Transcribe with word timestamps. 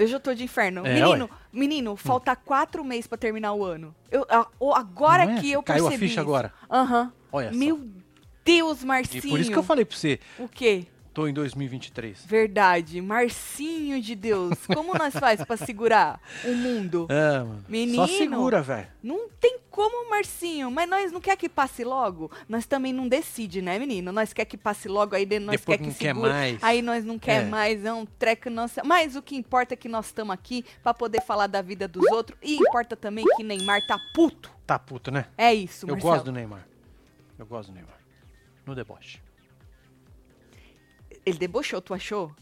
hein? 0.00 0.06
eu 0.06 0.12
já 0.12 0.20
tô 0.20 0.34
de 0.34 0.42
inferno. 0.44 0.86
É, 0.86 0.94
menino, 0.94 1.24
ué. 1.24 1.30
menino, 1.52 1.96
falta 1.96 2.34
quatro 2.36 2.84
meses 2.84 3.06
pra 3.06 3.16
terminar 3.18 3.52
o 3.54 3.64
ano. 3.64 3.94
Eu, 4.10 4.26
a- 4.28 4.46
agora 4.78 5.24
é? 5.24 5.40
que 5.40 5.50
eu 5.52 5.62
Caiu 5.62 5.86
a 5.86 5.88
percebi. 5.90 6.08
ficha 6.08 6.20
isso. 6.20 6.28
agora. 6.28 6.52
Aham. 6.70 7.12
Olha 7.32 7.52
só. 7.52 7.58
Meu 7.58 7.80
Deus, 8.44 8.82
E 8.82 8.86
Marcinho. 8.86 9.22
por 9.28 9.38
isso 9.40 9.50
que 9.50 9.58
eu 9.58 9.62
falei 9.62 9.84
pra 9.84 9.96
você, 9.96 10.18
O 10.38 10.48
quê? 10.48 10.86
Tô 11.20 11.26
em 11.28 11.32
2023. 11.34 12.24
Verdade. 12.26 13.00
Marcinho 13.02 14.00
de 14.00 14.14
Deus. 14.14 14.54
Como 14.66 14.94
nós 14.96 15.12
faz 15.14 15.44
pra 15.44 15.56
segurar 15.56 16.20
o 16.44 16.54
mundo? 16.54 17.06
É, 17.10 17.38
mano. 17.40 17.64
Menino. 17.68 17.96
Só 17.96 18.06
segura, 18.06 18.62
velho. 18.62 18.88
Não 19.02 19.28
tem 19.40 19.58
como, 19.70 20.08
Marcinho. 20.08 20.70
Mas 20.70 20.88
nós 20.88 21.12
não 21.12 21.20
quer 21.20 21.36
que 21.36 21.48
passe 21.48 21.84
logo? 21.84 22.30
Nós 22.48 22.66
também 22.66 22.92
não 22.92 23.06
decide, 23.06 23.60
né, 23.60 23.78
menino? 23.78 24.10
Nós 24.12 24.32
quer 24.32 24.44
que 24.46 24.56
passe 24.56 24.88
logo, 24.88 25.14
aí 25.14 25.26
nós 25.38 25.60
Depois 25.60 25.60
quer 25.64 25.78
que 25.78 25.82
não 25.88 25.94
quer 25.94 26.14
segure. 26.14 26.30
mais. 26.30 26.58
Aí 26.62 26.80
nós 26.82 27.04
não 27.04 27.18
quer 27.18 27.42
É. 27.42 27.44
mais, 27.44 27.84
é 27.84 27.92
um 27.92 28.06
treco 28.06 28.48
nossa. 28.48 28.82
Mas 28.84 29.14
o 29.16 29.22
que 29.22 29.36
importa 29.36 29.74
é 29.74 29.76
que 29.76 29.88
nós 29.88 30.06
estamos 30.06 30.32
aqui 30.32 30.64
pra 30.82 30.94
poder 30.94 31.20
falar 31.22 31.46
da 31.46 31.60
vida 31.60 31.86
dos 31.86 32.04
outros. 32.10 32.38
E 32.42 32.56
importa 32.56 32.96
também 32.96 33.24
que 33.36 33.42
Neymar 33.42 33.86
tá 33.86 33.98
puto. 34.14 34.50
Tá 34.66 34.78
puto, 34.78 35.10
né? 35.10 35.26
É 35.36 35.52
isso, 35.52 35.84
Eu 35.86 35.92
Marcelo. 35.94 36.12
gosto 36.14 36.24
do 36.26 36.32
Neymar. 36.32 36.66
Eu 37.38 37.44
gosto 37.46 37.68
do 37.70 37.74
Neymar. 37.74 37.98
No 38.66 38.74
deboche. 38.74 39.20
Ele 41.24 41.38
debochou, 41.38 41.80
tu 41.80 41.92
achou? 41.94 42.32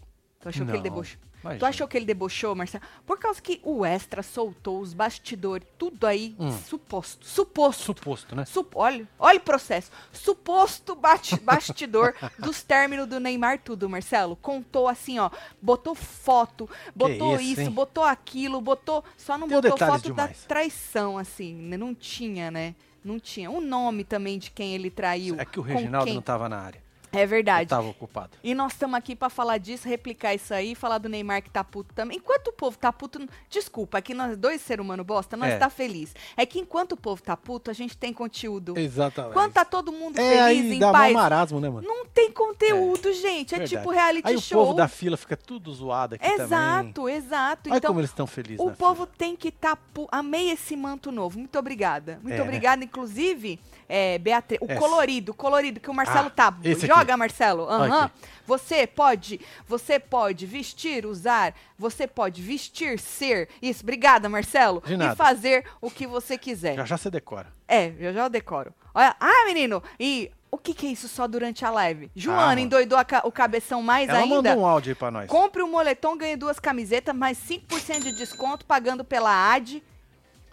Tu 0.41 0.49
achou 0.49 0.65
que 0.65 0.71
ele 0.71 0.77
Não, 0.79 0.83
debochou? 0.83 1.19
imagina. 1.41 1.59
Tu 1.61 1.67
achou 1.67 1.89
que 1.89 1.97
ele 1.97 2.05
debochou, 2.07 2.55
Marcelo? 2.55 2.83
Por 3.07 3.19
causa 3.19 3.41
que 3.41 3.61
o 3.65 3.85
Extra 3.85 4.23
soltou 4.23 4.81
os 4.81 4.93
bastidores, 4.95 5.67
tudo 5.79 6.07
aí, 6.07 6.35
Hum. 6.39 6.51
suposto. 6.53 7.25
Suposto. 7.27 7.83
Suposto, 7.85 8.35
né? 8.37 8.45
Sup- 8.45 8.75
olha, 8.77 9.07
olha 9.19 9.39
o 9.39 9.43
processo. 9.43 9.91
Suposto 10.13 10.95
bastidor 11.43 12.15
dos 12.39 12.63
términos 12.63 13.07
do 13.09 13.19
Neymar, 13.21 13.61
tudo, 13.61 13.89
Marcelo. 13.89 14.37
Contou 14.37 14.89
assim, 14.89 15.19
ó. 15.19 15.31
Botou 15.63 15.95
foto, 15.95 16.69
botou 16.95 17.35
isso, 17.35 17.43
isso, 17.53 17.61
hein? 17.63 17.71
botou 17.71 18.05
aquilo, 18.05 18.61
botou. 18.61 19.05
Só 19.17 19.37
não 19.39 19.49
Deu 19.49 19.61
botou 19.63 19.79
foto 19.79 20.13
da 20.15 20.27
demais. 20.27 20.45
traição, 20.45 21.19
assim. 21.19 21.55
né? 21.55 21.77
Não 21.77 21.95
tinha, 21.95 22.51
né? 22.51 22.75
Não 23.05 23.19
tinha. 23.19 23.51
O 23.51 23.61
nome 23.61 24.03
também 24.05 24.39
de 24.39 24.51
quem 24.51 24.75
ele 24.75 24.91
traiu. 24.91 25.37
É 25.39 25.45
que 25.45 25.59
o 25.59 25.63
Reginaldo 25.63 26.13
não 26.13 26.21
tava 26.23 26.49
na 26.49 26.59
área. 26.59 26.83
É 27.19 27.27
verdade. 27.27 27.65
Eu 27.65 27.69
tava 27.77 27.89
ocupado. 27.89 28.31
E 28.43 28.55
nós 28.55 28.73
estamos 28.73 28.97
aqui 28.97 29.15
pra 29.17 29.29
falar 29.29 29.59
disso, 29.59 29.89
replicar 29.89 30.35
isso 30.35 30.53
aí, 30.55 30.75
falar 30.75 30.99
do 30.99 31.09
Neymar 31.09 31.43
que 31.43 31.51
tá 31.51 31.63
puto 31.65 31.93
também. 31.95 32.19
Enquanto 32.19 32.49
o 32.49 32.53
povo 32.53 32.79
tá 32.79 32.93
puto, 32.93 33.27
desculpa, 33.51 33.99
aqui 33.99 34.15
nós 34.15 34.37
dois 34.37 34.61
ser 34.61 34.81
humano 34.81 35.03
bosta, 35.05 35.37
nós 35.37 35.53
É. 35.53 35.57
tá 35.59 35.69
feliz. 35.71 36.15
É 36.37 36.45
que 36.47 36.59
enquanto 36.59 36.93
o 36.93 36.97
povo 36.97 37.23
tá 37.23 37.37
puto, 37.37 37.71
a 37.71 37.75
gente 37.75 37.97
tem 37.97 38.13
conteúdo. 38.13 38.79
Exatamente. 38.79 39.33
Quando 39.35 39.53
tá 39.53 39.65
todo 39.65 39.91
mundo 39.93 40.19
é, 40.19 40.23
feliz, 40.23 40.41
aí 40.43 40.73
em 40.75 40.79
dá 40.79 40.93
paz, 40.93 41.13
marasmo, 41.13 41.61
né, 41.61 41.69
mano? 41.69 41.87
não 41.87 42.07
tem 42.07 42.31
conteúdo, 42.31 43.13
gente. 43.13 43.55
É 43.55 43.59
Verdade. 43.59 43.77
tipo 43.77 43.91
reality 43.91 44.29
Aí 44.29 44.37
o 44.37 44.41
show. 44.41 44.63
povo 44.65 44.75
da 44.75 44.89
fila 44.89 45.17
fica 45.17 45.37
tudo 45.37 45.73
zoado 45.73 46.15
aqui 46.17 46.25
também. 46.29 46.45
Exato, 46.47 47.09
exato. 47.09 47.71
Olha 47.71 47.79
então, 47.79 47.89
como 47.89 48.01
eles 48.01 48.11
estão 48.11 48.27
felizes 48.27 48.61
o 48.61 48.71
povo 48.71 49.05
fila. 49.05 49.09
tem 49.19 49.37
que 49.37 49.49
estar. 49.49 49.79
Amei 50.11 50.51
esse 50.51 50.77
manto 50.77 51.11
novo. 51.13 51.39
Muito 51.39 51.59
obrigada. 51.59 52.19
Muito 52.23 52.35
É, 52.35 52.39
né? 52.39 52.43
obrigada. 52.45 52.85
Inclusive, 52.85 53.59
é, 53.89 54.19
Beatriz, 54.19 54.61
o 54.61 54.67
Essa. 54.71 54.79
colorido, 54.81 55.33
o 55.33 55.35
colorido 55.35 55.81
que 55.81 55.91
o 55.91 55.95
Marcelo 55.95 56.27
Ah, 56.29 56.31
tá. 56.31 56.55
Joga. 56.87 57.17
Marcelo. 57.17 57.67
Aqui. 57.71 58.13
Você 58.47 58.87
pode, 58.87 59.41
você 59.67 59.99
pode 59.99 60.47
vestir, 60.47 61.05
usar, 61.07 61.55
você 61.79 62.07
pode 62.07 62.41
vestir, 62.43 62.99
ser. 62.99 63.49
Isso, 63.63 63.83
obrigada, 63.83 64.29
Marcelo. 64.29 64.83
De 64.87 64.95
E 64.95 64.97
nada. 64.97 65.17
fazer 65.17 65.65
o 65.81 65.91
que 65.91 66.07
você 66.07 66.37
quiser. 66.39 66.77
Já 66.77 66.85
já 66.85 66.97
você 66.97 67.11
decora. 67.11 67.49
É, 67.67 67.93
eu 67.99 68.13
já 68.13 68.29
decoro. 68.29 68.73
Olha, 68.95 69.15
ah, 69.21 69.45
menino, 69.47 69.83
e 70.01 70.31
o 70.51 70.57
que, 70.57 70.73
que 70.73 70.87
é 70.87 70.91
isso 70.91 71.07
só 71.09 71.27
durante 71.29 71.65
a 71.65 71.71
live? 71.71 72.11
Joana 72.17 72.47
mano. 72.47 72.61
endoidou 72.61 72.99
ca- 73.05 73.21
o 73.25 73.31
cabeção 73.31 73.83
mais 73.83 74.09
Ela 74.09 74.21
ainda. 74.21 74.35
mandou 74.37 74.63
um 74.63 74.67
áudio 74.67 74.91
aí 74.93 74.95
pra 74.95 75.11
nós. 75.11 75.27
Compre 75.29 75.63
um 75.63 75.71
moletom, 75.71 76.17
ganhe 76.17 76.37
duas 76.37 76.59
camisetas, 76.59 77.15
mais 77.15 77.37
5% 77.39 78.01
de 78.05 78.13
desconto 78.13 78.65
pagando 78.65 79.05
pela 79.05 79.31
AD 79.53 79.83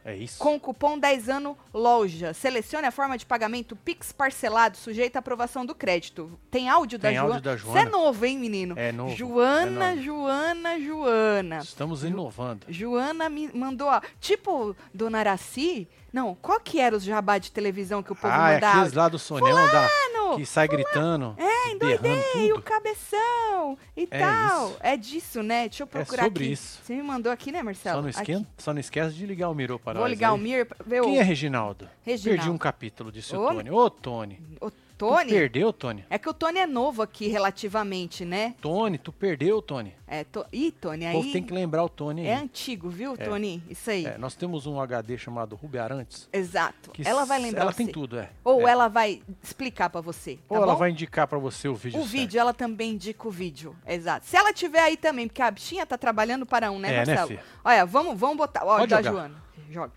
É 0.07 0.15
isso. 0.15 0.37
com 0.37 0.59
cupom 0.59 0.99
10 0.99 1.29
ano 1.29 1.57
loja. 1.73 2.31
Selecione 2.31 2.85
a 2.85 2.91
forma 2.91 3.17
de 3.17 3.25
pagamento 3.25 3.75
Pix 3.75 4.11
parcelado, 4.11 4.77
sujeito 4.77 5.15
à 5.15 5.19
aprovação 5.19 5.65
do 5.65 5.73
crédito. 5.73 6.31
Tem 6.51 6.69
áudio 6.69 6.99
da 6.99 7.09
Tem 7.09 7.17
Joana? 7.17 7.33
áudio 7.35 7.41
da 7.43 7.55
Você 7.57 7.63
Joana. 7.65 7.81
é 7.81 7.85
novo, 7.91 8.25
hein, 8.25 8.37
menino? 8.37 8.75
É 8.77 8.91
novo, 8.91 9.15
Joana, 9.15 9.85
é 9.91 9.95
novo. 9.95 10.03
Joana, 10.03 10.79
Joana. 10.79 11.57
Estamos 11.57 12.03
inovando. 12.03 12.67
Joana 12.69 13.27
me 13.29 13.49
mandou, 13.51 13.87
ó, 13.87 13.99
tipo, 14.19 14.75
Dona 14.93 15.19
Araci? 15.19 15.87
Não, 16.15 16.33
qual 16.41 16.61
que 16.61 16.79
era 16.79 16.95
os 16.95 17.03
jabá 17.03 17.37
de 17.37 17.51
televisão 17.51 18.01
que 18.01 18.13
o 18.13 18.15
povo 18.15 18.33
Ah, 18.33 18.51
é 18.51 18.53
mandava? 18.53 18.77
aqueles 18.77 18.93
lá 18.93 19.09
do 19.09 19.19
sonhão 19.19 19.53
da, 19.69 19.89
Fulano, 19.89 20.37
que 20.37 20.45
sai 20.45 20.65
gritando, 20.65 21.35
É, 21.37 21.71
endoidei 21.73 22.53
o 22.53 22.61
cabeção 22.61 23.77
e 23.97 24.07
É 24.09 24.19
tal. 24.19 24.69
isso. 24.69 24.77
É 24.79 24.95
disso, 24.97 25.43
né? 25.43 25.67
Deixa 25.67 25.83
eu 25.83 25.87
procurar 25.87 26.23
sobre 26.23 26.45
aqui. 26.45 26.53
isso. 26.53 26.79
Você 26.83 26.95
me 26.95 27.03
mandou 27.03 27.29
aqui, 27.31 27.51
né, 27.51 27.61
Marcelo? 27.61 27.97
Só 27.97 28.01
não, 28.01 28.09
Aqui. 28.09 28.19
esquenta, 28.31 28.49
só 28.57 28.73
não 28.73 28.79
esquece 28.79 29.13
de 29.15 29.25
ligar 29.25 29.49
o 29.49 29.53
Miro 29.53 29.77
para 29.77 29.99
Vou 29.99 30.07
ligar 30.07 30.29
aí. 30.31 30.35
o 30.35 30.37
Mir 30.37 30.65
pra 30.65 30.77
ver 30.85 31.01
Quem 31.01 31.17
o, 31.17 31.19
é 31.19 31.23
Reginaldo? 31.23 31.89
Reginaldo. 32.05 32.37
Perdi 32.41 32.49
um 32.49 32.57
capítulo, 32.57 33.11
disse 33.11 33.35
Ô, 33.35 33.41
o 33.45 33.47
Tony. 33.53 33.69
Ô, 33.71 33.89
Tony. 33.89 34.39
o 34.61 34.71
Tu 34.97 35.05
Tony. 35.05 35.29
perdeu, 35.29 35.73
Tony? 35.73 36.05
É 36.09 36.17
que 36.17 36.29
o 36.29 36.33
Tony 36.33 36.59
é 36.59 36.65
novo 36.65 37.01
aqui 37.01 37.27
relativamente, 37.27 38.23
né? 38.23 38.55
Tony, 38.61 38.97
tu 38.97 39.11
perdeu, 39.11 39.61
Tony. 39.61 39.93
É, 40.07 40.23
to... 40.23 40.45
Ih, 40.53 40.71
Tony, 40.71 41.05
O 41.07 41.11
povo 41.11 41.25
aí 41.25 41.33
tem 41.33 41.43
que 41.43 41.53
lembrar 41.53 41.83
o 41.83 41.89
Tony 41.89 42.21
aí. 42.21 42.27
é 42.27 42.35
antigo, 42.35 42.89
viu, 42.89 43.13
É. 43.13 43.17
Tony? 43.17 43.61
Isso 43.69 43.89
aí. 43.89 44.05
É, 44.05 44.17
nós 44.17 44.35
temos 44.35 44.65
um 44.65 44.79
HD 44.79 45.17
chamado 45.17 45.53
Ruby 45.55 45.79
Arantes. 45.79 46.29
Exato. 46.31 46.91
ela 47.03 47.25
vai 47.25 47.39
lembrar 47.41 47.63
Ela 47.63 47.71
você. 47.73 47.77
tem 47.83 47.87
tudo, 47.87 48.17
é. 48.17 48.29
Ou 48.43 48.67
É. 48.67 48.71
ela 48.71 48.87
vai 48.87 49.21
explicar 49.43 49.89
pra 49.89 49.99
você, 49.99 50.35
tá 50.35 50.55
Ou 50.55 50.63
ela 50.63 50.73
bom? 50.73 50.79
vai 50.79 50.91
indicar 50.91 51.27
pra 51.27 51.39
você 51.39 51.67
o 51.67 51.75
vídeo 51.75 51.99
O 51.99 52.03
certo. 52.03 52.11
vídeo, 52.13 52.39
ela 52.39 52.53
também 52.53 52.91
indica 52.91 53.27
o 53.27 53.31
vídeo. 53.31 53.75
Exato. 53.85 54.25
Se 54.25 54.37
ela 54.37 54.53
tiver 54.53 54.79
aí 54.79 54.95
também, 54.95 55.27
porque 55.27 55.41
a 55.41 55.51
bichinha 55.51 55.85
tá 55.85 55.97
trabalhando 55.97 56.45
para 56.45 56.71
um, 56.71 56.79
né, 56.79 56.87
É, 56.87 56.91
né, 56.91 57.05
Marcelo? 57.05 57.27
filha? 57.27 57.43
Olha, 57.65 57.85
vamos, 57.85 58.17
vamos 58.17 58.37
botar. 58.37 58.63
Ó, 58.63 58.77
Pode 58.77 58.89
da 58.91 59.01
jogar. 59.01 59.11
Joana. 59.11 59.43
Joga. 59.69 59.91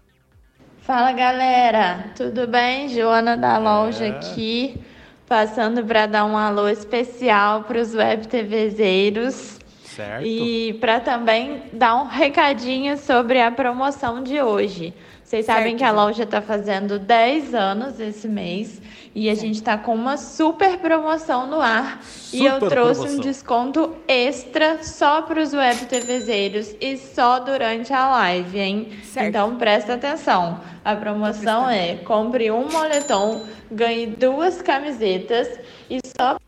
Fala 0.88 1.12
galera, 1.12 2.06
tudo 2.16 2.46
bem? 2.46 2.88
Joana 2.88 3.36
da 3.36 3.58
loja 3.58 4.06
É. 4.06 4.08
aqui, 4.08 4.80
passando 5.28 5.84
para 5.84 6.06
dar 6.06 6.24
um 6.24 6.34
alô 6.34 6.66
especial 6.66 7.64
para 7.64 7.78
os 7.78 7.94
web 7.94 8.26
TVzeiros 8.26 9.58
Certo. 9.84 10.24
e 10.24 10.78
para 10.80 10.98
também 10.98 11.64
dar 11.74 11.94
um 11.94 12.06
recadinho 12.06 12.96
sobre 12.96 13.38
a 13.38 13.50
promoção 13.50 14.22
de 14.22 14.40
hoje. 14.40 14.94
Vocês 15.28 15.44
Certo, 15.44 15.58
sabem 15.58 15.76
que 15.76 15.84
a 15.84 15.92
loja 15.92 16.22
está 16.22 16.40
fazendo 16.40 16.98
10 16.98 17.54
anos 17.54 18.00
esse 18.00 18.26
mês 18.26 18.80
e 19.14 19.28
a 19.28 19.34
gente 19.34 19.56
está 19.56 19.76
com 19.76 19.94
uma 19.94 20.16
super 20.16 20.78
promoção 20.78 21.46
no 21.46 21.60
ar. 21.60 22.00
e 22.32 22.46
eu 22.46 22.54
Super 22.54 22.68
trouxe 22.70 23.00
um 23.00 23.02
promoção. 23.02 23.24
desconto 23.30 23.96
extra 24.08 24.82
só 24.82 25.20
para 25.20 25.42
os 25.42 25.52
web 25.52 25.84
TVzeiros 25.84 26.74
e 26.80 26.96
só 26.96 27.40
durante 27.40 27.92
a 27.92 28.08
live, 28.08 28.58
hein? 28.58 28.88
Certo. 29.04 29.28
Então 29.28 29.56
presta 29.56 29.96
atenção. 29.96 30.62
A 30.82 30.96
promoção 30.96 31.68
é 31.68 31.96
compre 31.96 32.50
um 32.50 32.66
moletom, 32.66 33.42
ganhe 33.70 34.06
duas 34.06 34.62
camisetas 34.62 35.60
e 35.90 36.00
só 36.18 36.38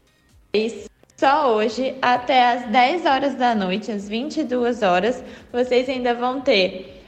só 1.19 1.55
hoje, 1.55 1.97
até 2.01 2.51
às 2.51 2.63
10 2.69 3.05
horas 3.05 3.35
da 3.35 3.55
noite, 3.55 3.93
às 3.93 4.09
22 4.09 4.83
horas, 4.83 5.23
vocês 5.53 5.87
ainda 5.87 6.15
vão 6.15 6.41
ter 6.41 7.00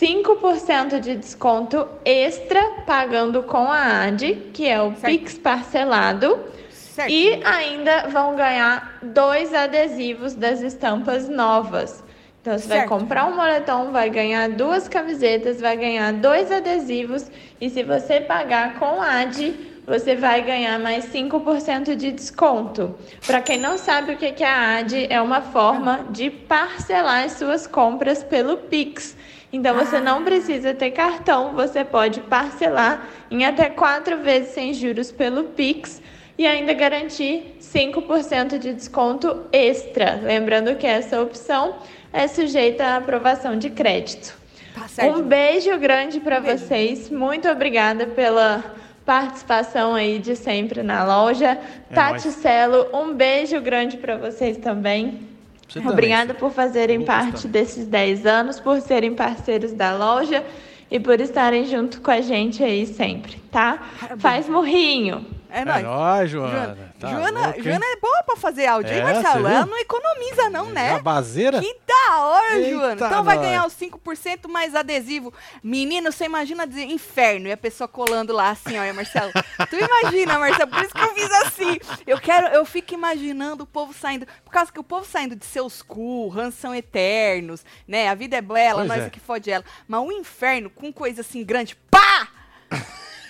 5% 0.00 0.98
de 0.98 1.16
desconto 1.16 1.86
extra 2.06 2.62
pagando 2.86 3.42
com 3.42 3.70
a 3.70 4.04
AD, 4.04 4.50
que 4.54 4.66
é 4.66 4.80
o 4.80 4.94
Certo. 4.94 5.04
Pix 5.04 5.36
parcelado. 5.36 6.40
Certo. 6.70 7.10
E 7.10 7.38
ainda 7.44 8.08
vão 8.08 8.34
ganhar 8.34 8.98
dois 9.02 9.52
adesivos 9.52 10.34
das 10.34 10.62
estampas 10.62 11.28
novas. 11.28 12.02
Então 12.40 12.56
você 12.56 12.66
vai 12.66 12.78
Certo. 12.78 12.88
comprar 12.88 13.26
um 13.26 13.36
moletom, 13.36 13.92
vai 13.92 14.08
ganhar 14.08 14.48
duas 14.48 14.88
camisetas, 14.88 15.60
vai 15.60 15.76
ganhar 15.76 16.14
dois 16.14 16.50
adesivos 16.50 17.30
e 17.60 17.68
se 17.68 17.82
você 17.82 18.20
pagar 18.20 18.78
com 18.78 19.02
AD, 19.02 19.54
você 19.86 20.16
vai 20.16 20.40
ganhar 20.40 20.78
mais 20.78 21.12
5% 21.12 21.94
de 21.94 22.10
desconto. 22.10 22.94
Para 23.26 23.42
quem 23.42 23.58
não 23.58 23.76
sabe 23.76 24.12
o 24.12 24.16
que 24.16 24.32
que 24.32 24.44
é 24.44 24.48
a 24.48 24.78
AD, 24.78 25.08
é 25.10 25.20
uma 25.20 25.42
forma 25.42 26.06
de 26.08 26.30
parcelar 26.30 27.24
as 27.24 27.32
suas 27.32 27.66
compras 27.66 28.24
pelo 28.24 28.56
Pix. 28.56 29.14
Então 29.52 29.74
você 29.74 29.98
não 29.98 30.22
precisa 30.22 30.72
ter 30.72 30.92
cartão, 30.92 31.52
você 31.54 31.84
pode 31.84 32.20
parcelar 32.20 33.08
em 33.30 33.44
até 33.44 33.68
quatro 33.68 34.18
vezes 34.18 34.50
sem 34.54 34.72
juros 34.72 35.10
pelo 35.10 35.44
Pix 35.44 36.00
e 36.38 36.46
ainda 36.46 36.72
garantir 36.72 37.56
5% 37.60 38.58
de 38.58 38.72
desconto 38.72 39.44
extra. 39.52 40.20
Lembrando 40.22 40.76
que 40.76 40.86
essa 40.86 41.20
opção 41.20 41.76
é 42.12 42.28
sujeita 42.28 42.84
à 42.84 42.96
aprovação 42.96 43.58
de 43.58 43.70
crédito. 43.70 44.38
Tá 44.74 44.88
certo. 44.88 45.18
Um 45.18 45.22
beijo 45.22 45.76
grande 45.78 46.20
para 46.20 46.38
Um 46.38 46.42
vocês. 46.42 47.10
Muito 47.10 47.48
obrigada 47.48 48.06
pela 48.06 48.64
participação 49.04 49.94
aí 49.94 50.18
de 50.18 50.36
sempre 50.36 50.82
na 50.82 51.04
loja. 51.04 51.58
É 51.90 51.94
Tati 51.94 52.28
nóis. 52.28 52.36
Celo, 52.36 52.86
um 52.94 53.12
beijo 53.12 53.60
grande 53.60 53.96
para 53.96 54.16
vocês 54.16 54.56
também. 54.56 55.29
Você 55.70 55.78
Obrigada 55.78 56.34
por 56.34 56.50
fazerem 56.50 57.04
parte 57.04 57.42
também. 57.42 57.52
desses 57.52 57.86
10 57.86 58.26
anos, 58.26 58.58
por 58.58 58.80
serem 58.80 59.14
parceiros 59.14 59.72
da 59.72 59.96
loja 59.96 60.44
e 60.90 60.98
por 60.98 61.20
estarem 61.20 61.64
junto 61.64 62.00
com 62.00 62.10
a 62.10 62.20
gente 62.20 62.62
aí 62.62 62.84
sempre, 62.86 63.36
tá? 63.52 63.78
Faz 64.18 64.48
murrinho. 64.48 65.24
É 65.52 65.60
É 65.60 65.64
nóis. 65.64 65.82
nóis, 65.84 66.30
Joana, 66.30 66.52
Joana. 66.52 66.94
Tá 66.98 67.08
Joana? 67.10 67.54
Joana 67.62 67.86
é 67.86 67.96
boa 67.96 68.22
pra 68.24 68.36
fazer 68.36 68.66
áudio, 68.66 68.92
hein, 68.92 69.00
É, 69.00 69.02
Marcelo? 69.02 69.46
Ela 69.48 69.66
não 69.66 69.78
economiza, 69.78 70.50
não, 70.50 70.66
né? 70.66 70.90
Jabazeira? 70.90 71.60
Que 71.60 71.76
da 71.86 72.20
hora, 72.20 72.58
Eita, 72.58 72.70
Joana. 72.70 73.06
Então 73.06 73.24
vai 73.24 73.38
ganhar 73.38 73.66
os 73.66 73.74
5% 73.74 74.48
mais 74.48 74.74
adesivo. 74.74 75.32
Menino, 75.62 76.10
você 76.12 76.24
imagina 76.24 76.66
dizer 76.66 76.84
inferno 76.84 77.48
e 77.48 77.52
a 77.52 77.56
pessoa 77.56 77.88
colando 77.88 78.32
lá 78.32 78.50
assim, 78.50 78.78
olha, 78.78 78.92
Marcelo. 78.94 79.32
tu 79.68 79.76
imagina, 79.76 80.38
Marcelo, 80.38 80.70
por 80.70 80.82
isso 80.82 80.94
que 80.94 81.00
eu 81.02 81.14
fiz 81.14 81.30
assim. 81.32 81.78
Eu 82.06 82.18
quero, 82.20 82.46
eu 82.48 82.64
fico 82.64 82.94
imaginando 82.94 83.64
o 83.64 83.66
povo 83.66 83.92
saindo, 83.92 84.26
por 84.44 84.50
causa 84.52 84.72
que 84.72 84.78
o 84.80 84.84
povo 84.84 85.06
saindo 85.06 85.34
de 85.36 85.44
seus 85.44 85.82
cu, 85.82 86.28
rãs 86.28 86.54
são 86.54 86.74
eternos, 86.74 87.64
né? 87.86 88.08
A 88.08 88.14
vida 88.14 88.36
é 88.36 88.40
bela, 88.42 88.80
Pois 88.80 88.88
nós 88.88 89.02
é. 89.02 89.06
é 89.06 89.10
que 89.10 89.20
fode 89.20 89.50
ela. 89.50 89.64
Mas 89.88 90.00
o 90.00 90.12
inferno 90.12 90.70
com 90.70 90.92
coisa 90.92 91.20
assim 91.22 91.44
grande, 91.44 91.76
pá! 91.90 92.28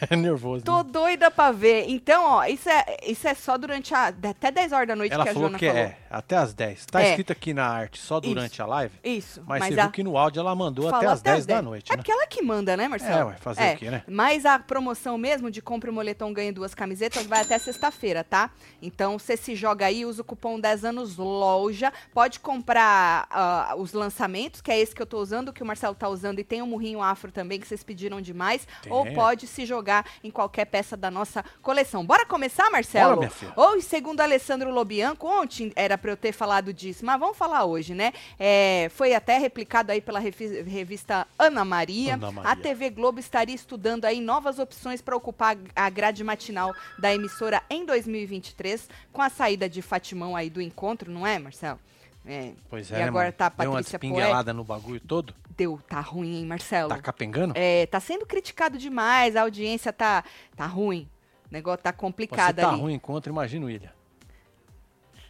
É 0.08 0.14
nervoso. 0.16 0.64
Tô 0.64 0.78
né? 0.82 0.90
doida 0.90 1.30
pra 1.30 1.50
ver. 1.52 1.86
Então, 1.88 2.24
ó, 2.24 2.44
isso 2.44 2.68
é, 2.68 2.96
isso 3.06 3.26
é 3.26 3.34
só 3.34 3.56
durante 3.58 3.94
a. 3.94 4.06
Até 4.08 4.50
10 4.50 4.72
horas 4.72 4.88
da 4.88 4.96
noite 4.96 5.12
Ela 5.12 5.24
que 5.24 5.30
a 5.30 5.32
falou 5.34 5.48
Joana 5.48 5.58
que 5.58 5.66
falou. 5.66 5.82
é 5.82 5.96
até 6.10 6.36
as 6.36 6.52
10. 6.54 6.86
Tá 6.86 7.02
É. 7.02 7.10
escrito 7.10 7.32
aqui 7.32 7.52
na 7.54 7.66
arte 7.66 8.00
só 8.00 8.18
durante 8.20 8.60
a 8.60 8.66
live, 8.66 8.94
Isso. 9.04 9.42
mas, 9.46 9.64
você 9.64 9.78
a... 9.78 9.82
viu 9.84 9.92
que 9.92 10.02
no 10.02 10.16
áudio 10.16 10.40
ela 10.40 10.54
mandou 10.54 10.92
até 10.94 11.06
as 11.06 11.22
10 11.22 11.46
da 11.46 11.62
noite, 11.62 11.90
É 11.90 11.92
né? 11.92 11.96
porque 11.98 12.10
ela 12.12 12.26
que 12.26 12.42
manda, 12.42 12.76
né, 12.76 12.88
Marcelo? 12.88 13.14
É, 13.20 13.24
ué, 13.24 13.36
fazer 13.40 13.74
o 13.74 13.76
quê, 13.76 13.90
né? 13.90 14.02
Mas 14.08 14.44
a 14.46 14.58
promoção 14.58 15.16
mesmo 15.18 15.50
de 15.50 15.60
compra 15.62 15.90
o 15.90 15.94
moletom 15.94 16.32
ganha 16.32 16.52
duas 16.52 16.74
camisetas 16.74 17.26
vai 17.26 17.40
até 17.42 17.58
sexta-feira, 17.58 18.24
tá? 18.24 18.50
Então 18.82 19.18
você 19.18 19.36
se 19.36 19.54
joga 19.54 19.86
aí, 19.86 20.04
usa 20.04 20.22
o 20.22 20.24
cupom 20.24 20.58
10 20.58 20.84
anos 20.84 21.16
loja, 21.16 21.92
pode 22.12 22.40
comprar 22.40 23.26
ah, 23.30 23.74
os 23.76 23.92
lançamentos, 23.92 24.60
que 24.60 24.70
é 24.70 24.78
esse 24.80 24.94
que 24.94 25.02
eu 25.02 25.06
tô 25.06 25.18
usando, 25.20 25.52
que 25.52 25.62
o 25.62 25.66
Marcelo 25.66 25.94
tá 25.94 26.08
usando 26.08 26.38
e 26.38 26.44
tem 26.44 26.62
o 26.62 26.66
murrinho 26.66 27.02
afro 27.02 27.30
também 27.30 27.58
que 27.60 27.66
vocês 27.66 27.82
pediram 27.84 28.20
demais, 28.20 28.66
Tem. 28.82 28.92
ou 28.92 29.06
pode 29.12 29.46
se 29.46 29.64
jogar 29.64 29.89
em 30.22 30.30
qualquer 30.30 30.64
peça 30.66 30.96
da 30.96 31.10
nossa 31.10 31.44
coleção. 31.62 32.04
Bora 32.04 32.24
começar, 32.24 32.70
Marcelo? 32.70 33.16
Bora, 33.16 33.20
minha 33.20 33.30
filha. 33.30 33.52
Ou, 33.56 33.80
segundo 33.80 34.20
Alessandro 34.20 34.70
Lobianco, 34.70 35.26
ontem 35.26 35.72
era 35.74 35.98
para 35.98 36.12
eu 36.12 36.16
ter 36.16 36.32
falado 36.32 36.72
disso, 36.72 37.04
mas 37.04 37.18
vamos 37.18 37.36
falar 37.36 37.64
hoje, 37.64 37.94
né? 37.94 38.12
É, 38.38 38.88
foi 38.94 39.14
até 39.14 39.38
replicado 39.38 39.92
aí 39.92 40.00
pela 40.00 40.18
revista 40.18 41.26
Ana 41.38 41.64
Maria. 41.64 42.14
Ana 42.14 42.30
Maria. 42.30 42.50
A 42.50 42.56
TV 42.56 42.90
Globo 42.90 43.18
estaria 43.18 43.54
estudando 43.54 44.04
aí 44.04 44.20
novas 44.20 44.58
opções 44.58 45.00
para 45.00 45.16
ocupar 45.16 45.56
a 45.74 45.90
grade 45.90 46.22
matinal 46.22 46.74
da 46.98 47.14
emissora 47.14 47.62
em 47.68 47.84
2023, 47.84 48.88
com 49.12 49.22
a 49.22 49.28
saída 49.28 49.68
de 49.68 49.82
Fatimão 49.82 50.36
aí 50.36 50.48
do 50.48 50.60
encontro, 50.60 51.10
não 51.10 51.26
é, 51.26 51.38
Marcelo? 51.38 51.78
É, 52.26 52.52
Pois 52.68 52.90
e 52.90 52.94
é, 52.94 52.98
né, 52.98 53.04
agora 53.04 53.26
mano? 53.26 53.36
tá 53.36 53.46
a 53.46 53.48
Deu 53.48 53.70
uma 53.70 53.78
Patrícia 53.78 53.96
espinguelada 53.96 54.52
no 54.52 54.62
bagulho 54.62 55.00
todo. 55.00 55.34
Deu, 55.60 55.78
tá 55.86 56.00
ruim, 56.00 56.36
hein, 56.38 56.46
Marcelo? 56.46 56.88
Tá 56.88 56.96
capengando? 56.96 57.52
É, 57.54 57.84
tá 57.84 58.00
sendo 58.00 58.24
criticado 58.24 58.78
demais, 58.78 59.36
a 59.36 59.42
audiência 59.42 59.92
tá, 59.92 60.24
tá 60.56 60.64
ruim. 60.64 61.06
O 61.50 61.52
negócio 61.52 61.82
tá 61.82 61.92
complicado 61.92 62.56
tá 62.56 62.70
ali. 62.70 62.80
ruim 62.80 62.94
encontro, 62.94 63.30
imagina 63.30 63.66
o 63.66 63.68
Ilha. 63.70 63.92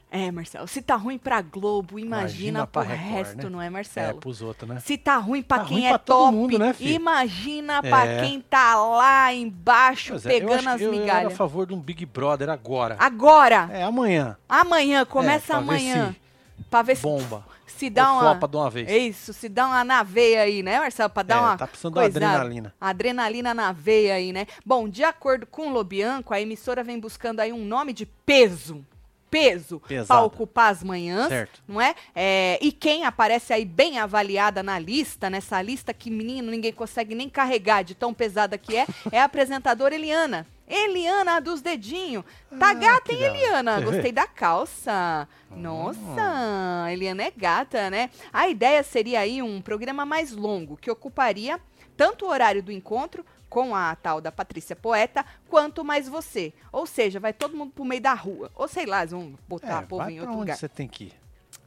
É, 0.09 0.31
Marcelo. 0.31 0.69
Se 0.69 0.83
tá 0.83 0.95
ruim 0.95 1.19
pra 1.19 1.43
Globo, 1.43 1.99
imagina, 1.99 2.61
Imagina 2.61 2.67
pro 2.67 2.83
pra 2.85 2.93
Record, 2.95 3.13
resto, 3.13 3.37
né? 3.43 3.49
não 3.49 3.61
é, 3.61 3.67
É, 3.67 3.71
Marcelo? 3.71 4.21
pros 4.21 4.41
outros, 4.41 4.69
né? 4.71 4.79
Se 4.79 4.97
tá 4.97 5.17
ruim 5.17 5.43
pra 5.43 5.59
Tá 5.59 5.65
quem 5.65 5.79
ruim 5.79 5.87
é 5.87 5.89
pra 5.91 5.99
top, 5.99 6.33
mundo, 6.37 6.59
né, 6.61 6.77
imagina 6.79 7.83
pra 7.83 8.07
É. 8.07 8.21
quem 8.21 8.41
tá 8.41 8.77
lá 8.77 9.35
embaixo 9.35 10.13
Pois 10.13 10.27
é, 10.27 10.29
pegando 10.29 10.69
as 10.69 10.77
que 10.77 10.85
eu, 10.85 10.89
era 10.93 10.97
a 10.97 11.01
migalhas. 11.01 11.33
favor 11.37 11.67
de 11.67 11.75
um 11.75 11.81
Big 11.81 12.07
Brother 12.07 12.51
agora. 12.51 12.95
Agora, 13.01 13.69
É, 13.73 13.83
amanhã. 13.83 14.37
amanhã, 14.49 15.05
começa 15.05 15.55
É, 15.55 15.57
pra 15.57 15.59
ver 15.59 15.63
amanhã. 15.73 16.13
se 16.13 16.31
Pra 16.71 16.83
ver 16.83 16.97
se, 16.97 17.03
Bomba. 17.03 17.45
Se 17.81 17.91
dá 17.91 18.09
Ou 18.09 18.13
uma. 18.15 18.21
flopa 18.33 18.47
de 18.49 18.57
uma 18.57 18.71
vez. 18.71 18.91
Isso, 18.91 19.33
se 19.33 19.49
dá 19.49 19.67
uma 19.67 19.83
na 19.85 20.03
veia 20.03 20.43
aí, 20.43 20.63
né, 20.63 20.79
Marcelo? 20.79 21.09
Pra 21.11 21.23
dar 21.23 21.37
É, 21.37 21.41
uma. 21.41 21.57
tá 21.57 21.67
precisando 21.67 21.95
de 21.95 21.99
uma 21.99 22.05
coisada. 22.05 22.27
adrenalina. 22.27 22.75
Adrenalina 22.81 23.55
na 23.55 23.73
veia 23.73 24.15
aí, 24.15 24.33
né? 24.33 24.47
Bom, 24.65 24.89
de 24.89 25.03
acordo 25.03 25.47
com 25.47 25.69
o 25.69 25.73
Lobianco, 25.73 26.35
a 26.35 26.41
emissora 26.41 26.85
vem 26.85 27.01
buscando 27.01 27.41
aí 27.41 27.53
um 27.53 27.65
nome 27.65 27.93
de 27.93 28.05
peso. 28.07 28.85
Peso 29.31 29.81
para 30.09 30.23
ocupar 30.23 30.73
as 30.73 30.83
manhãs, 30.83 31.29
Certo. 31.29 31.63
não 31.69 31.81
é? 31.81 31.95
É, 32.17 32.59
E 32.61 32.73
quem 32.73 33.05
aparece 33.05 33.53
aí 33.53 33.65
bem 33.65 33.97
avaliada 33.97 34.61
na 34.61 34.77
lista, 34.77 35.31
nessa 35.31 35.63
lista 35.63 35.95
que 35.95 36.11
menino 36.11 36.51
ninguém 36.51 36.73
consegue 36.73 37.15
nem 37.15 37.29
carregar 37.29 37.83
de 37.85 37.95
tão 37.95 38.13
pesada 38.13 38.59
que 38.59 38.77
é, 38.77 38.87
é 39.13 39.21
a 39.21 39.25
apresentadora 39.27 39.95
Eliana. 39.95 40.45
Eliana 40.71 41.41
dos 41.41 41.61
dedinhos. 41.61 42.25
Tá 42.59 42.71
Ah, 42.71 42.75
gata, 42.75 43.13
hein. 43.13 43.23
Eliana? 43.23 43.81
Gostei 43.81 44.13
da 44.13 44.27
calça. 44.27 45.27
Nossa, 45.51 46.85
a 46.85 46.93
Eliana 46.93 47.25
é 47.25 47.33
gata, 47.37 47.91
né? 47.91 48.11
A 48.33 48.49
ideia 48.49 48.83
seria 48.83 49.21
aí 49.21 49.43
um 49.43 49.61
programa 49.61 50.07
mais 50.07 50.33
longo, 50.33 50.77
que 50.77 50.91
ocuparia 50.91 51.61
tanto 51.97 52.25
o 52.25 52.29
horário 52.29 52.63
do 52.63 52.71
encontro 52.73 53.25
com 53.49 53.75
a 53.75 53.97
tal 53.97 54.21
da 54.21 54.31
Patrícia 54.31 54.77
Poeta, 54.77 55.25
quanto 55.49 55.85
mais 55.85 56.09
você. 56.09 56.53
Ou 56.73 56.87
seja, 56.87 57.19
vai 57.19 57.33
todo 57.33 57.57
mundo 57.57 57.73
pro 57.73 57.85
meio 57.85 58.01
da 58.01 58.15
rua. 58.15 58.51
Ou 58.55 58.69
sei 58.69 58.87
lá, 58.87 59.01
eles 59.01 59.11
vão 59.11 59.35
botar 59.49 59.67
É, 59.69 59.73
a 59.73 59.83
povo 59.83 60.05
vai 60.05 60.13
em 60.13 60.17
pra 60.17 60.23
outro 60.23 60.33
onde 60.35 60.41
lugar. 60.43 60.57
você 60.57 60.69
tem 60.69 60.87
que 60.87 61.05
ir. 61.05 61.20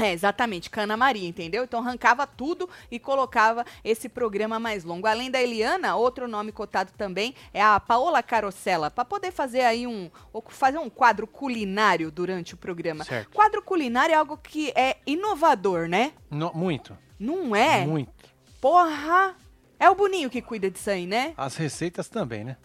É, 0.04 0.12
exatamente, 0.12 0.70
Cana 0.70 0.98
Maria, 0.98 1.28
entendeu? 1.28 1.64
Então 1.64 1.80
arrancava 1.80 2.28
tudo 2.28 2.70
e 2.92 3.00
colocava 3.00 3.66
esse 3.86 4.10
programa 4.10 4.60
mais 4.60 4.84
longo. 4.84 5.08
Além 5.08 5.32
da 5.32 5.42
Eliana, 5.42 5.96
outro 5.96 6.28
nome 6.28 6.52
cotado 6.52 6.92
também 6.98 7.34
é 7.54 7.62
a 7.62 7.80
Paola 7.80 8.22
Carosella, 8.22 8.92
para 8.92 9.06
poder 9.06 9.32
fazer 9.32 9.62
aí 9.62 9.88
um 9.88 10.12
fazer 10.50 10.78
um 10.78 10.90
quadro 10.90 11.26
culinário 11.26 12.12
durante 12.12 12.54
o 12.54 12.58
programa. 12.58 13.06
Certo. 13.06 13.30
Quadro 13.32 13.62
culinário 13.62 14.12
é 14.14 14.18
algo 14.18 14.36
que 14.36 14.72
é 14.76 14.98
inovador, 15.08 15.88
né? 15.88 16.12
No- 16.30 16.52
muito. 16.54 16.98
Não 17.18 17.56
é? 17.56 17.86
Muito. 17.86 18.12
Porra! 18.60 19.36
É 19.80 19.90
o 19.90 19.96
Boninho 19.96 20.30
que 20.30 20.42
cuida 20.42 20.70
disso 20.70 20.90
aí, 20.90 21.06
né? 21.08 21.34
As 21.38 21.56
receitas 21.56 22.10
também, 22.10 22.44
né? 22.44 22.58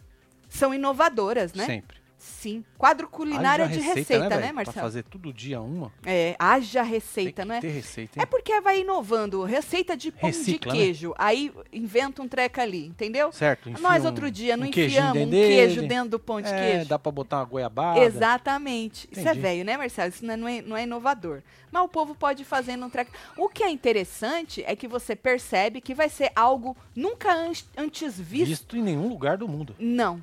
São 0.49 0.75
inovadoras, 0.75 1.53
né? 1.53 1.67
Sempre. 1.67 1.98
Sim. 2.29 2.65
Quadro 2.77 3.09
culinário 3.09 3.63
é 3.63 3.67
Haja 3.67 3.75
de 3.75 3.81
receita, 3.81 4.19
né, 4.19 4.29
velho? 4.29 4.43
Pra 4.43 4.53
Marcelo? 4.53 4.81
fazer 4.81 5.03
todo 5.05 5.33
dia 5.33 5.61
uma. 5.61 5.91
É, 6.05 6.37
haja 6.39 6.83
receita, 6.83 7.45
não 7.45 7.55
é? 7.55 7.61
ter 7.61 7.71
receita, 7.71 8.21
É 8.21 8.23
hein? 8.23 8.27
porque 8.31 8.61
vai 8.61 8.81
inovando. 8.81 9.43
Receita 9.45 9.97
de 9.97 10.13
pão 10.13 10.29
Recicla, 10.29 10.73
de 10.73 10.79
né? 10.79 10.85
queijo. 10.85 11.15
Aí 11.19 11.53
inventa 11.73 12.23
um 12.23 12.29
treco 12.29 12.61
ali, 12.61 12.87
entendeu? 12.87 13.33
Certo. 13.33 13.71
Nós 13.81 14.05
um- 14.05 14.07
outro 14.07 14.31
dia 14.31 14.57
não 14.57 14.67
um 14.67 14.69
enfiamos 14.69 15.23
um 15.27 15.31
queijo 15.31 15.87
dentro 15.89 16.11
do 16.11 16.19
pão 16.19 16.41
de 16.41 16.49
É, 16.49 16.71
queijo. 16.73 16.89
dá 16.89 16.99
pra 16.99 17.11
botar 17.11 17.39
uma 17.39 17.45
goiabada. 17.45 18.01
Exatamente. 18.01 19.09
Isso 19.11 19.21
é 19.21 19.23
Entendi. 19.25 19.41
velho, 19.41 19.65
né, 19.65 19.77
Marcelo? 19.77 20.09
Isso 20.11 20.25
não 20.25 20.33
é, 20.35 20.37
não 20.37 20.49
é- 20.49 20.63
não 20.63 20.77
é 20.77 20.83
inovador. 20.85 21.43
Mas 21.71 21.83
o 21.83 21.89
povo 21.89 22.15
pode 22.15 22.45
fazer 22.45 22.77
num 22.77 22.89
treco. 22.89 23.11
O 23.37 23.49
que 23.49 23.63
é 23.63 23.71
interessante 23.71 24.63
é 24.67 24.75
que 24.77 24.89
você 24.89 25.15
percebe 25.17 25.81
que 25.81 25.95
vai 25.95 26.09
ser 26.09 26.31
algo 26.35 26.77
nunca 26.95 27.33
an- 27.33 27.53
antes 27.77 28.19
visto. 28.19 28.47
Visto 28.49 28.77
em 28.77 28.83
nenhum 28.83 29.09
lugar 29.09 29.37
do 29.37 29.47
mundo. 29.49 29.75
Não. 29.79 30.23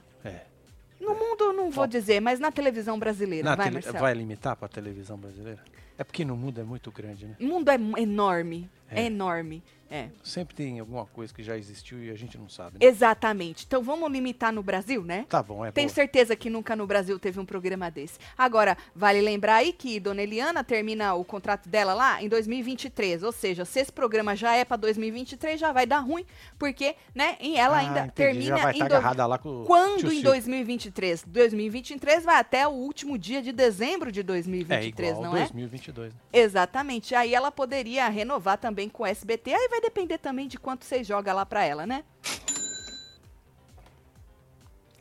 No 1.00 1.14
mundo, 1.14 1.52
não 1.54 1.70
vou 1.70 1.86
dizer, 1.88 2.20
mas 2.22 2.40
na 2.40 2.52
televisão 2.52 2.98
brasileira, 2.98 3.50
Na 3.50 3.56
vai, 3.56 3.66
tele- 3.66 3.76
Marcelo? 3.76 4.00
vai 4.00 4.14
limitar 4.14 4.56
pra 4.56 4.68
televisão 4.68 5.18
brasileira? 5.18 5.60
É 5.98 6.04
porque 6.04 6.26
no 6.26 6.36
mundo 6.36 6.60
é 6.60 6.64
muito 6.64 6.92
grande, 6.92 7.26
né? 7.26 7.36
O 7.40 7.46
mundo 7.46 7.70
é 7.70 7.76
enorme. 8.02 8.70
É, 8.90 9.02
É. 9.02 9.06
enorme. 9.06 9.64
É. 9.90 10.10
Sempre 10.24 10.56
tem 10.56 10.80
alguma 10.80 11.06
coisa 11.06 11.34
que 11.34 11.44
já 11.44 11.58
existiu 11.58 12.04
e 12.04 12.10
a 12.10 12.16
gente 12.16 12.38
não 12.38 12.50
sabe. 12.50 12.80
Né? 12.80 12.86
Exatamente. 12.88 13.66
Então 13.66 13.84
vamos 13.84 14.12
limitar 14.12 14.52
no 14.52 14.64
Brasil, 14.64 15.04
né? 15.04 15.26
Tá 15.30 15.44
bom, 15.44 15.64
é 15.66 15.72
Tenho 15.72 15.88
boa. 15.88 15.96
certeza 15.96 16.36
que 16.36 16.50
nunca 16.50 16.76
no 16.76 16.88
Brasil 16.88 17.20
teve 17.20 17.40
um 17.40 17.46
programa 17.46 17.90
desse. 17.92 18.18
Agora, 18.38 18.76
vale 18.96 19.22
lembrar 19.22 19.56
aí 19.58 19.72
que 19.72 20.00
Dona 20.00 20.22
Eliana 20.24 20.64
termina 20.64 21.14
o 21.14 21.24
contrato 21.24 21.70
dela 21.70 21.94
lá 21.94 22.22
em 22.22 22.28
2023. 22.28 23.22
Ou 23.24 23.32
seja, 23.32 23.64
se 23.64 23.80
esse 23.80 23.92
programa 23.92 24.36
já 24.36 24.56
é 24.56 24.66
pra 24.66 24.76
2023, 24.76 25.60
já 25.60 25.72
vai 25.72 25.86
dar 25.86 26.00
ruim, 26.00 26.26
porque, 26.58 26.96
né, 27.14 27.38
e 27.40 27.56
ela 27.56 27.76
Ah, 27.78 27.80
ainda 27.80 28.00
entendi. 28.00 28.14
termina 28.14 28.58
Já 28.58 28.64
vai 28.64 28.72
em 28.72 28.76
estar 28.78 28.88
do- 28.88 28.96
agarrada 28.96 29.26
lá 29.26 29.38
com 29.38 29.64
Quando 29.66 30.08
em 30.08 30.10
Silvio. 30.10 30.24
2023? 30.24 31.24
2023 31.28 32.24
vai 32.24 32.38
até 32.40 32.68
o 32.68 32.72
último 32.72 33.18
dia 33.18 33.42
de 33.42 33.52
dezembro 33.52 34.12
de 34.12 34.22
É 34.22 34.24
2023, 34.24 35.12
igual 35.12 35.24
não 35.24 35.36
é? 35.38 35.42
2022, 35.42 36.14
né? 36.14 36.20
Exatamente. 36.34 37.14
Aí 37.16 37.34
ela 37.36 37.52
poderia 37.52 38.08
renovar 38.10 38.58
também 38.58 38.90
com 38.90 39.04
o 39.04 39.06
SBT. 39.06 39.54
Aí 39.54 39.68
vai 39.70 39.75
depender 39.82 40.18
também 40.18 40.48
de 40.48 40.58
quanto 40.58 40.86
você 40.86 41.04
joga 41.04 41.34
lá 41.34 41.46
pra 41.46 41.64
ela, 41.64 41.86
né? 41.86 42.04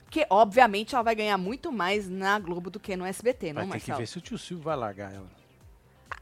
Porque, 0.04 0.26
obviamente, 0.30 0.94
ela 0.94 1.02
vai 1.02 1.14
ganhar 1.14 1.36
muito 1.36 1.72
mais 1.72 2.08
na 2.08 2.38
Globo 2.38 2.70
do 2.70 2.78
que 2.78 2.96
no 2.96 3.04
SBT, 3.04 3.52
não, 3.52 3.66
Vai 3.66 3.80
ter 3.80 3.92
que 3.92 3.98
ver 3.98 4.06
se 4.06 4.18
o 4.18 4.20
tio 4.20 4.38
Silvio 4.38 4.64
vai 4.64 4.76
largar 4.76 5.12
ela. 5.12 5.26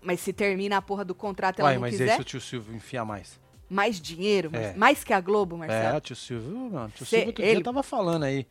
Mas 0.01 0.21
se 0.21 0.33
termina 0.33 0.79
a 0.79 0.83
porra 0.83 1.05
do 1.05 1.15
contrato 1.15 1.61
ela 1.61 1.69
Vai, 1.69 1.75
não 1.75 1.83
mas 1.83 1.91
quiser, 1.93 2.15
se 2.17 2.21
o 2.21 2.25
tio 2.25 2.41
Silvio 2.41 2.75
enfiar 2.75 3.05
mais? 3.05 3.39
mais 3.69 3.99
dinheiro, 4.01 4.51
É. 4.55 4.75
mais 4.75 5.03
que 5.05 5.13
a 5.15 5.21
Globo, 5.21 5.55
É, 5.57 5.59
Marcelo. 5.59 5.97
o 5.97 6.01
tio 6.01 6.17
Silvio, 6.17 6.71
mano, 6.71 6.87
o 6.87 6.91
tio 6.91 7.07
Cê- 7.07 7.17
Silvio 7.17 7.27
outro 7.29 7.43
ele- 7.45 7.55
dia 7.57 7.65
tava 7.65 7.83
falando 7.83 8.23
aí 8.25 8.47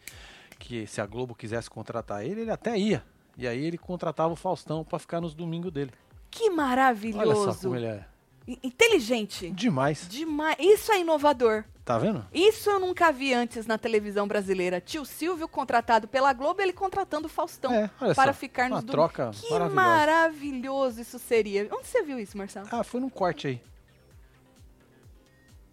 que 0.58 0.86
se 0.88 1.00
a 1.02 1.06
Globo 1.06 1.36
quisesse 1.36 1.70
contratar 1.70 2.24
ele, 2.26 2.42
ele 2.42 2.52
até 2.52 2.78
ia. 2.78 3.04
E 3.38 3.48
aí 3.48 3.64
ele 3.66 3.78
contratava 3.78 4.34
o 4.34 4.36
Faustão 4.36 4.84
pra 4.84 4.98
ficar 5.00 5.22
nos 5.22 5.34
domingos 5.34 5.72
dele. 5.72 5.92
Que 6.30 6.44
Olha 6.46 6.50
só 6.52 6.56
maravilhoso. 6.56 7.62
como 7.64 7.76
ele 7.76 7.86
é 7.88 8.06
Inteligente. 8.48 9.50
demais. 9.52 10.08
Demais. 10.10 10.58
Isso 10.60 10.92
é 10.92 11.00
inovador. 11.00 11.64
Tá 11.86 11.98
vendo? 11.98 12.26
Isso 12.34 12.70
eu 12.70 12.80
nunca 12.80 13.12
vi 13.12 13.34
antes 13.34 13.66
na 13.66 13.78
televisão 13.78 14.28
brasileira. 14.28 14.80
Tio 14.82 15.04
Silvio 15.06 15.48
contratado 15.48 16.08
pela 16.08 16.32
Globo, 16.34 16.62
ele 16.62 16.74
contratando 16.74 17.28
o 17.28 17.30
Faustão 17.30 17.74
É, 17.74 17.90
olha 18.00 18.16
para 18.16 18.34
só, 18.34 18.40
ficar 18.40 18.70
nos 18.70 18.80
uma 18.84 18.92
troca 18.92 19.32
Que 19.34 19.50
maravilhoso 19.70 21.02
isso 21.02 21.18
seria. 21.20 21.68
Onde 21.72 21.88
você 21.88 22.02
viu 22.04 22.20
isso, 22.20 22.38
Marcelo? 22.38 22.68
Ah, 22.72 22.84
foi 22.84 23.00
num 23.00 23.10
corte 23.10 23.48
aí. 23.48 23.62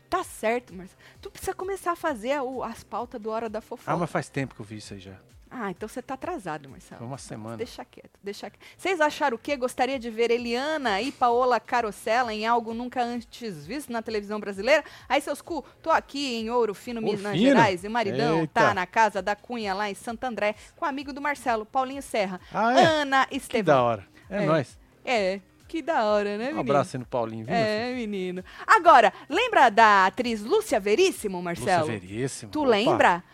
Tá 0.08 0.24
certo, 0.24 0.74
Marcelo. 0.74 0.98
Tu 1.20 1.30
precisa 1.30 1.52
começar 1.54 1.92
a 1.92 1.96
fazer 1.96 2.40
o- 2.40 2.62
as 2.62 2.82
pautas 2.82 3.20
do 3.20 3.28
Hora 3.30 3.48
da 3.48 3.60
Fofoca. 3.60 3.92
Ah, 3.92 3.96
mas 3.96 4.10
faz 4.10 4.28
tempo 4.28 4.54
que 4.54 4.60
eu 4.60 4.64
vi 4.66 4.76
isso 4.78 4.94
aí 4.94 5.00
já. 5.00 5.16
Ah, 5.50 5.70
então 5.70 5.88
você 5.88 6.02
tá 6.02 6.14
atrasado, 6.14 6.62
Foi 6.64 6.72
Marcelo. 6.72 7.04
uma 7.06 7.18
semana. 7.18 7.56
Deixa 7.56 7.84
quieto, 7.84 8.18
deixa 8.22 8.50
quieto. 8.50 8.60
Vocês 8.76 9.00
acharam 9.00 9.36
o 9.36 9.38
quê? 9.38 9.56
Gostaria 9.56 9.98
de 9.98 10.10
ver 10.10 10.30
Eliana 10.30 11.00
e 11.00 11.10
Paola 11.10 11.58
Carosella 11.58 12.34
em 12.34 12.46
algo 12.46 12.74
nunca 12.74 13.02
antes 13.02 13.66
visto 13.66 13.90
na 13.92 14.02
televisão 14.02 14.38
brasileira? 14.38 14.84
Aí, 15.08 15.20
seus 15.20 15.40
cu, 15.40 15.64
tô 15.82 15.90
aqui 15.90 16.36
em 16.36 16.50
Ouro 16.50 16.74
Fino, 16.74 17.00
Minas 17.00 17.20
Fino? 17.20 17.36
Gerais, 17.36 17.82
e 17.84 17.88
o 17.88 17.90
maridão 17.90 18.40
Eita. 18.40 18.52
tá 18.60 18.74
na 18.74 18.86
casa 18.86 19.22
da 19.22 19.34
Cunha, 19.34 19.72
lá 19.74 19.90
em 19.90 19.94
Santo 19.94 20.24
André, 20.24 20.54
com 20.76 20.84
o 20.84 20.88
amigo 20.88 21.12
do 21.12 21.20
Marcelo, 21.20 21.64
Paulinho 21.64 22.02
Serra. 22.02 22.40
Ah, 22.52 22.78
é? 22.78 22.84
Ana 22.84 23.24
Que 23.26 23.30
da 23.30 23.36
Estevão. 23.36 23.84
hora. 23.84 24.06
É, 24.28 24.42
É. 24.42 24.46
nóis. 24.46 24.78
É, 25.04 25.40
que 25.66 25.80
da 25.82 26.04
hora, 26.04 26.30
né, 26.36 26.44
Um 26.44 26.46
menino? 26.48 26.60
abraço 26.60 26.96
aí 26.96 27.00
no 27.00 27.06
Paulinho, 27.06 27.44
viu? 27.46 27.54
É, 27.54 27.92
menino. 27.94 28.44
Agora, 28.66 29.12
lembra 29.28 29.70
da 29.70 30.06
atriz 30.06 30.42
Lúcia 30.42 30.78
Veríssimo, 30.78 31.42
Marcelo? 31.42 31.86
Lúcia 31.86 31.98
Veríssimo. 31.98 32.52
Tu 32.52 32.60
Opa, 32.60 32.68
lembra? 32.68 33.24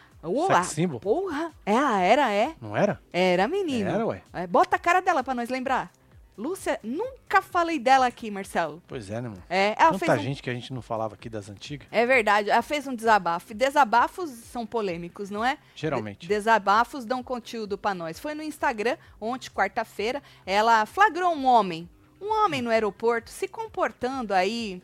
Sex 0.47 0.67
symbol. 0.69 1.01
porra, 1.01 1.53
ela 1.67 2.01
era, 2.01 2.31
é? 2.33 2.55
Não 2.61 2.77
era? 2.77 3.01
Era, 3.13 3.47
menino. 3.49 3.91
Era, 3.91 4.07
ué. 4.07 4.23
É, 4.33 4.47
bota 4.47 4.77
a 4.77 4.79
cara 4.79 5.01
dela 5.01 5.23
pra 5.23 5.35
nós 5.35 5.49
lembrar. 5.49 5.91
Lúcia, 6.37 6.81
nunca 6.83 7.41
falei 7.41 7.79
dela 7.79 8.07
aqui, 8.07 8.29
Marcelo. 8.29 8.83
Pois 8.89 9.09
é, 9.09 9.21
né, 9.21 9.29
mano? 9.29 9.43
É, 9.49 9.77
ela 9.79 9.93
Tanta 9.93 10.07
fez 10.07 10.19
um... 10.19 10.23
gente 10.23 10.43
que 10.43 10.51
a 10.51 10.55
gente 10.55 10.73
não 10.73 10.83
falava 10.83 11.15
aqui 11.15 11.29
das 11.29 11.49
antigas. 11.49 11.87
É 11.93 12.05
verdade, 12.05 12.51
ela 12.51 12.61
fez 12.61 12.89
um 12.89 12.95
desabafo. 12.95 13.53
E 13.53 13.55
Desabafos 13.55 14.31
são 14.31 14.67
polêmicos, 14.67 15.31
não 15.31 15.45
é? 15.45 15.57
Geralmente. 15.77 16.23
De- 16.23 16.27
desabafos 16.29 17.05
dão 17.05 17.23
conteúdo 17.23 17.79
pra 17.79 17.95
nós. 17.95 18.19
Foi 18.19 18.35
no 18.35 18.43
Instagram, 18.43 18.97
ontem, 19.21 19.49
quarta-feira, 19.49 20.21
ela 20.45 20.85
flagrou 20.87 21.33
um 21.33 21.45
homem, 21.47 21.89
um 22.21 22.33
homem 22.45 22.61
no 22.61 22.71
aeroporto, 22.71 23.31
se 23.31 23.47
comportando 23.47 24.35
aí. 24.35 24.83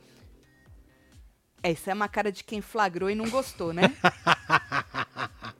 Essa 1.65 1.91
é 1.91 1.95
uma 1.95 2.09
cara 2.09 2.31
de 2.31 2.45
quem 2.45 2.61
flagrou 2.61 3.11
e 3.11 3.15
não 3.17 3.29
gostou, 3.29 3.73
né? 3.73 3.93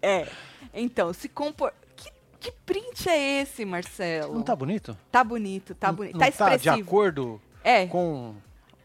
é. 0.03 0.27
Então, 0.75 1.13
se 1.13 1.29
compor... 1.29 1.73
Que, 1.97 2.11
que 2.39 2.53
print 2.65 3.09
é 3.09 3.43
esse, 3.43 3.65
Marcelo? 3.65 4.35
Não 4.35 4.43
tá 4.43 4.55
bonito? 4.57 4.97
Tá 5.11 5.23
bonito, 5.25 5.75
tá 5.75 5.91
bonito. 5.93 6.13
não 6.15 6.21
Tá 6.21 6.31
tá 6.33 6.49
de 6.51 6.55
expressivo. 6.57 6.89
acordo 6.89 7.41
É, 7.65 7.87
com 7.87 8.35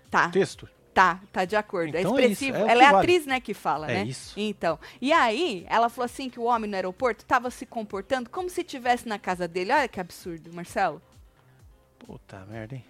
tá. 0.09 0.27
o 0.27 0.31
texto? 0.31 0.67
Tá, 0.93 1.19
tá 1.31 1.43
de 1.43 1.57
acordo. 1.57 1.97
Então 1.97 2.17
é 2.17 2.23
é 2.23 2.27
isso, 2.27 2.43
expressivo. 2.45 2.57
é 2.67 2.71
ela 2.71 2.83
é 2.83 2.85
vale. 2.91 2.97
atriz, 2.99 3.25
né, 3.25 3.39
que 3.41 3.53
fala, 3.53 3.91
É 3.91 3.95
né? 3.95 4.03
isso. 4.05 4.33
Então. 4.39 4.79
E 5.01 5.11
aí, 5.11 5.65
ela 5.69 5.89
falou 5.89 6.05
assim 6.05 6.29
que 6.29 6.39
o 6.39 6.43
homem 6.43 6.69
no 6.69 6.75
aeroporto 6.75 7.25
tava 7.25 7.51
se 7.51 7.65
comportando 7.65 8.29
como 8.29 8.49
se 8.49 8.61
estivesse 8.61 9.05
na 9.07 9.19
casa 9.19 9.45
dele. 9.47 9.73
Olha 9.73 9.87
que 9.89 9.99
absurdo, 9.99 10.53
Marcelo. 10.53 11.01
Puta 11.99 12.45
merda, 12.45 12.75
hein? 12.75 12.85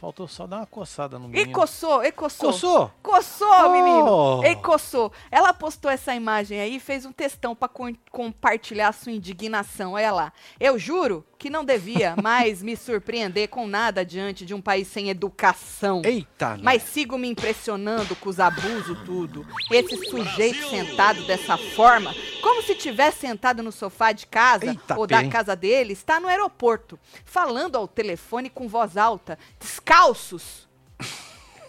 Faltou 0.00 0.28
só 0.28 0.46
dar 0.46 0.58
uma 0.58 0.66
coçada 0.66 1.18
no 1.18 1.26
E 1.26 1.28
menino. 1.28 1.52
coçou, 1.52 2.04
e 2.04 2.12
coçou. 2.12 2.52
Coçou? 2.52 2.90
Coçou, 3.02 3.48
Oh! 3.48 3.70
menino. 3.72 4.44
E 4.44 4.56
coçou. 4.56 5.10
Ela 5.30 5.52
postou 5.54 5.90
essa 5.90 6.14
imagem 6.14 6.60
aí 6.60 6.76
e 6.76 6.80
fez 6.80 7.06
um 7.06 7.12
textão 7.12 7.54
pra 7.56 7.68
com- 7.68 7.94
compartilhar 8.10 8.92
sua 8.92 9.12
indignação. 9.12 9.92
Olha 9.92 10.12
lá. 10.12 10.32
Eu 10.60 10.78
juro 10.78 11.24
que 11.38 11.48
não 11.50 11.64
devia 11.64 12.14
mais 12.22 12.62
me 12.62 12.76
surpreender 12.76 13.48
com 13.48 13.66
nada 13.66 14.04
diante 14.04 14.44
de 14.44 14.52
um 14.54 14.60
país 14.60 14.86
sem 14.88 15.08
educação. 15.08 16.02
Eita, 16.04 16.58
Mas 16.62 16.82
sigo 16.82 17.16
me 17.16 17.28
impressionando 17.28 18.14
com 18.16 18.28
os 18.28 18.38
abusos 18.40 18.98
tudo. 19.06 19.46
Esse 19.70 19.96
sujeito 20.10 20.68
sentado 20.68 21.22
dessa 21.26 21.56
forma, 21.56 22.14
como 22.42 22.62
se 22.62 22.74
tivesse 22.74 23.20
sentado 23.20 23.62
no 23.62 23.72
sofá 23.72 24.12
de 24.12 24.26
casa 24.26 24.66
Eita, 24.66 24.98
ou 24.98 25.06
da 25.06 25.26
casa 25.28 25.54
dele, 25.56 25.92
está 25.94 26.20
no 26.20 26.28
aeroporto, 26.28 26.98
falando 27.24 27.76
ao 27.76 27.86
telefone 27.88 28.48
com 28.50 28.68
voz 28.68 28.96
alta, 28.96 29.38
descalços, 29.86 30.68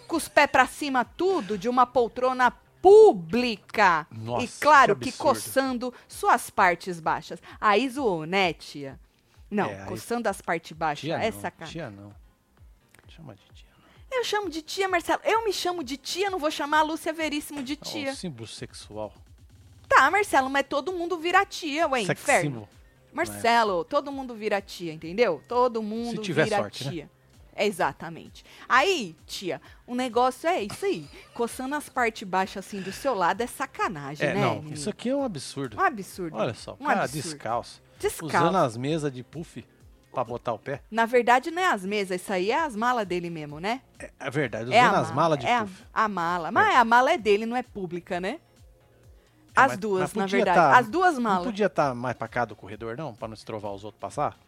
com 0.08 0.16
os 0.16 0.28
pés 0.28 0.50
pra 0.50 0.66
cima 0.66 1.04
tudo 1.04 1.56
de 1.56 1.68
uma 1.68 1.86
poltrona 1.86 2.50
pública. 2.82 4.06
Nossa, 4.10 4.44
e 4.44 4.48
claro 4.60 4.96
que 4.96 5.12
que, 5.12 5.18
coçando 5.18 5.94
suas 6.08 6.50
partes 6.50 6.98
baixas. 6.98 7.40
Aí 7.60 7.88
zoou, 7.88 8.24
né, 8.26 8.52
tia? 8.52 8.98
Não, 9.50 9.66
É, 9.70 9.82
aí- 9.82 9.86
coçando 9.86 10.28
as 10.28 10.40
partes 10.40 10.72
baixas. 10.76 11.02
Tia 11.02 11.16
é 11.18 11.30
sacanagem. 11.30 11.72
tia 11.72 11.90
não. 11.90 12.12
Chama 13.08 13.34
de 13.34 13.42
tia. 13.54 13.68
não. 14.10 14.18
Eu 14.18 14.24
chamo 14.24 14.50
de 14.50 14.62
tia, 14.62 14.88
Marcelo. 14.88 15.20
Eu 15.24 15.44
me 15.44 15.52
chamo 15.52 15.84
de 15.84 15.96
tia, 15.96 16.28
não 16.30 16.38
vou 16.38 16.50
chamar 16.50 16.80
a 16.80 16.82
Lúcia 16.82 17.12
Veríssimo 17.12 17.62
de 17.62 17.74
É 17.74 17.76
tia. 17.76 18.10
um 18.12 18.14
símbolo 18.16 18.46
sexual. 18.48 19.12
Tá, 19.88 20.10
Marcelo, 20.10 20.50
mas 20.50 20.66
todo 20.68 20.92
mundo 20.92 21.16
vira 21.18 21.44
tia, 21.46 21.88
ué, 21.88 22.04
Sex 22.04 22.20
inferno. 22.20 22.50
symbol. 22.50 22.68
Marcelo, 23.12 23.84
todo 23.84 24.12
mundo 24.12 24.34
vira 24.34 24.60
tia, 24.60 24.92
entendeu? 24.92 25.42
Todo 25.48 25.82
mundo 25.82 26.20
tiver 26.20 26.44
vira 26.44 26.58
sorte, 26.58 26.84
né? 27.02 27.08
Exatamente. 27.64 28.44
Aí, 28.68 29.16
tia, 29.26 29.60
o 29.86 29.94
negócio 29.94 30.48
é 30.48 30.62
isso 30.62 30.84
aí. 30.84 31.08
Coçando 31.34 31.74
as 31.74 31.88
partes 31.88 32.26
baixas 32.28 32.64
assim 32.66 32.80
do 32.80 32.92
seu 32.92 33.14
lado 33.14 33.40
é 33.42 33.46
sacanagem, 33.46 34.26
É, 34.28 34.34
né? 34.34 34.40
não, 34.40 34.54
menino? 34.56 34.74
isso 34.74 34.88
aqui 34.90 35.08
é 35.08 35.16
um 35.16 35.24
absurdo. 35.24 35.76
Um 35.76 35.80
absurdo. 35.80 36.36
Olha 36.36 36.54
só, 36.54 36.72
o 36.78 36.82
um 36.82 36.86
cara 36.86 37.04
absurdo. 37.04 37.22
descalço. 37.24 37.82
Descalço. 37.98 38.36
Usando 38.36 38.56
as 38.56 38.76
mesas 38.76 39.12
de 39.12 39.24
puff 39.24 39.64
pra 40.12 40.22
botar 40.24 40.52
o 40.52 40.58
pé. 40.58 40.80
Na 40.90 41.04
verdade, 41.04 41.50
não 41.50 41.60
é 41.62 41.66
as 41.66 41.84
mesas, 41.84 42.20
isso 42.22 42.32
aí 42.32 42.50
é 42.50 42.60
as 42.64 42.76
malas 42.76 43.06
dele 43.06 43.28
mesmo, 43.28 43.58
né? 43.60 43.82
É, 43.98 44.10
é 44.20 44.30
verdade, 44.30 44.64
usando 44.64 44.74
é 44.74 44.80
a 44.80 44.90
as 44.90 44.92
mala, 45.10 45.14
malas 45.14 45.38
de 45.40 45.46
é 45.46 45.54
a- 45.56 45.60
puff. 45.62 45.84
A, 45.92 46.08
mala. 46.08 46.50
Mas 46.52 46.76
a 46.76 46.84
mala 46.84 47.10
é 47.12 47.18
dele, 47.18 47.44
não 47.44 47.56
é 47.56 47.62
pública, 47.62 48.20
né? 48.20 48.38
É, 49.56 49.60
As 49.60 49.68
mas- 49.72 49.78
duas, 49.78 50.00
mas 50.02 50.14
na 50.14 50.26
verdade. 50.26 50.56
tá- 50.56 50.78
As 50.78 50.88
duas 50.88 51.14
Não 51.14 51.22
malas. 51.22 51.44
podia 51.46 51.66
estar 51.66 51.92
mais 51.94 52.16
pra 52.16 52.28
cá 52.28 52.44
do 52.44 52.54
corredor, 52.54 52.96
não? 52.96 53.12
Pra 53.14 53.26
não 53.26 53.34
estrovar 53.34 53.72
os 53.72 53.82
outros 53.82 54.00
passar? 54.00 54.38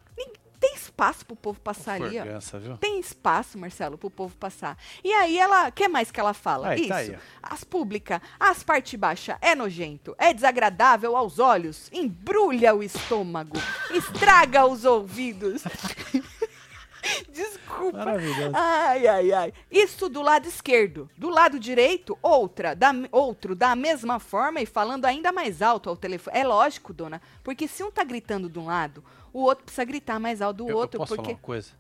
Tem 0.61 0.75
espaço 0.75 1.25
pro 1.25 1.35
povo 1.35 1.59
passar 1.59 1.95
ali, 1.95 2.19
ó. 2.19 2.59
Viu? 2.59 2.77
Tem 2.77 3.01
espaço, 3.01 3.59
Marcelo, 3.59 3.97
pro 3.97 4.11
povo 4.11 4.37
passar. 4.37 4.77
E 5.03 5.11
aí 5.11 5.39
ela, 5.39 5.69
o 5.69 5.73
que 5.73 5.89
mais 5.89 6.11
que 6.11 6.21
ela 6.21 6.35
fala? 6.35 6.69
Aí, 6.69 6.81
Isso. 6.81 6.89
tá 6.89 6.97
aí, 6.97 7.19
as 7.43 7.65
públicas, 7.65 8.21
as 8.39 8.63
parte 8.63 8.95
baixa 8.97 9.39
é 9.41 9.55
nojento, 9.55 10.15
é 10.19 10.35
desagradável 10.35 11.17
aos 11.17 11.39
olhos, 11.39 11.89
embrulha 11.91 12.75
o 12.75 12.83
estômago, 12.83 13.57
estraga 13.91 14.67
os 14.67 14.85
ouvidos. 14.85 15.65
Desculpa. 17.33 18.05
Ai, 18.53 19.07
ai, 19.07 19.33
ai. 19.33 19.53
Isso 19.71 20.09
do 20.09 20.21
lado 20.21 20.47
esquerdo. 20.47 21.09
Do 21.17 21.31
lado 21.31 21.59
direito, 21.59 22.19
outra, 22.21 22.75
da, 22.75 22.93
outro 23.11 23.55
da 23.55 23.75
mesma 23.75 24.19
forma 24.19 24.61
e 24.61 24.67
falando 24.67 25.07
ainda 25.07 25.33
mais 25.33 25.63
alto 25.63 25.89
ao 25.89 25.97
telefone. 25.97 26.39
É 26.39 26.45
lógico, 26.45 26.93
dona, 26.93 27.23
porque 27.43 27.67
se 27.67 27.83
um 27.83 27.91
tá 27.91 28.05
gritando 28.05 28.51
de 28.51 28.59
um 28.59 28.67
lado, 28.67 29.03
o 29.33 29.41
outro 29.43 29.65
precisa 29.65 29.85
gritar 29.85 30.19
mais 30.21 30.41
alto 30.43 30.59
do 30.59 30.65
Eu, 30.65 30.71
eu 30.71 30.77
outro, 30.79 30.99
posso 30.99 31.15
porque 31.15 31.23
falar 31.31 31.37
uma 31.37 31.43
coisa? 31.43 31.71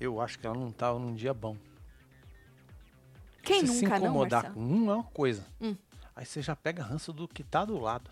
Eu 0.00 0.20
acho 0.20 0.38
que 0.38 0.46
ela 0.46 0.56
não 0.56 0.70
tava 0.72 0.98
num 0.98 1.14
dia 1.14 1.32
bom. 1.32 1.56
quem 3.42 3.66
você 3.66 3.72
se 3.74 3.82
nunca 3.84 3.98
não, 3.98 4.06
incomodar 4.06 4.42
Marcelo? 4.44 4.54
com 4.66 4.74
um 4.74 4.90
é 4.90 4.94
uma 4.94 5.04
coisa. 5.04 5.44
Hum. 5.60 5.76
Aí 6.14 6.24
você 6.26 6.42
já 6.42 6.54
pega 6.54 6.82
ranço 6.82 7.12
do 7.12 7.26
que 7.26 7.42
tá 7.42 7.64
do 7.64 7.78
lado. 7.78 8.10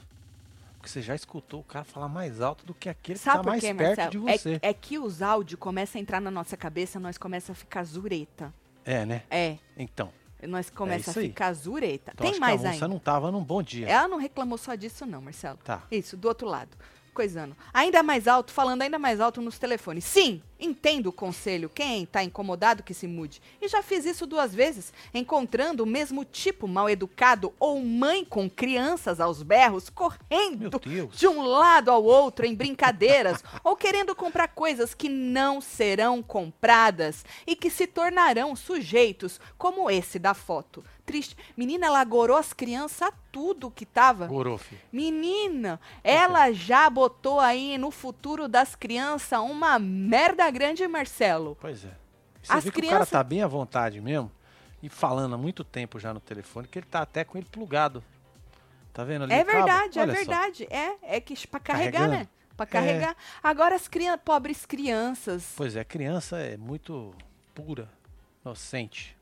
Porque 0.76 0.88
você 0.88 1.02
já 1.02 1.14
escutou 1.14 1.60
o 1.60 1.64
cara 1.64 1.84
falar 1.84 2.08
mais 2.08 2.40
alto 2.40 2.64
do 2.64 2.72
que 2.72 2.88
aquele 2.88 3.18
Sabe 3.18 3.38
que 3.40 3.44
tá 3.44 3.50
mais 3.50 3.60
quê, 3.60 3.74
perto 3.74 3.86
Marcelo? 3.98 4.10
de 4.10 4.18
você. 4.18 4.58
É, 4.62 4.70
é 4.70 4.74
que 4.74 4.98
os 4.98 5.20
áudios 5.20 5.60
começam 5.60 5.98
a 5.98 6.02
entrar 6.02 6.20
na 6.20 6.30
nossa 6.30 6.56
cabeça, 6.56 6.98
nós 6.98 7.18
começa 7.18 7.52
a 7.52 7.54
ficar 7.54 7.84
zureta. 7.84 8.52
É, 8.84 9.04
né? 9.04 9.22
É, 9.30 9.58
Então. 9.76 10.10
nós 10.48 10.70
começa 10.70 11.10
a 11.10 11.12
isso 11.12 11.18
aí. 11.20 11.28
ficar 11.28 11.52
zureta. 11.52 12.12
então 12.14 12.30
Tem 12.30 12.40
mais 12.40 12.62
que 12.62 12.66
a 12.66 12.70
ainda. 12.70 12.88
não 12.88 12.98
tava 12.98 13.30
num 13.30 13.44
bom 13.44 13.62
dia. 13.62 13.86
Ela 13.88 14.08
não 14.08 14.16
reclamou 14.16 14.56
só 14.56 14.74
disso 14.74 15.04
não, 15.04 15.20
Marcelo. 15.20 15.58
Tá. 15.62 15.82
Isso, 15.90 16.16
do 16.16 16.26
outro 16.28 16.48
lado. 16.48 16.70
Coisando. 17.12 17.56
Ainda 17.74 18.02
mais 18.02 18.28
alto, 18.28 18.52
falando 18.52 18.82
ainda 18.82 18.98
mais 18.98 19.20
alto 19.20 19.40
nos 19.40 19.58
telefones. 19.58 20.04
Sim, 20.04 20.42
entendo 20.60 21.08
o 21.08 21.12
conselho. 21.12 21.68
Quem 21.68 22.06
tá 22.06 22.22
incomodado 22.22 22.82
que 22.82 22.94
se 22.94 23.06
mude. 23.06 23.42
E 23.60 23.66
já 23.68 23.82
fiz 23.82 24.04
isso 24.04 24.26
duas 24.26 24.54
vezes, 24.54 24.92
encontrando 25.12 25.82
o 25.82 25.86
mesmo 25.86 26.24
tipo 26.24 26.68
mal 26.68 26.88
educado 26.88 27.52
ou 27.58 27.80
mãe 27.80 28.24
com 28.24 28.48
crianças 28.48 29.20
aos 29.20 29.42
berros 29.42 29.90
correndo 29.90 30.70
de 31.12 31.26
um 31.26 31.42
lado 31.42 31.90
ao 31.90 32.04
outro 32.04 32.46
em 32.46 32.54
brincadeiras 32.54 33.42
ou 33.64 33.76
querendo 33.76 34.14
comprar 34.14 34.48
coisas 34.48 34.94
que 34.94 35.08
não 35.08 35.60
serão 35.60 36.22
compradas 36.22 37.24
e 37.46 37.56
que 37.56 37.70
se 37.70 37.86
tornarão 37.86 38.54
sujeitos, 38.54 39.40
como 39.58 39.90
esse 39.90 40.18
da 40.18 40.34
foto. 40.34 40.84
Triste. 41.10 41.36
Menina, 41.56 41.86
ela 41.86 42.00
agorou 42.00 42.36
as 42.36 42.52
crianças 42.52 43.10
tudo 43.32 43.70
que 43.70 43.84
tava. 43.84 44.26
Gorou, 44.26 44.56
filho. 44.58 44.80
Menina, 44.92 45.80
ela 46.04 46.52
já 46.52 46.88
botou 46.88 47.40
aí 47.40 47.76
no 47.78 47.90
futuro 47.90 48.46
das 48.46 48.76
crianças 48.76 49.38
uma 49.40 49.78
merda 49.78 50.48
grande, 50.50 50.86
Marcelo. 50.86 51.56
Pois 51.60 51.84
é. 51.84 51.90
Você 52.42 52.52
As 52.52 52.64
vê 52.64 52.70
que 52.70 52.78
o 52.78 52.80
crianças- 52.80 53.10
cara 53.10 53.22
tá 53.22 53.28
bem 53.28 53.42
à 53.42 53.46
vontade 53.48 54.00
mesmo. 54.00 54.30
E 54.82 54.88
falando 54.88 55.34
há 55.34 55.38
muito 55.38 55.62
tempo 55.64 55.98
já 55.98 56.14
no 56.14 56.20
telefone, 56.20 56.68
que 56.68 56.78
ele 56.78 56.86
tá 56.86 57.02
até 57.02 57.24
com 57.24 57.36
ele 57.36 57.46
plugado. 57.50 58.02
Tá 58.94 59.02
vendo 59.04 59.24
ali? 59.24 59.32
É 59.32 59.44
verdade, 59.44 59.98
é 59.98 60.02
Olha 60.02 60.12
só. 60.12 60.18
verdade. 60.18 60.66
É, 60.70 61.16
é 61.16 61.20
que 61.20 61.46
pra 61.46 61.60
carregar, 61.60 61.92
Carregando. 62.02 62.18
né? 62.20 62.28
Pra 62.56 62.66
carregar. 62.66 63.16
Agora 63.42 63.74
as 63.74 63.88
crian 63.88 64.16
pobres 64.18 64.64
crianças, 64.66 65.52
Pois 65.56 65.74
é, 65.76 65.82
criança 65.84 66.38
é 66.38 66.56
muito 66.56 67.12
pura, 67.54 67.88
inocente. 68.44 69.16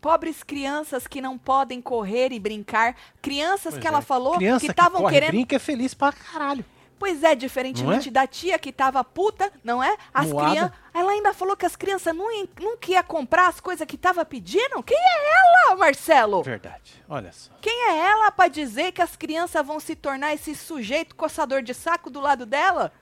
Pobres 0.00 0.42
crianças 0.42 1.06
que 1.06 1.20
não 1.20 1.36
podem 1.36 1.80
correr 1.80 2.32
e 2.32 2.40
brincar, 2.40 2.96
crianças 3.20 3.72
Pois 3.72 3.80
que 3.80 3.86
ela 3.86 3.98
é. 3.98 4.02
falou 4.02 4.36
Criança 4.36 4.64
que 4.64 4.70
estavam 4.70 5.02
corre, 5.02 5.14
querendo 5.14 5.30
brinca 5.30 5.56
é 5.56 5.58
feliz 5.58 5.94
pra 5.94 6.12
caralho. 6.12 6.64
Pois 7.00 7.22
é, 7.22 7.34
diferentemente 7.34 8.10
da 8.10 8.26
tia 8.26 8.58
que 8.58 8.70
tava 8.70 9.02
puta, 9.02 9.50
não 9.64 9.82
é? 9.82 9.96
As 10.12 10.26
crianças. 10.26 10.72
Ela 10.92 11.12
ainda 11.12 11.32
falou 11.32 11.56
que 11.56 11.64
as 11.64 11.74
crianças 11.74 12.14
não, 12.14 12.26
nunca 12.60 12.92
iam 12.92 13.02
comprar 13.04 13.48
as 13.48 13.58
coisas 13.58 13.86
que 13.86 13.96
tava 13.96 14.22
pedindo. 14.22 14.82
Quem 14.82 14.98
é 14.98 15.66
ela, 15.66 15.76
Marcelo? 15.76 16.42
Verdade. 16.42 17.02
Olha 17.08 17.32
só. 17.32 17.52
Quem 17.62 17.88
é 17.88 18.06
ela 18.06 18.30
pra 18.30 18.48
dizer 18.48 18.92
que 18.92 19.00
as 19.00 19.16
crianças 19.16 19.66
vão 19.66 19.80
se 19.80 19.96
tornar 19.96 20.34
esse 20.34 20.54
sujeito 20.54 21.16
coçador 21.16 21.62
de 21.62 21.72
saco 21.72 22.10
do 22.10 22.20
lado 22.20 22.44
dela? 22.44 22.92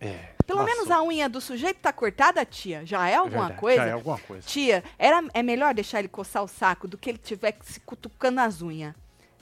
É. 0.00 0.30
Pelo 0.46 0.64
menos 0.64 0.90
a 0.90 1.02
unha 1.02 1.28
do 1.28 1.40
sujeito 1.40 1.78
tá 1.78 1.92
cortada, 1.92 2.44
tia. 2.44 2.84
Já 2.84 3.08
é 3.08 3.16
alguma 3.16 3.42
Verdade, 3.48 3.60
coisa? 3.60 3.82
Já 3.82 3.86
é 3.88 3.92
alguma 3.92 4.18
coisa. 4.18 4.46
Tia, 4.46 4.84
era, 4.98 5.22
é 5.34 5.42
melhor 5.42 5.74
deixar 5.74 5.98
ele 5.98 6.08
coçar 6.08 6.42
o 6.42 6.48
saco 6.48 6.86
do 6.88 6.98
que 6.98 7.10
ele 7.10 7.18
tiver 7.18 7.56
se 7.62 7.80
cutucando 7.80 8.40
as 8.40 8.62
unhas. 8.62 8.94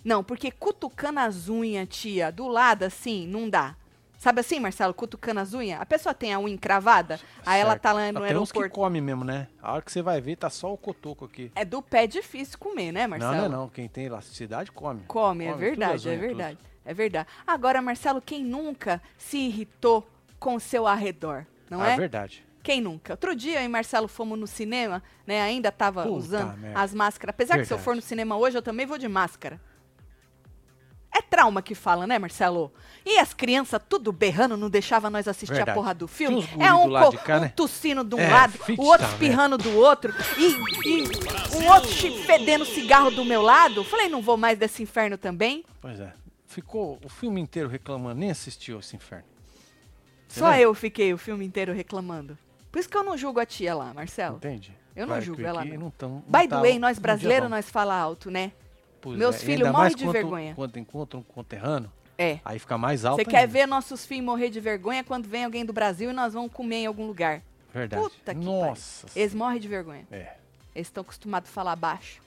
Não, 0.04 0.25
porque 0.25 0.50
cutucando 0.50 1.21
as 1.21 1.49
unhas, 1.49 1.88
tia, 1.88 2.30
do 2.33 2.49
lado 2.49 2.85
assim, 2.85 3.26
não 3.26 3.49
dá. 3.49 3.76
Sabe 4.19 4.40
assim, 4.40 4.61
Marcelo, 4.61 4.92
cutucando 4.92 5.40
as 5.40 5.54
unhas? 5.54 5.80
A 5.80 5.87
pessoa 5.87 6.14
tem 6.14 6.35
a 6.35 6.38
unha 6.38 6.52
encravada, 6.54 7.19
aí 7.45 7.59
ela 7.59 7.78
tá 7.78 7.90
lá 7.90 8.12
no 8.12 8.21
Tem 8.21 8.37
uns 8.37 8.52
que 8.52 8.59
aeroporto. 8.59 8.71
come 8.75 9.00
mesmo, 9.00 9.25
né? 9.25 9.49
A 9.62 9.73
hora 9.73 9.83
que 9.83 9.90
você 9.90 10.02
vai 10.02 10.21
ver, 10.21 10.37
tá 10.37 10.50
só 10.50 10.71
o 10.71 10.76
cotoco 10.76 11.25
aqui. 11.25 11.50
É 11.54 11.64
do 11.64 11.80
pé 11.80 12.07
difícil 12.07 12.59
comer, 12.59 12.92
né, 12.92 13.07
Marcelo? 13.07 13.33
Não, 13.33 13.38
não 13.40 13.47
é 13.47 13.49
não. 13.49 13.69
Quem 13.71 13.88
tem 13.88 14.04
elasticidade, 14.04 14.71
come. 14.73 15.02
Come, 15.07 15.47
é 15.47 15.49
tudo 15.52 15.59
verdade, 15.61 15.95
as 15.95 16.07
é 16.07 16.09
unhas, 16.11 16.21
tudo. 16.21 16.37
verdade. 16.37 16.59
É 16.85 16.95
verdade. 16.95 17.28
Agora, 17.47 17.80
Marcelo, 17.80 18.21
quem 18.21 18.45
nunca 18.45 19.00
se 19.16 19.38
irritou 19.38 20.07
com 20.40 20.56
o 20.56 20.61
seu 20.61 20.87
arredor? 20.87 21.47
Não 21.70 21.80
ah, 21.80 21.90
é? 21.90 21.97
verdade. 21.97 22.44
Quem 22.62 22.80
nunca? 22.80 23.12
Outro 23.12 23.35
dia 23.37 23.61
eu 23.61 23.64
e 23.64 23.68
Marcelo 23.68 24.09
fomos 24.09 24.38
no 24.38 24.47
cinema, 24.47 25.02
né? 25.26 25.40
Ainda 25.40 25.70
tava 25.70 26.02
Puta 26.02 26.14
usando 26.14 26.56
merda. 26.59 26.80
as 26.80 26.92
máscaras. 26.92 27.32
Apesar 27.35 27.59
que 27.59 27.64
se 27.64 27.73
eu 27.73 27.76
Verdade. 27.76 27.85
for 27.85 27.97
no 27.97 28.02
cinema 28.02 28.37
hoje, 28.37 28.59
eu 28.59 28.62
também 28.62 28.85
vou 28.85 28.99
de 28.99 29.09
máscara. 29.09 29.61
É 31.12 31.20
trauma 31.23 31.61
que 31.61 31.75
fala, 31.75 32.06
né, 32.06 32.18
Marcelo? 32.18 32.73
E 33.04 33.18
as 33.18 33.35
crianças 33.35 33.80
tudo 33.88 34.12
berrando, 34.12 34.56
não 34.56 34.70
deixava 34.70 35.11
nós 35.11 35.26
assistir 35.26 35.52
a 35.54 35.56
Verdade. 35.56 35.76
porra 35.76 35.92
do 35.94 36.06
filme. 36.06 36.49
É 36.59 36.73
um, 36.73 36.85
do 36.85 36.90
lado 36.92 37.04
co- 37.06 37.11
de 37.11 37.18
cá, 37.18 37.37
um 37.38 37.40
né? 37.40 37.52
tossindo 37.56 38.04
de 38.04 38.14
um 38.14 38.18
É, 38.20 38.28
lado, 38.30 38.54
o 38.78 38.82
outro 38.85 39.06
espirrando 39.09 39.59
do 39.59 39.75
outro, 39.76 40.14
e, 40.38 40.52
e 40.88 41.56
um 41.56 41.66
outro 41.68 41.90
fedendo 42.26 42.64
cigarro 42.64 43.11
do 43.11 43.25
meu 43.25 43.42
lado. 43.42 43.82
Falei, 43.82 44.09
não 44.09 44.23
vou 44.23 44.37
mais 44.37 44.56
desse 44.59 44.82
inferno 44.82 45.18
também. 45.18 45.64
Pois 45.80 45.99
é. 45.99 46.12
Ficou 46.47 46.99
o 47.04 47.09
filme 47.09 47.40
inteiro 47.40 47.68
reclamando, 47.68 48.20
nem 48.20 48.30
assistiu 48.30 48.78
esse 48.78 48.94
inferno. 48.94 49.25
Só 50.38 50.54
eu 50.54 50.72
fiquei 50.75 51.12
o 51.12 51.18
filme 51.18 51.44
inteiro 51.44 51.72
reclamando. 51.72 52.38
Por 52.70 52.78
isso 52.78 52.88
que 52.88 52.96
eu 52.96 53.02
não 53.02 53.16
julgo 53.18 53.40
a 53.40 53.46
tia 53.46 53.75
lá, 53.75 53.92
Marcelo. 53.92 54.37
Entende? 54.37 54.75
Eu 54.94 55.06
não 55.06 55.14
Vai 55.14 55.22
julgo 55.22 55.42
ela, 55.42 55.64
não. 55.64 55.76
não 55.78 55.90
tão- 55.90 56.08
não 56.10 56.20
By 56.20 56.42
the 56.42 56.49
tá 56.49 56.60
way, 56.60 56.78
nós 56.78 56.99
brasileiros, 56.99 57.50
nós 57.50 57.68
fala 57.68 57.94
alto, 57.96 58.30
né? 58.30 58.52
Pois 59.00 59.18
meus 59.18 59.37
é, 59.37 59.38
filhos 59.38 59.70
morrem 59.70 59.94
de 59.94 60.06
vergonha. 60.08 60.54
Quando 60.54 60.76
encontram 60.78 61.20
um 61.20 61.22
conterrâneo, 61.22 61.90
É. 62.18 62.38
aí 62.44 62.58
fica 62.58 62.76
mais 62.76 63.04
alto 63.04 63.16
Você 63.16 63.25
quer 63.25 63.46
ver 63.49 63.66
nossos 63.66 64.04
filhos 64.04 64.25
morrer 64.25 64.50
de 64.50 64.60
vergonha 64.60 65.02
quando 65.02 65.26
vem 65.26 65.44
alguém 65.44 65.64
do 65.64 65.72
Brasil 65.72 66.10
e 66.10 66.12
nós 66.12 66.34
vamos 66.34 66.52
comer 66.52 66.76
em 66.76 66.87
algum 66.87 67.06
lugar. 67.06 67.42
Verdade. 67.72 68.02
Puta 68.02 68.34
que 68.34 68.40
Nossa. 68.44 69.06
Eles 69.16 69.32
morrem 69.34 69.60
de 69.60 69.68
vergonha. 69.68 70.06
É. 70.10 70.34
Eles 70.75 70.88
estão 70.88 71.00
acostumados 71.02 71.50
a 71.50 71.52
falar 71.52 71.76
baixo. 71.76 72.20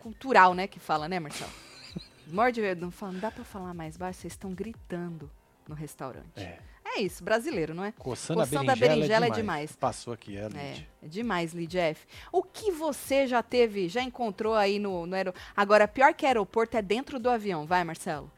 Cultural, 0.00 0.54
né, 0.54 0.66
que 0.66 0.78
fala, 0.80 1.08
né, 1.08 1.18
Marcelo? 1.20 1.50
Morre 2.26 2.52
de 2.52 2.60
vergonha. 2.60 2.84
Não, 2.86 2.90
fala, 2.90 3.12
não 3.12 3.20
dá 3.20 3.30
pra 3.30 3.44
falar 3.44 3.72
mais 3.74 3.96
baixo, 3.96 4.20
vocês 4.20 4.32
estão 4.32 4.52
gritando 4.52 5.30
no 5.68 5.74
restaurante. 5.74 6.26
É. 6.36 6.58
É 6.94 7.00
isso, 7.00 7.24
brasileiro, 7.24 7.74
não 7.74 7.84
é? 7.84 7.92
Coçando, 7.92 8.40
Coçando 8.40 8.70
a 8.70 8.74
a 8.74 8.76
berinjela, 8.76 8.96
berinjela 8.96 9.24
é, 9.26 9.28
é 9.28 9.32
demais. 9.32 9.70
demais. 9.70 9.76
Passou 9.76 10.12
aqui, 10.12 10.36
é, 10.36 10.40
É, 10.42 10.48
Lid. 10.48 10.88
é 11.02 11.06
demais, 11.08 11.52
Lid 11.54 11.78
F. 11.78 12.06
O 12.30 12.42
que 12.42 12.70
você 12.70 13.26
já 13.26 13.42
teve, 13.42 13.88
já 13.88 14.02
encontrou 14.02 14.54
aí 14.54 14.78
no, 14.78 15.06
no 15.06 15.14
aeroporto? 15.16 15.46
Agora, 15.56 15.88
pior 15.88 16.12
que 16.12 16.26
aeroporto 16.26 16.76
é 16.76 16.82
dentro 16.82 17.18
do 17.18 17.30
avião, 17.30 17.64
vai, 17.66 17.82
Marcelo? 17.82 18.30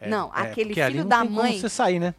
É, 0.00 0.08
Não, 0.08 0.28
é, 0.34 0.40
aquele 0.42 0.72
filho 0.74 1.00
não 1.00 1.08
da 1.08 1.20
tem 1.22 1.30
mãe- 1.30 1.46
como 1.52 1.60
você 1.60 1.68
sair, 1.68 1.98
né? 1.98 2.14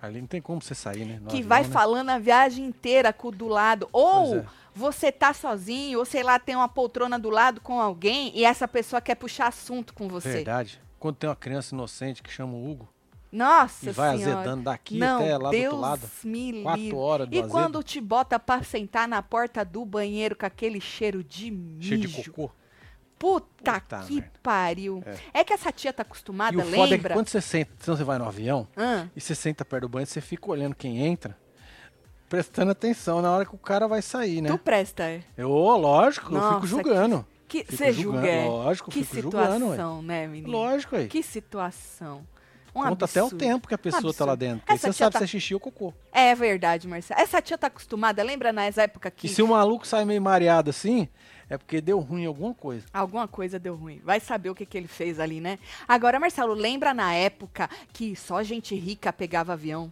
Ali 0.00 0.20
não 0.20 0.28
tem 0.28 0.40
como 0.40 0.62
você 0.62 0.76
sair, 0.76 1.04
né? 1.04 1.14
No 1.20 1.26
que 1.28 1.36
avião, 1.38 1.48
vai 1.48 1.62
né? 1.64 1.68
falando 1.70 2.10
a 2.10 2.18
viagem 2.20 2.64
inteira 2.64 3.12
com 3.12 3.28
o 3.28 3.32
do 3.32 3.48
lado. 3.48 3.88
Ou 3.92 4.36
é. 4.36 4.44
você 4.72 5.10
tá 5.10 5.34
sozinho, 5.34 5.98
ou 5.98 6.04
sei 6.04 6.22
lá, 6.22 6.38
tem 6.38 6.54
uma 6.54 6.68
poltrona 6.68 7.18
do 7.18 7.28
lado 7.30 7.60
com 7.60 7.80
alguém 7.80 8.30
e 8.32 8.44
essa 8.44 8.68
pessoa 8.68 9.00
quer 9.02 9.16
puxar 9.16 9.48
assunto 9.48 9.92
com 9.92 10.06
você. 10.06 10.30
Verdade. 10.30 10.80
Quando 11.00 11.16
tem 11.16 11.28
uma 11.28 11.34
criança 11.34 11.74
inocente 11.74 12.22
que 12.22 12.30
chama 12.30 12.52
o 12.54 12.70
Hugo 12.70 12.88
Nossa 13.30 13.90
e 13.90 13.92
vai 13.92 14.16
senhora. 14.16 14.38
azedando 14.40 14.62
daqui 14.64 14.96
Não, 14.98 15.20
até 15.20 15.36
lá 15.36 15.50
Deus 15.50 15.62
do 15.74 15.76
outro 15.76 15.80
lado. 15.80 16.10
me 16.24 16.62
Quatro 16.62 16.80
livre. 16.82 16.96
horas 16.98 17.28
do 17.28 17.34
E 17.34 17.38
azedo. 17.38 17.50
quando 17.50 17.82
te 17.82 18.00
bota 18.00 18.38
pra 18.38 18.62
sentar 18.62 19.06
na 19.06 19.22
porta 19.22 19.64
do 19.64 19.84
banheiro 19.84 20.34
com 20.34 20.46
aquele 20.46 20.80
cheiro 20.80 21.22
de 21.22 21.50
mijo. 21.50 21.88
Cheio 21.88 22.00
de 22.00 22.08
cocô. 22.30 22.50
Puta, 23.18 23.80
Puta 23.80 23.98
que 24.06 24.14
merda. 24.14 24.30
pariu. 24.42 25.02
É. 25.34 25.42
que 25.44 25.52
essa 25.52 25.72
tia 25.72 25.92
tá 25.92 26.02
E 26.02 26.06
acostumada, 26.06 26.56
o 26.56 26.60
foda 26.62 26.70
é 26.76 26.84
que 26.86 26.90
lembra? 26.94 27.14
quando 27.14 27.28
você 27.28 27.40
senta, 27.40 27.72
se 27.80 27.90
você 27.90 28.04
vai 28.04 28.16
no 28.16 28.24
avião 28.24 28.66
Hã? 28.76 29.10
e 29.14 29.20
você 29.20 29.34
senta 29.34 29.64
perto 29.64 29.82
do 29.82 29.88
banheiro, 29.88 30.08
você 30.10 30.20
fica 30.20 30.48
olhando 30.50 30.74
quem 30.76 31.04
entra, 31.04 31.36
prestando 32.28 32.70
atenção 32.70 33.20
na 33.20 33.30
hora 33.32 33.44
que 33.44 33.54
o 33.54 33.58
cara 33.58 33.88
vai 33.88 34.00
sair, 34.02 34.40
né? 34.40 34.48
Tu 34.50 34.58
presta, 34.58 35.02
é? 35.02 35.22
Eu, 35.36 35.50
lógico, 35.50 36.32
eu 36.32 36.38
Nossa, 36.38 36.54
fico 36.54 36.66
julgando. 36.68 37.26
Que 37.48 37.64
você 37.68 37.92
julgando, 37.92 38.18
julga, 38.26 38.28
é? 38.28 38.44
lógico, 38.46 38.90
Que 38.90 39.02
fico 39.02 39.22
julgando, 39.22 39.54
situação, 39.70 40.02
né, 40.02 40.26
menino? 40.28 40.52
Lógico 40.52 40.96
aí. 40.96 41.08
Que 41.08 41.22
situação. 41.22 42.24
Um 42.74 42.82
Conta 42.82 43.04
até 43.06 43.20
o 43.20 43.24
absurdo. 43.26 43.38
tempo 43.40 43.66
que 43.68 43.74
a 43.74 43.78
pessoa 43.78 44.12
tá 44.14 44.24
lá 44.24 44.32
absurdo. 44.32 44.36
dentro. 44.38 44.58
Porque 44.60 44.72
aí 44.72 44.76
Essa 44.76 44.92
você 44.92 44.98
sabe 44.98 45.12
tá- 45.12 45.18
se 45.20 45.24
é 45.24 45.26
xixi 45.28 45.54
ou 45.54 45.60
cocô. 45.60 45.92
É 46.12 46.34
verdade, 46.34 46.86
Marcelo. 46.86 47.20
Essa 47.20 47.40
tia 47.42 47.56
tá 47.58 47.66
acostumada, 47.68 48.22
lembra 48.22 48.52
nas 48.52 48.78
épocas 48.78 49.12
que 49.16 49.26
E 49.26 49.30
se 49.30 49.42
o 49.42 49.48
maluco 49.48 49.86
sai 49.86 50.04
meio 50.04 50.20
mareado 50.22 50.70
assim, 50.70 51.08
é 51.50 51.56
porque 51.58 51.80
deu 51.80 51.98
ruim 51.98 52.26
alguma 52.26 52.54
coisa. 52.54 52.84
alguma 52.92 53.26
coisa 53.26 53.58
deu 53.58 53.74
ruim? 53.74 54.00
Vai 54.04 54.20
saber 54.20 54.50
o 54.50 54.54
que, 54.54 54.66
que 54.66 54.76
ele 54.76 54.88
fez 54.88 55.18
ali, 55.18 55.40
né? 55.40 55.58
Agora, 55.88 56.20
Marcelo, 56.20 56.52
lembra 56.54 56.92
na 56.94 57.12
época 57.14 57.68
que 57.92 58.14
só 58.14 58.42
gente 58.42 58.74
rica 58.74 59.12
pegava 59.12 59.54
avião? 59.54 59.90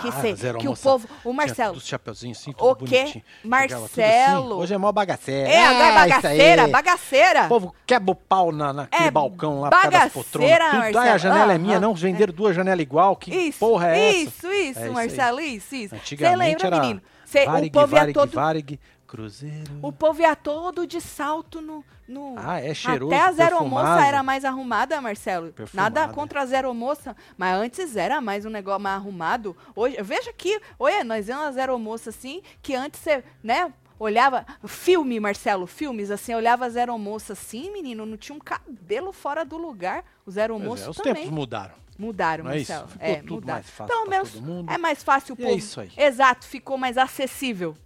Que, 0.00 0.08
Ah, 0.08 0.12
cê- 0.12 0.34
que 0.58 0.68
o 0.68 0.76
povo. 0.76 1.08
O 1.24 1.32
Marcelo. 1.32 1.74
Dos 1.74 1.86
chapeuzinhos 1.86 2.38
assim, 2.38 2.50
O 2.50 2.54
tudo 2.74 2.84
quê? 2.84 2.98
bonitinho. 3.00 3.24
Pegava 3.42 3.88
tudo 3.88 4.00
Marcelo. 4.00 4.52
assim. 4.54 4.62
Hoje 4.62 4.74
é 4.74 4.78
mó 4.78 4.90
bagaceira. 4.92 5.48
É, 5.48 5.64
agora 5.64 5.84
é 5.84 5.86
Ah, 5.86 5.88
isso 6.08 6.14
bagaceira, 6.16 6.68
bagaceira. 6.68 7.44
O 7.44 7.48
povo 7.48 7.74
quebra 7.86 8.10
o 8.10 8.14
pau 8.14 8.50
na, 8.52 8.72
naquele 8.72 9.04
É 9.04 9.10
balcão 9.10 9.60
lá 9.60 9.70
por 9.70 9.90
das 9.90 10.12
poltronas. 10.12 10.50
Tudo, 10.50 10.80
ai, 10.80 10.90
a 10.90 10.92
Marcelo. 10.92 11.18
janela 11.18 11.52
é 11.52 11.54
Aham. 11.54 11.62
minha, 11.64 11.80
não. 11.80 11.94
Venderam 11.94 12.34
duas 12.34 12.56
janelas 12.56 12.82
igual. 12.82 13.14
Que 13.16 13.32
Isso, 13.34 13.58
porra 13.60 13.90
é 13.96 14.08
essa? 14.08 14.18
isso, 14.18 14.52
isso, 14.52 14.78
É 14.80 14.82
isso 14.84 14.92
Marcelo, 14.92 15.40
isso, 15.40 15.74
isso. 15.74 15.94
Você 16.04 16.36
lembra, 16.36 16.66
era 16.66 16.80
menino? 16.80 17.00
Cê, 17.24 17.46
Varig, 17.46 17.68
o 17.68 17.72
povo 17.72 17.86
Varig, 17.96 18.12
todo. 18.14 18.30
Varig, 18.32 18.80
Cruzeiro. 19.06 19.78
O 19.82 19.92
povo 19.92 20.20
ia 20.22 20.34
todo 20.34 20.86
de 20.86 21.00
salto 21.00 21.60
no. 21.60 21.84
no- 22.08 22.34
Ah, 22.36 22.60
é 22.60 22.72
cheiroso, 22.74 23.12
Até 23.14 23.22
a 23.22 23.32
Zero 23.32 23.58
perfumado. 23.58 23.88
Moça 23.90 24.06
era 24.06 24.22
mais 24.22 24.44
arrumada, 24.44 25.00
Marcelo. 25.00 25.52
Perfumado, 25.52 25.94
Nada 25.94 26.10
é. 26.10 26.14
contra 26.14 26.42
a 26.42 26.46
Zero 26.46 26.72
Moça, 26.74 27.16
mas 27.36 27.54
antes 27.56 27.96
era 27.96 28.20
mais 28.20 28.44
um 28.44 28.50
negócio 28.50 28.80
mais 28.80 28.96
arrumado. 28.96 29.56
Hoje, 29.76 29.96
veja 30.02 30.30
aqui, 30.30 30.60
olha, 30.78 31.04
nós 31.04 31.26
vemos 31.26 31.44
a 31.44 31.52
Zero 31.52 31.78
Moça 31.78 32.10
assim, 32.10 32.42
que 32.62 32.74
antes 32.74 33.00
você, 33.00 33.22
né? 33.42 33.72
Olhava, 33.98 34.44
filme, 34.66 35.20
Marcelo, 35.20 35.66
filmes, 35.68 36.10
assim, 36.10 36.34
olhava 36.34 36.66
a 36.66 36.68
Zero 36.68 36.98
Moça 36.98 37.32
assim, 37.34 37.70
menino, 37.70 38.04
não 38.04 38.16
tinha 38.16 38.34
um 38.34 38.40
cabelo 38.40 39.12
fora 39.12 39.44
do 39.44 39.56
lugar. 39.56 40.04
O 40.26 40.30
Zero 40.32 40.54
Pois 40.54 40.64
Moço 40.66 40.84
é, 40.84 40.90
os 40.90 40.96
também. 40.96 41.14
tempos 41.14 41.30
mudaram. 41.30 41.74
Mudaram, 41.96 42.42
Não 42.44 42.50
é 42.50 42.58
isso? 42.58 42.72
Marcelo. 42.72 42.90
Ficou 42.90 43.06
é, 43.08 43.14
tudo 43.16 43.34
mudaram. 43.34 43.54
mais 43.54 43.70
fácil 43.70 43.94
Pelo 43.96 44.10
menos 44.10 44.34
mundo. 44.40 44.72
é 44.72 44.76
mais 44.78 45.02
fácil 45.04 45.36
o 45.36 45.40
é 45.40 45.44
povo. 45.46 45.56
isso 45.56 45.80
aí. 45.80 45.92
Exato, 45.96 46.44
ficou 46.44 46.76
mais 46.76 46.98
acessível. 46.98 47.76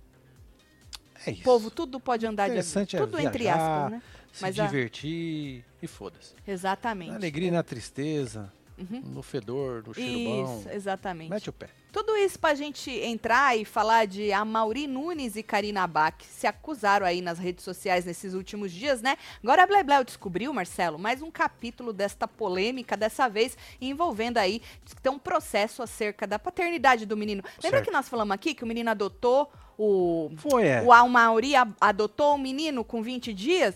É 1.29 1.33
isso. 1.33 1.41
O 1.41 1.45
povo 1.45 1.71
tudo 1.71 2.01
pode 2.01 2.27
andar 2.27 2.45
de 2.47 2.53
Interessante 2.53 2.97
é 2.97 3.01
tudo 3.01 3.19
entre 3.21 3.45
viajar, 3.45 3.85
aspas, 3.87 3.91
né? 3.93 4.03
Se 4.33 4.43
Mas 4.43 4.59
a- 4.59 4.67
divertir 4.67 5.65
e 5.83 5.87
foda-se. 5.87 6.35
Exatamente. 6.47 7.11
Na 7.11 7.17
alegria 7.17 7.49
e 7.49 7.51
na 7.51 7.63
tristeza, 7.63 8.53
Uhum. 8.79 9.01
no 9.01 9.23
fedor, 9.23 9.83
no 9.87 9.93
cheiro 9.95 10.19
bom. 10.25 10.59
Isso, 10.61 10.69
exatamente. 10.71 11.31
Mete 11.31 11.51
o 11.51 11.53
pé. 11.53 11.69
Tudo 11.99 12.17
isso 12.17 12.39
pra 12.39 12.55
gente 12.55 12.93
entrar 12.93 13.59
e 13.59 13.65
falar 13.65 14.07
de 14.07 14.33
Amauri 14.33 14.87
Nunes 14.87 15.35
e 15.35 15.43
Karina 15.43 15.85
Bach 15.85 16.15
se 16.21 16.47
acusaram 16.47 17.05
aí 17.05 17.21
nas 17.21 17.41
redes 17.41 17.65
sociais 17.65 18.05
nesses 18.05 18.35
últimos 18.35 18.71
dias, 18.71 19.03
né? 19.03 19.17
Agora 19.43 19.65
a 19.65 19.67
Blebleu 19.67 20.05
descobriu, 20.05 20.55
Marcelo, 20.55 20.97
mais 20.97 21.23
um 21.23 21.29
capítulo 21.31 21.93
desta 21.93 22.29
polêmica, 22.29 22.97
dessa 22.97 23.29
vez 23.29 23.59
envolvendo 23.81 24.39
aí 24.39 24.63
que 24.85 24.95
tem 24.95 25.11
um 25.11 25.19
processo 25.19 25.83
acerca 25.83 26.25
da 26.25 26.39
paternidade 26.39 27.05
do 27.05 27.17
menino. 27.17 27.43
Lembra 27.61 27.79
Certo. 27.79 27.87
que 27.87 27.91
nós 27.91 28.09
falamos 28.09 28.33
aqui 28.33 28.55
que 28.55 28.63
o 28.63 28.67
menino 28.67 28.91
adotou 28.91 29.51
o 29.77 30.31
Foi, 30.37 30.67
é. 30.69 30.83
o 30.83 30.93
Amauri 30.93 31.57
a- 31.57 31.67
adotou 31.81 32.37
o 32.37 32.39
menino 32.39 32.85
com 32.85 33.03
20 33.03 33.35
dias? 33.35 33.75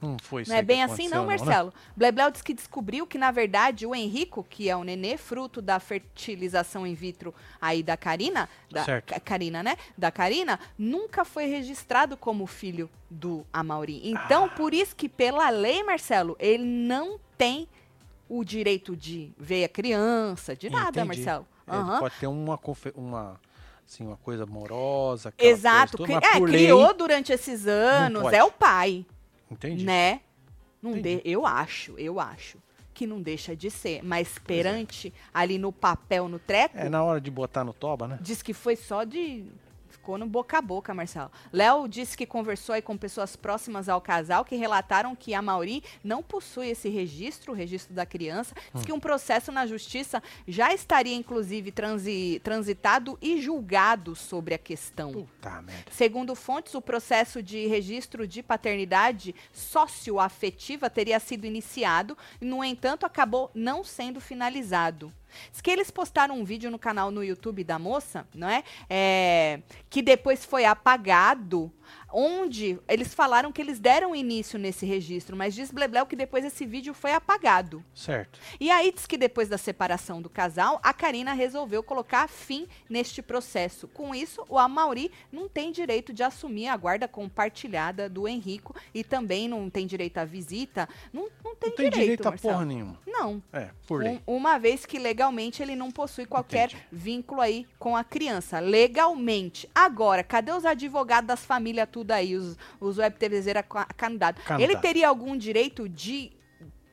Não 0.00 0.16
foi 0.22 0.42
isso 0.42 0.50
Não 0.50 0.56
é 0.58 0.62
bem 0.62 0.82
assim 0.82 1.08
não, 1.08 1.24
aconteceu, 1.24 1.44
né? 1.46 1.52
Marcelo. 1.52 1.74
Blebleu 1.94 2.30
diz 2.30 2.40
que 2.40 2.54
descobriu 2.54 3.06
que, 3.06 3.18
na 3.18 3.30
verdade, 3.30 3.86
o 3.86 3.94
Henrico, 3.94 4.42
que 4.48 4.68
é 4.68 4.74
o 4.76 4.82
nenê, 4.82 5.16
fruto 5.18 5.60
da 5.60 5.78
fertilização 5.78 6.86
in 6.86 6.94
vitro 6.94 7.34
aí 7.60 7.82
da 7.82 7.96
Karina, 7.96 8.48
da 8.70 8.84
Certo. 8.84 9.20
Karina, 9.20 9.62
né? 9.62 9.76
Da 9.98 10.10
Karina, 10.10 10.58
nunca 10.78 11.24
foi 11.24 11.46
registrado 11.46 12.16
como 12.16 12.46
filho 12.46 12.88
do 13.10 13.44
Amauri. 13.52 14.00
Então, 14.08 14.44
Ah. 14.44 14.48
por 14.48 14.72
isso 14.72 14.96
que, 14.96 15.08
pela 15.08 15.50
lei, 15.50 15.82
Marcelo, 15.82 16.34
ele 16.38 16.64
não 16.64 17.20
tem 17.36 17.68
o 18.28 18.42
direito 18.44 18.96
de 18.96 19.32
ver 19.36 19.64
a 19.64 19.68
criança, 19.68 20.56
de 20.56 20.70
nada, 20.70 21.00
Entendi. 21.02 21.08
Marcelo. 21.08 21.46
Aham. 21.68 21.98
Pode 22.00 22.14
ter 22.18 22.26
uma, 22.26 22.58
uma, 22.94 23.40
assim, 23.86 24.06
uma 24.06 24.16
coisa 24.16 24.44
amorosa. 24.44 25.34
Exato. 25.36 25.98
coisa 25.98 26.14
toda, 26.20 26.26
é, 26.26 26.38
por 26.38 26.48
lei, 26.48 26.62
criou 26.64 26.94
durante 26.94 27.32
esses 27.32 27.66
anos, 27.66 28.32
é 28.32 28.42
o 28.42 28.50
pai. 28.50 29.04
Entendi. 29.50 29.84
Né? 29.84 30.20
Não 30.82 30.92
Entendi. 30.96 31.22
de, 31.22 31.28
eu 31.30 31.44
acho, 31.46 31.94
eu 31.98 32.18
acho. 32.20 32.58
que 32.94 33.06
não 33.06 33.20
deixa 33.20 33.54
de 33.56 33.70
ser. 33.70 34.02
Mas 34.02 34.38
perante, 34.38 35.12
ali 35.32 35.56
no 35.58 35.72
papel, 35.72 36.28
no 36.28 36.38
treco, 36.38 36.76
É 36.76 36.88
na 36.88 37.02
hora 37.02 37.20
de 37.20 37.30
botar 37.30 37.64
no 37.64 37.72
toba, 37.72 38.06
né? 38.06 38.18
diz 38.20 38.42
que 38.42 38.52
foi 38.52 38.76
só 38.76 39.04
de. 39.04 39.44
Ficou 40.00 40.16
no 40.16 40.26
boca 40.26 40.56
a 40.56 40.62
boca, 40.62 40.94
Marcelo. 40.94 41.30
Léo 41.52 41.86
disse 41.86 42.16
que 42.16 42.24
conversou 42.24 42.74
aí 42.74 42.80
com 42.80 42.96
pessoas 42.96 43.36
próximas 43.36 43.86
ao 43.86 44.00
casal 44.00 44.46
que 44.46 44.56
relataram 44.56 45.14
que 45.14 45.34
a 45.34 45.42
Mauri 45.42 45.84
não 46.02 46.22
possui 46.22 46.70
esse 46.70 46.88
registro, 46.88 47.52
o 47.52 47.54
registro 47.54 47.92
da 47.94 48.06
criança. 48.06 48.54
Diz 48.74 48.82
que 48.82 48.94
um 48.94 48.98
processo 48.98 49.52
na 49.52 49.66
justiça 49.66 50.22
já 50.48 50.72
estaria, 50.72 51.14
inclusive, 51.14 51.70
transi- 51.70 52.40
transitado 52.42 53.18
e 53.20 53.42
julgado 53.42 54.16
sobre 54.16 54.54
a 54.54 54.58
questão. 54.58 55.12
Puta 55.12 55.60
merda. 55.60 55.90
Segundo 55.90 56.34
fontes, 56.34 56.74
o 56.74 56.80
processo 56.80 57.42
de 57.42 57.66
registro 57.66 58.26
de 58.26 58.42
paternidade 58.42 59.34
socioafetiva 59.52 60.88
teria 60.88 61.20
sido 61.20 61.44
iniciado, 61.46 62.16
no 62.40 62.64
entanto, 62.64 63.04
acabou 63.04 63.50
não 63.54 63.84
sendo 63.84 64.18
finalizado. 64.18 65.12
Diz 65.50 65.60
que 65.60 65.70
eles 65.70 65.90
postaram 65.90 66.38
um 66.38 66.44
vídeo 66.44 66.70
no 66.70 66.78
canal 66.78 67.10
no 67.10 67.22
YouTube 67.22 67.64
da 67.64 67.78
moça, 67.78 68.26
não 68.34 68.48
é? 68.48 68.62
É, 68.88 69.60
que 69.88 70.02
depois 70.02 70.44
foi 70.44 70.64
apagado, 70.64 71.72
onde 72.12 72.78
eles 72.88 73.14
falaram 73.14 73.52
que 73.52 73.60
eles 73.60 73.78
deram 73.78 74.14
início 74.14 74.58
nesse 74.58 74.84
registro, 74.86 75.36
mas 75.36 75.54
diz 75.54 75.70
Blebleu 75.70 76.06
que 76.06 76.16
depois 76.16 76.44
esse 76.44 76.66
vídeo 76.66 76.92
foi 76.94 77.12
apagado. 77.12 77.84
Certo. 77.94 78.38
E 78.58 78.70
aí 78.70 78.92
diz 78.92 79.06
que 79.06 79.16
depois 79.16 79.48
da 79.48 79.58
separação 79.58 80.20
do 80.20 80.28
casal, 80.30 80.80
a 80.82 80.92
Karina 80.92 81.32
resolveu 81.32 81.82
colocar 81.82 82.28
fim 82.28 82.66
neste 82.88 83.22
processo. 83.22 83.88
Com 83.88 84.14
isso, 84.14 84.44
o 84.48 84.58
Amauri 84.58 85.10
não 85.32 85.48
tem 85.48 85.70
direito 85.72 86.12
de 86.12 86.22
assumir 86.22 86.68
a 86.68 86.76
guarda 86.76 87.06
compartilhada 87.08 88.08
do 88.08 88.26
Henrico 88.26 88.74
e 88.94 89.02
também 89.04 89.48
não 89.48 89.68
tem 89.70 89.86
direito 89.86 90.18
à 90.18 90.24
visita. 90.24 90.88
Não, 91.12 91.28
não 91.44 91.54
tem 91.54 91.70
Não 91.70 91.76
tem 91.76 91.90
direito, 91.90 91.94
direito 92.00 92.26
a 92.26 92.30
Marcelo. 92.30 92.54
porra 92.54 92.64
nenhuma. 92.66 92.98
Não. 93.06 93.42
É, 93.52 93.70
por 93.86 94.02
lei. 94.02 94.20
Um- 94.26 94.36
uma 94.36 94.58
vez 94.58 94.86
que 94.86 94.98
legalmente 94.98 95.62
ele 95.62 95.76
não 95.76 95.90
possui 95.90 96.26
qualquer 96.26 96.68
Entendi. 96.70 96.84
vínculo 96.90 97.40
aí 97.40 97.66
com 97.78 97.96
a 97.96 98.02
criança. 98.02 98.58
Legalmente. 98.60 99.68
Agora, 99.74 100.22
cadê 100.22 100.52
os 100.52 100.64
advogados 100.64 101.28
das 101.28 101.44
famílias 101.44 101.88
tudo 101.90 101.99
aí, 102.08 102.34
os, 102.36 102.56
os 102.80 102.98
web 102.98 103.16
TVzeira 103.16 103.62
ca- 103.62 103.86
candidato? 103.96 104.40
Candidato. 104.42 104.60
Ele 104.60 104.80
teria 104.80 105.08
algum 105.08 105.36
direito 105.36 105.88
de 105.88 106.32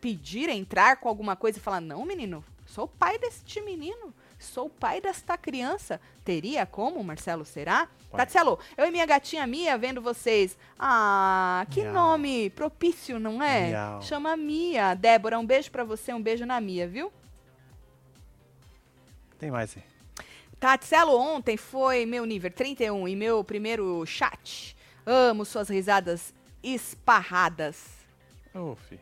pedir, 0.02 0.50
entrar 0.50 0.98
com 0.98 1.08
alguma 1.10 1.36
coisa 1.36 1.58
e 1.58 1.62
falar, 1.62 1.82
não, 1.82 2.06
menino, 2.06 2.44
sou 2.66 2.86
o 2.86 2.88
pai 2.88 3.18
deste 3.18 3.60
menino, 3.62 4.14
sou 4.38 4.68
o 4.68 4.70
pai 4.70 5.02
desta 5.02 5.38
criança. 5.38 6.00
Teria 6.24 6.66
como, 6.66 7.04
Marcelo, 7.04 7.44
será? 7.46 7.88
Pode. 8.10 8.18
Tatselo, 8.24 8.60
eu 8.78 8.86
e 8.86 8.92
minha 8.92 9.06
gatinha 9.06 9.46
Mia 9.48 9.78
vendo 9.78 10.02
vocês. 10.02 10.58
Ah, 10.78 11.66
que 11.72 11.82
Miau. 11.82 11.94
nome 11.94 12.50
propício, 12.52 13.20
não 13.20 13.42
é? 13.42 13.70
Miau. 13.70 14.02
Chama 14.02 14.38
Mia. 14.38 14.94
Débora, 14.94 15.40
um 15.40 15.46
beijo 15.46 15.72
pra 15.72 15.84
você, 15.84 16.14
um 16.14 16.22
beijo 16.22 16.46
na 16.46 16.62
Mia, 16.62 16.88
viu? 16.88 17.12
Tem 19.40 19.52
mais 19.52 19.76
aí. 19.76 19.84
Tatselo, 20.60 21.16
ontem 21.16 21.56
foi 21.58 22.06
meu 22.06 22.26
nível 22.26 22.52
31 22.52 23.08
e 23.08 23.16
meu 23.16 23.44
primeiro 23.44 24.04
chat. 24.06 24.76
Amo 25.10 25.46
suas 25.46 25.70
risadas 25.70 26.34
esparradas. 26.62 27.86
Fi. 28.90 29.00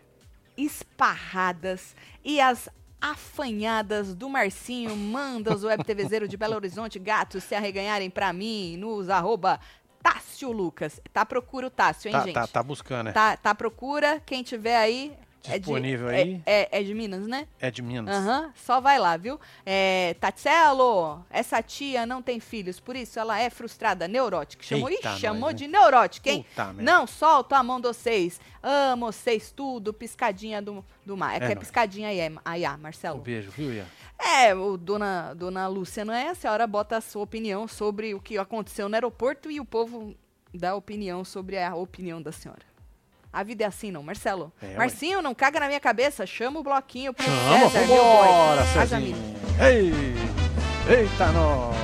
Esparradas. 0.55 1.95
E 2.23 2.39
as 2.39 2.69
afanhadas 3.01 4.13
do 4.13 4.29
Marcinho. 4.29 4.95
Manda 4.95 5.53
os 5.53 5.63
web 5.63 5.83
TVzeiro 5.83 6.27
de 6.27 6.37
Belo 6.37 6.55
Horizonte 6.55 6.99
gatos 6.99 7.43
se 7.43 7.55
arreganharem 7.55 8.09
pra 8.09 8.31
mim 8.31 8.77
nos 8.77 9.09
arroba 9.09 9.59
Tássio 10.01 10.51
Lucas. 10.51 11.01
Tá 11.11 11.25
procura 11.25 11.67
o 11.67 11.69
Tássio, 11.69 12.09
hein, 12.09 12.13
Tá, 12.13 12.21
gente? 12.21 12.33
tá, 12.33 12.47
tá 12.47 12.63
buscando, 12.63 13.05
né? 13.05 13.11
Tá, 13.11 13.35
tá 13.35 13.55
procura. 13.55 14.21
Quem 14.25 14.43
tiver 14.43 14.77
aí. 14.77 15.17
É 15.47 15.53
de- 15.53 15.59
Disponível 15.59 16.09
é- 16.09 16.15
aí. 16.15 16.41
É, 16.45 16.79
é 16.79 16.83
de 16.83 16.93
Minas, 16.93 17.27
né? 17.27 17.47
É 17.59 17.69
de 17.71 17.81
Minas. 17.81 18.15
Aham, 18.15 18.51
só 18.55 18.79
vai 18.81 18.97
lá, 18.99 19.15
viu? 19.17 19.39
É, 19.65 20.15
Tatselo, 20.19 21.23
essa 21.29 21.61
tia 21.61 22.05
não 22.05 22.21
tem 22.21 22.39
filhos, 22.39 22.79
por 22.79 22.95
isso 22.95 23.19
ela 23.19 23.39
é 23.39 23.49
frustrada, 23.49 24.07
neurótica. 24.07 24.63
Chamou, 24.63 24.89
Eita, 24.89 25.13
ih, 25.15 25.19
chamou 25.19 25.41
nós, 25.41 25.49
hein? 25.51 25.55
de 25.57 25.67
neurótica, 25.67 26.29
hein? 26.29 26.45
Puta. 26.49 26.73
Não 26.73 27.05
solto 27.07 27.53
a 27.53 27.63
mão 27.63 27.79
de 27.79 27.87
vocês. 27.87 28.39
Amo 28.61 29.11
vocês 29.11 29.51
tudo, 29.51 29.93
piscadinha 29.93 30.61
do, 30.61 30.83
do 31.05 31.15
mar. 31.15 31.33
É, 31.33 31.37
É 31.37 31.47
que 31.47 31.51
é 31.53 31.55
piscadinha 31.55 32.09
aí, 32.09 32.19
é, 32.19 32.31
aí, 32.43 32.65
ah, 32.65 32.75
Um 32.75 32.81
Marcelo. 32.81 33.19
beijo, 33.19 33.51
viu, 33.51 33.73
Ian? 33.73 33.85
É, 34.17 34.55
o 34.55 34.77
dona, 34.77 35.33
dona 35.33 35.67
Lúcia, 35.67 36.03
não 36.05 36.13
é? 36.13 36.29
A 36.29 36.35
senhora 36.35 36.65
bota 36.65 36.97
a 36.97 37.01
sua 37.01 37.21
opinião 37.23 37.67
sobre 37.67 38.13
o 38.15 38.19
que 38.21 38.37
aconteceu 38.37 38.87
no 38.89 38.95
aeroporto 38.95 39.51
e 39.51 39.59
o 39.59 39.65
povo 39.65 40.15
dá 40.53 40.73
opinião 40.75 41.23
sobre 41.25 41.57
a 41.61 41.75
opinião 41.75 42.21
da 42.21 42.31
senhora. 42.31 42.61
A 43.35 43.43
vida 43.43 43.65
é 43.65 43.67
assim, 43.67 43.91
não, 43.91 44.01
Marcelo. 44.01 44.49
É, 44.61 44.67
ué. 44.67 44.77
Marcinho, 44.77 45.21
não 45.21 45.35
caga 45.35 45.59
na 45.59 45.67
minha 45.67 45.79
cabeça. 45.81 46.25
Chama 46.25 46.61
o 46.61 46.63
bloquinho 46.63 47.13
pro 47.13 47.25
Chama, 47.25 47.69
César, 47.69 47.79
meu 47.85 47.87
boy. 47.87 48.27
vambora, 48.27 48.99
mina. 49.01 49.17
Ei! 49.59 49.91
Eita, 50.97 51.31
nós! 51.33 51.75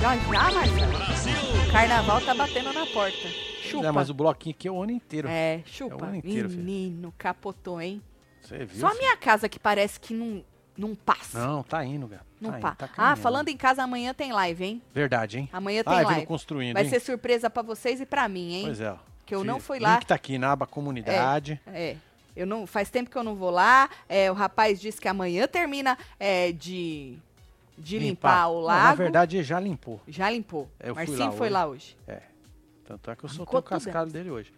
Já, 0.00 0.16
já, 0.16 0.52
Marcelo. 0.52 1.72
Carnaval 1.72 2.20
tá 2.20 2.32
batendo 2.32 2.72
na 2.72 2.86
porta. 2.86 3.28
Chupa. 3.60 3.88
É, 3.88 3.90
mas 3.90 4.08
o 4.08 4.14
bloquinho 4.14 4.54
aqui 4.54 4.68
é 4.68 4.70
o 4.70 4.80
ano 4.80 4.92
inteiro. 4.92 5.26
É, 5.28 5.62
chupa. 5.66 5.96
É 5.96 5.98
o 5.98 6.04
ano 6.04 6.14
inteiro, 6.14 6.48
filho. 6.48 6.62
Menino, 6.62 7.12
capotou, 7.18 7.80
hein? 7.82 8.00
Você 8.40 8.64
viu? 8.66 8.78
Só 8.78 8.86
a 8.86 8.90
filho? 8.90 9.02
minha 9.02 9.16
casa 9.16 9.48
que 9.48 9.58
parece 9.58 9.98
que 9.98 10.14
não, 10.14 10.44
não 10.76 10.94
passa. 10.94 11.44
Não, 11.44 11.64
tá 11.64 11.84
indo, 11.84 12.06
gato. 12.06 12.24
Não 12.40 12.52
tá 12.52 12.58
pa- 12.58 12.68
indo, 12.68 12.76
tá 12.76 12.90
ah, 12.96 13.16
falando 13.16 13.48
em 13.48 13.56
casa, 13.56 13.82
amanhã 13.82 14.14
tem 14.14 14.32
live, 14.32 14.64
hein? 14.64 14.82
Verdade, 14.94 15.38
hein? 15.38 15.50
Amanhã 15.52 15.82
tem 15.82 15.92
vindo 15.92 16.06
live. 16.06 16.26
construindo, 16.26 16.74
Vai 16.74 16.84
hein? 16.84 16.88
ser 16.90 17.00
surpresa 17.00 17.50
pra 17.50 17.62
vocês 17.62 18.00
e 18.00 18.06
pra 18.06 18.28
mim, 18.28 18.54
hein? 18.54 18.64
Pois 18.66 18.80
é. 18.80 18.96
Que 19.28 19.34
eu 19.34 19.40
Fi- 19.42 19.46
não 19.46 19.60
fui 19.60 19.78
link 19.78 19.84
lá. 19.86 20.00
tá 20.00 20.14
aqui 20.14 20.38
na 20.38 20.52
aba 20.52 20.66
comunidade. 20.66 21.60
É. 21.66 21.96
Eu 22.34 22.46
não, 22.46 22.66
faz 22.66 22.88
tempo 22.88 23.10
que 23.10 23.16
eu 23.18 23.22
não 23.22 23.34
vou 23.34 23.50
lá. 23.50 23.90
É, 24.08 24.30
o 24.30 24.34
rapaz 24.34 24.80
disse 24.80 25.00
que 25.00 25.06
amanhã 25.08 25.46
termina 25.46 25.98
é, 26.18 26.50
de, 26.52 27.18
de 27.76 27.98
limpar, 27.98 28.48
o 28.48 28.54
Não, 28.54 28.60
lago. 28.62 28.88
na 28.88 28.94
verdade, 28.94 29.42
já 29.42 29.60
limpou. 29.60 30.00
Já 30.08 30.30
limpou. 30.30 30.68
Eu 30.80 30.94
Marcinho 30.94 31.18
lá 31.18 31.30
foi 31.32 31.46
hoje. 31.48 31.52
lá 31.52 31.66
hoje. 31.66 31.96
Tanto 32.86 33.10
é 33.10 33.16
que 33.16 33.24
eu 33.24 33.28
soltei 33.28 33.58
o 33.58 33.62
tudo, 33.62 33.68
cascalho 33.70 34.10
dele 34.10 34.30
hoje. 34.30 34.52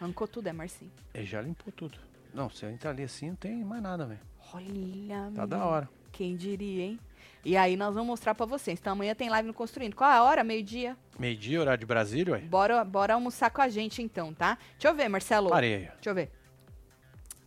Arrancou 0.00 0.28
tudo, 0.28 0.46
é 0.48 0.52
Marcinho. 0.52 0.90
Ele 1.14 1.24
já 1.24 1.40
limpou 1.40 1.72
tudo. 1.72 1.96
Não, 2.34 2.50
se 2.50 2.64
eu 2.66 2.70
entrar 2.70 2.90
ali 2.90 3.04
assim, 3.04 3.28
não 3.28 3.36
tem 3.36 3.64
mais 3.64 3.82
nada, 3.82 4.04
velho. 4.04 4.20
Olha, 4.52 5.30
Tá 5.34 5.46
da 5.46 5.56
menino. 5.56 5.72
hora. 5.72 5.88
Quem 6.10 6.36
diria, 6.36 6.84
hein? 6.84 7.00
E 7.44 7.56
aí 7.56 7.76
nós 7.76 7.92
vamos 7.94 8.08
mostrar 8.08 8.34
pra 8.34 8.46
vocês. 8.46 8.78
Então 8.78 8.92
amanhã 8.92 9.14
tem 9.14 9.28
live 9.28 9.48
no 9.48 9.54
Construindo. 9.54 9.96
Qual 9.96 10.08
é 10.10 10.14
a 10.14 10.22
hora? 10.22 10.44
Meio-dia? 10.44 10.96
Meio-dia, 11.18 11.60
horário 11.60 11.80
de 11.80 11.86
Brasília, 11.86 12.34
ué. 12.34 12.40
Bora, 12.40 12.84
bora 12.84 13.14
almoçar 13.14 13.50
com 13.50 13.60
a 13.60 13.68
gente 13.68 14.00
então, 14.00 14.32
tá? 14.32 14.56
Deixa 14.72 14.88
eu 14.88 14.94
ver, 14.94 15.08
Marcelo. 15.08 15.50
Parei. 15.50 15.88
Deixa 15.94 16.10
eu 16.10 16.14
ver. 16.14 16.30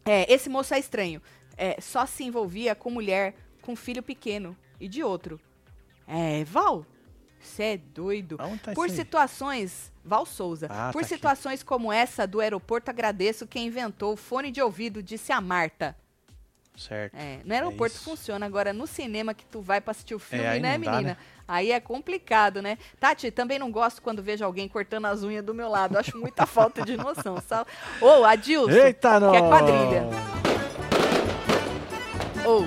É, 0.05 0.31
esse 0.31 0.49
moço 0.49 0.73
é 0.73 0.79
estranho. 0.79 1.21
É, 1.57 1.79
só 1.79 2.05
se 2.05 2.23
envolvia 2.23 2.75
com 2.75 2.89
mulher 2.89 3.35
com 3.61 3.75
filho 3.75 4.03
pequeno 4.03 4.55
e 4.79 4.87
de 4.87 5.01
outro. 5.01 5.39
É, 6.07 6.43
Val, 6.43 6.85
você 7.39 7.63
é 7.63 7.77
doido. 7.77 8.37
Tá 8.61 8.73
Por 8.73 8.89
situações, 8.89 9.91
Val 10.03 10.25
Souza, 10.25 10.67
Ah, 10.69 10.89
por 10.91 10.99
tá 10.99 11.05
aqui. 11.05 11.15
situações 11.15 11.63
como 11.63 11.91
essa 11.91 12.27
do 12.27 12.41
aeroporto, 12.41 12.91
agradeço 12.91 13.47
quem 13.47 13.67
inventou 13.67 14.13
o 14.13 14.17
fone 14.17 14.51
de 14.51 14.61
ouvido, 14.61 15.01
disse 15.01 15.31
a 15.31 15.39
Marta. 15.41 15.95
Certo. 16.77 17.15
É, 17.15 17.39
no 17.45 17.53
aeroporto 17.53 17.95
isso. 17.95 18.03
funciona, 18.03 18.45
agora 18.45 18.73
no 18.73 18.85
cinema 18.85 19.33
que 19.33 19.45
tu 19.45 19.61
vai 19.61 19.79
pra 19.79 19.91
assistir 19.91 20.15
o 20.15 20.19
filme, 20.19 20.45
aí 20.45 20.59
né, 20.59 20.77
não 20.77 20.85
dá, 20.85 20.91
menina? 20.91 21.09
né? 21.09 21.17
Aí 21.47 21.71
é 21.71 21.79
complicado, 21.79 22.61
né? 22.61 22.77
Tati, 22.99 23.29
também 23.29 23.59
não 23.59 23.71
gosto 23.71 24.01
quando 24.01 24.21
vejo 24.21 24.43
alguém 24.43 24.67
cortando 24.67 25.05
as 25.05 25.23
unhas 25.23 25.45
do 25.45 25.53
meu 25.53 25.69
lado. 25.69 25.97
Acho 25.97 26.17
muita 26.17 26.45
falta 26.47 26.83
de 26.83 26.97
noção. 26.97 27.39
Sal... 27.39 27.65
Ô, 28.01 28.23
Adilson, 28.23 28.71
Eita, 28.71 29.19
não! 29.19 29.31
que 29.31 29.37
é 29.37 29.41
quadrilha. 29.41 30.03
Ou. 32.45 32.65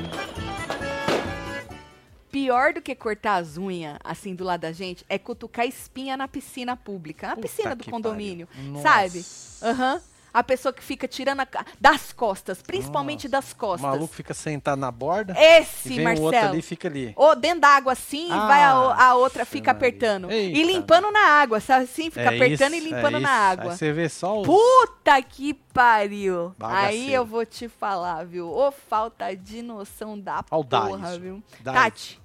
Pior 2.31 2.73
do 2.73 2.81
que 2.81 2.95
cortar 2.95 3.37
as 3.37 3.57
unhas, 3.57 3.99
assim, 4.05 4.35
do 4.35 4.45
lado 4.45 4.61
da 4.61 4.71
gente, 4.71 5.05
é 5.09 5.19
cutucar 5.19 5.67
espinha 5.67 6.17
na 6.17 6.29
piscina 6.29 6.77
pública. 6.77 7.29
Na 7.29 7.35
Puta 7.35 7.49
piscina 7.49 7.75
do 7.75 7.85
condomínio. 7.85 8.49
Sabe? 8.83 9.25
Aham. 9.63 10.01
A 10.33 10.43
pessoa 10.45 10.73
que 10.73 10.83
fica 10.85 11.09
tirando 11.09 11.41
a 11.41 11.49
das 11.81 12.13
costas, 12.13 12.61
principalmente 12.63 13.29
Nossa. 13.29 13.47
das 13.47 13.53
O 13.53 13.57
costas. 13.57 13.81
maluco 13.91 14.15
fica 14.15 14.35
sentado 14.35 14.79
na 14.79 14.91
borda 14.91 15.35
Esse, 15.39 15.93
e 15.93 15.97
vem 15.97 16.07
o 16.07 16.11
outro 16.11 16.25
Marcelo. 16.33 16.53
ali 16.53 16.63
fica 16.63 16.89
ali. 16.89 17.13
Ou 17.17 17.35
dentro 17.35 17.61
da 17.61 17.69
água 17.69 17.93
assim, 17.93 18.29
Ah, 18.31 18.47
vai 18.47 18.63
a, 18.63 18.79
o- 18.81 18.91
a 18.93 19.15
outra 19.15 19.45
fica 19.45 19.73
Maria. 19.73 19.89
apertando. 19.89 20.31
Eita, 20.31 20.59
e 20.59 20.63
limpando 20.63 21.11
na 21.11 21.21
água, 21.21 21.61
sabe 21.61 21.85
assim? 21.85 22.11
Fica 22.11 22.21
É 22.23 22.37
apertando 22.37 22.75
isso, 22.75 22.87
e 22.87 22.91
limpando 22.91 23.17
é 23.17 23.21
na 23.21 23.31
água. 23.31 23.71
Aí 23.73 23.77
você 23.79 23.93
vê 23.93 24.09
só 24.09 24.41
os... 24.41 24.47
Puta 24.47 25.21
que 25.23 25.55
pariu! 25.55 26.55
Bagaceiro. 26.59 26.89
Aí 26.89 27.13
eu 27.15 27.25
vou 27.25 27.47
te 27.47 27.69
falar, 27.69 28.25
viu? 28.27 28.49
Ô 28.51 28.71
falta 28.71 29.35
de 29.35 29.63
noção 29.63 30.19
da 30.19 30.45
Ó 30.51 30.61
o 30.61 30.65
porra, 30.65 31.19
viu? 31.19 31.43
Daísio. 31.61 31.83
Tati. 31.83 32.21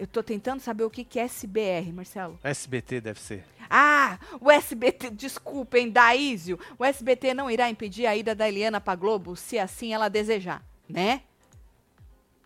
Eu 0.00 0.06
tô 0.06 0.22
tentando 0.22 0.60
saber 0.60 0.82
o 0.84 0.88
que 0.88 1.04
que 1.04 1.18
é 1.18 1.24
SBR, 1.24 1.92
Marcelo. 1.92 2.38
SBT 2.42 3.02
deve 3.02 3.20
ser. 3.20 3.44
Ah, 3.68 4.18
o 4.40 4.50
SBT, 4.50 5.10
desculpem, 5.10 5.90
Daísio. 5.90 6.58
O 6.78 6.84
SBT 6.86 7.34
não 7.34 7.50
irá 7.50 7.68
impedir 7.68 8.06
a 8.06 8.16
ida 8.16 8.34
da 8.34 8.48
Eliana 8.48 8.80
pra 8.80 8.94
Globo 8.94 9.36
se 9.36 9.58
assim 9.58 9.92
ela 9.92 10.08
desejar, 10.08 10.64
né? 10.88 11.20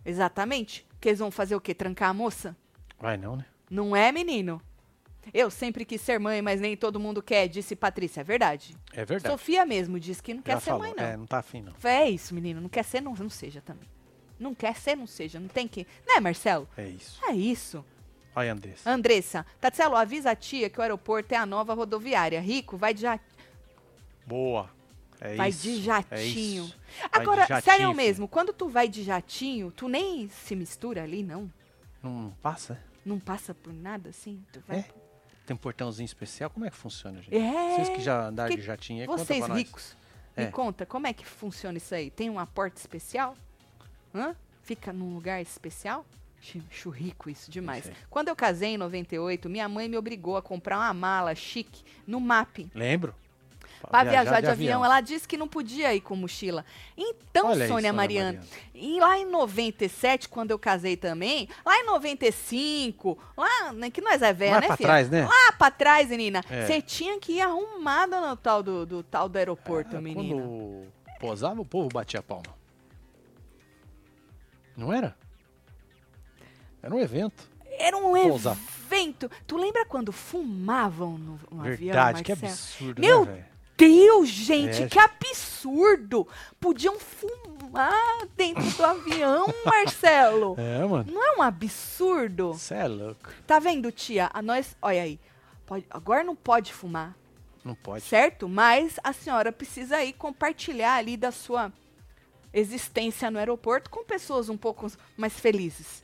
Exatamente. 0.05 0.85
Que 1.01 1.11
eles 1.11 1.21
vão 1.21 1.31
fazer 1.31 1.55
o 1.55 1.61
quê? 1.61 1.73
Trancar 1.73 2.11
a 2.11 2.13
moça? 2.13 2.57
Vai 2.99 3.17
não, 3.17 3.37
né? 3.37 3.47
Não 3.71 3.95
é, 3.95 4.11
menino? 4.11 4.61
Eu 5.33 5.49
sempre 5.49 5.85
quis 5.85 6.01
ser 6.01 6.19
mãe, 6.19 6.43
mas 6.43 6.61
nem 6.61 6.77
todo 6.77 6.99
mundo 6.99 7.23
quer, 7.23 7.47
disse 7.47 7.77
Patrícia. 7.77 8.23
É 8.23 8.25
verdade. 8.25 8.75
É 8.93 9.05
verdade. 9.05 9.33
Sofia 9.33 9.65
mesmo 9.65 10.01
disse 10.01 10.21
que 10.21 10.35
não 10.35 10.43
quer 10.43 10.55
Já 10.55 10.61
ser 10.61 10.71
falou. 10.71 10.81
mãe, 10.83 10.95
não. 10.97 11.05
É, 11.05 11.17
não 11.17 11.25
tá 11.25 11.39
afim, 11.39 11.63
não. 11.63 11.73
É 11.85 12.11
isso, 12.11 12.35
menino. 12.35 12.61
Não 12.61 12.69
quer 12.69 12.83
ser, 12.83 13.01
não, 13.01 13.15
não 13.15 13.31
seja 13.31 13.61
também. 13.61 13.89
Não 14.45 14.55
quer 14.55 14.77
ser, 14.77 14.95
não 14.95 15.07
seja. 15.07 15.41
Não 15.41 15.49
tem 15.49 15.67
que. 15.67 15.87
Né, 16.07 16.21
Marcelo? 16.21 16.69
É 16.77 16.87
isso. 16.87 17.19
É 17.27 17.33
isso. 17.33 17.83
Olha, 18.37 18.53
Andressa. 18.53 18.91
Andressa, 18.91 19.47
Tatselo, 19.61 19.97
avisa 19.97 20.33
a 20.33 20.37
tia 20.37 20.69
que 20.69 20.79
o 20.79 20.83
aeroporto 20.83 21.33
é 21.33 21.37
a 21.39 21.47
nova 21.47 21.73
rodoviária. 21.73 22.41
Rico, 22.41 22.77
vai 22.77 22.93
de, 22.93 23.01
ja- 23.03 23.19
Boa. 24.27 24.69
É 25.21 25.35
vai 25.37 25.49
isso. 25.49 25.63
de 25.63 25.79
É 25.79 25.83
jatinho. 25.83 26.65
isso. 26.65 26.77
Vai 27.01 27.09
de 27.11 27.17
Agora, 27.23 27.41
jatinho, 27.47 27.63
sério 27.63 27.87
filho. 27.87 27.97
mesmo, 27.97 28.29
quando 28.29 28.53
tu 28.53 28.69
vai 28.69 28.87
de 28.89 29.03
jatinho, 29.03 29.71
tu 29.71 29.89
nem 29.89 30.29
se 30.29 30.55
mistura 30.55 31.03
ali, 31.05 31.23
não? 31.23 31.51
Não 32.03 32.35
passa? 32.43 32.79
Não 33.07 33.19
passa 33.19 33.55
por 33.55 33.73
nada 33.73 34.11
assim? 34.11 34.45
Tu 34.53 34.63
vai... 34.67 34.79
É? 34.81 34.85
Tem 35.47 35.55
um 35.55 35.59
portãozinho 35.59 36.05
especial? 36.05 36.51
Como 36.51 36.67
é 36.67 36.71
que 36.71 36.77
funciona, 36.77 37.23
gente? 37.23 37.35
É. 37.37 37.77
Vocês 37.77 37.89
que 37.91 38.01
já 38.03 38.27
andaram 38.29 38.51
que- 38.51 38.57
de 38.61 38.63
jatinho 38.67 39.01
aí, 39.03 39.07
Vocês 39.07 39.47
ricos, 39.47 39.97
me 40.37 40.45
É. 40.45 40.51
conta, 40.51 40.85
como 40.85 41.07
é 41.07 41.13
que 41.13 41.25
funciona 41.25 41.79
isso 41.79 41.95
aí? 41.95 42.11
Tem 42.11 42.29
uma 42.29 42.47
porta 42.47 42.79
especial? 42.81 43.37
Hã? 44.15 44.35
Fica 44.63 44.93
num 44.93 45.15
lugar 45.15 45.41
especial? 45.43 46.05
Chu- 46.41 46.63
Acho 46.71 46.91
rico 46.91 47.29
isso 47.31 47.51
demais. 47.51 47.85
Isso. 47.87 47.95
Quando 48.11 48.29
eu 48.29 48.37
casei 48.37 48.71
em 48.75 48.77
98, 48.79 49.49
minha 49.49 49.69
mãe 49.69 49.89
me 49.89 49.97
obrigou 49.97 50.37
a 50.37 50.43
comprar 50.43 50.79
uma 50.79 50.93
mala 50.95 51.35
chique 51.35 51.83
no 52.07 52.21
MAP. 52.21 52.71
Lembro. 52.75 53.15
Pra 53.91 54.03
viajar, 54.03 54.41
de, 54.41 54.47
avião. 54.49 54.83
Ela 54.83 55.03
disse 55.03 55.29
que 55.29 55.37
não 55.37 55.47
podia 55.47 55.93
ir 55.95 56.01
com 56.01 56.17
mochila. 56.17 56.65
Então, 56.97 57.49
Olha 57.49 57.55
Sônia, 57.55 57.69
Sônia 57.69 57.93
Mariana, 57.93 58.39
Mariana. 58.39 58.49
e 58.75 58.99
lá 58.99 59.19
em 59.19 59.27
97, 59.27 60.27
quando 60.27 60.53
eu 60.53 60.59
casei 60.59 60.97
também, 60.97 61.49
lá 61.67 61.77
em 61.79 61.85
95, 61.85 63.19
lá, 63.37 63.73
né, 63.75 63.91
que 63.91 64.01
nós 64.01 64.23
é 64.23 64.33
velha, 64.33 64.53
Mais 64.53 64.63
né, 64.63 64.67
pra 64.69 64.77
filha? 64.79 64.87
trás, 64.89 65.11
né? 65.11 65.27
Lá 65.27 65.53
pra 65.59 65.71
trás, 65.71 66.09
menina, 66.09 66.43
É. 66.49 66.65
você 66.67 66.81
tinha 66.81 67.19
que 67.21 67.33
ir 67.35 67.41
arrumada 67.43 68.21
no 68.21 68.35
tal 68.37 68.63
do, 68.63 68.87
do 68.87 69.03
tal 69.03 69.29
do 69.29 69.37
aeroporto, 69.37 69.97
Ah, 69.97 70.01
menina. 70.01 70.41
Quando 70.43 70.87
posava, 71.21 71.61
o 71.61 71.65
povo 71.65 71.89
batia 71.93 72.23
palma. 72.23 72.45
Não 74.77 74.93
era? 74.93 75.17
Era 76.83 76.95
um 76.95 76.99
evento. 77.01 77.49
Era 77.79 77.97
um 77.97 78.17
evento. 78.17 79.31
Tu 79.47 79.57
lembra 79.57 79.85
quando 79.87 80.13
fumavam 80.13 81.19
no, 81.19 81.41
no 81.51 81.61
avião, 81.61 81.77
Verdade, 81.77 82.23
que 82.23 82.31
Marcelo? 82.33 82.53
absurdo, 82.53 83.01
Meu 83.01 83.25
né? 83.25 83.45
Deus, 83.77 84.29
gente, 84.29 84.85
É. 84.85 84.89
que 84.89 84.99
absurdo! 85.01 86.29
Podiam 86.61 86.99
fumar 87.01 87.93
dentro 88.37 88.63
do 88.71 88.85
avião, 88.85 89.47
Marcelo. 89.67 90.55
É, 90.59 90.85
mano. 90.87 91.13
Não 91.13 91.23
é 91.27 91.37
um 91.39 91.43
absurdo? 91.43 92.53
Você 92.53 92.75
é 92.75 92.87
louco. 92.87 93.31
Tá 93.47 93.59
vendo, 93.59 93.91
tia? 93.91 94.31
A 94.33 94.41
nós, 94.41 94.77
olha 94.81 95.03
aí. 95.03 95.19
pode- 95.67 95.87
agora 95.91 96.23
não 96.23 96.37
pode 96.37 96.73
fumar, 96.73 97.17
Não 97.65 97.75
pode. 97.75 98.05
certo? 98.05 98.49
Mas 98.49 99.01
a 99.03 99.13
senhora 99.13 99.51
precisa 99.51 99.97
aí 99.97 100.13
compartilhar 100.13 100.95
ali 100.95 101.17
da 101.17 101.33
sua 101.33 101.73
existência 102.55 103.31
no 103.31 103.39
aeroporto 103.39 103.91
com 103.91 104.05
pessoas 104.05 104.49
um 104.49 104.57
pouco 104.57 104.91
mais 105.17 105.33
felizes 105.39 106.03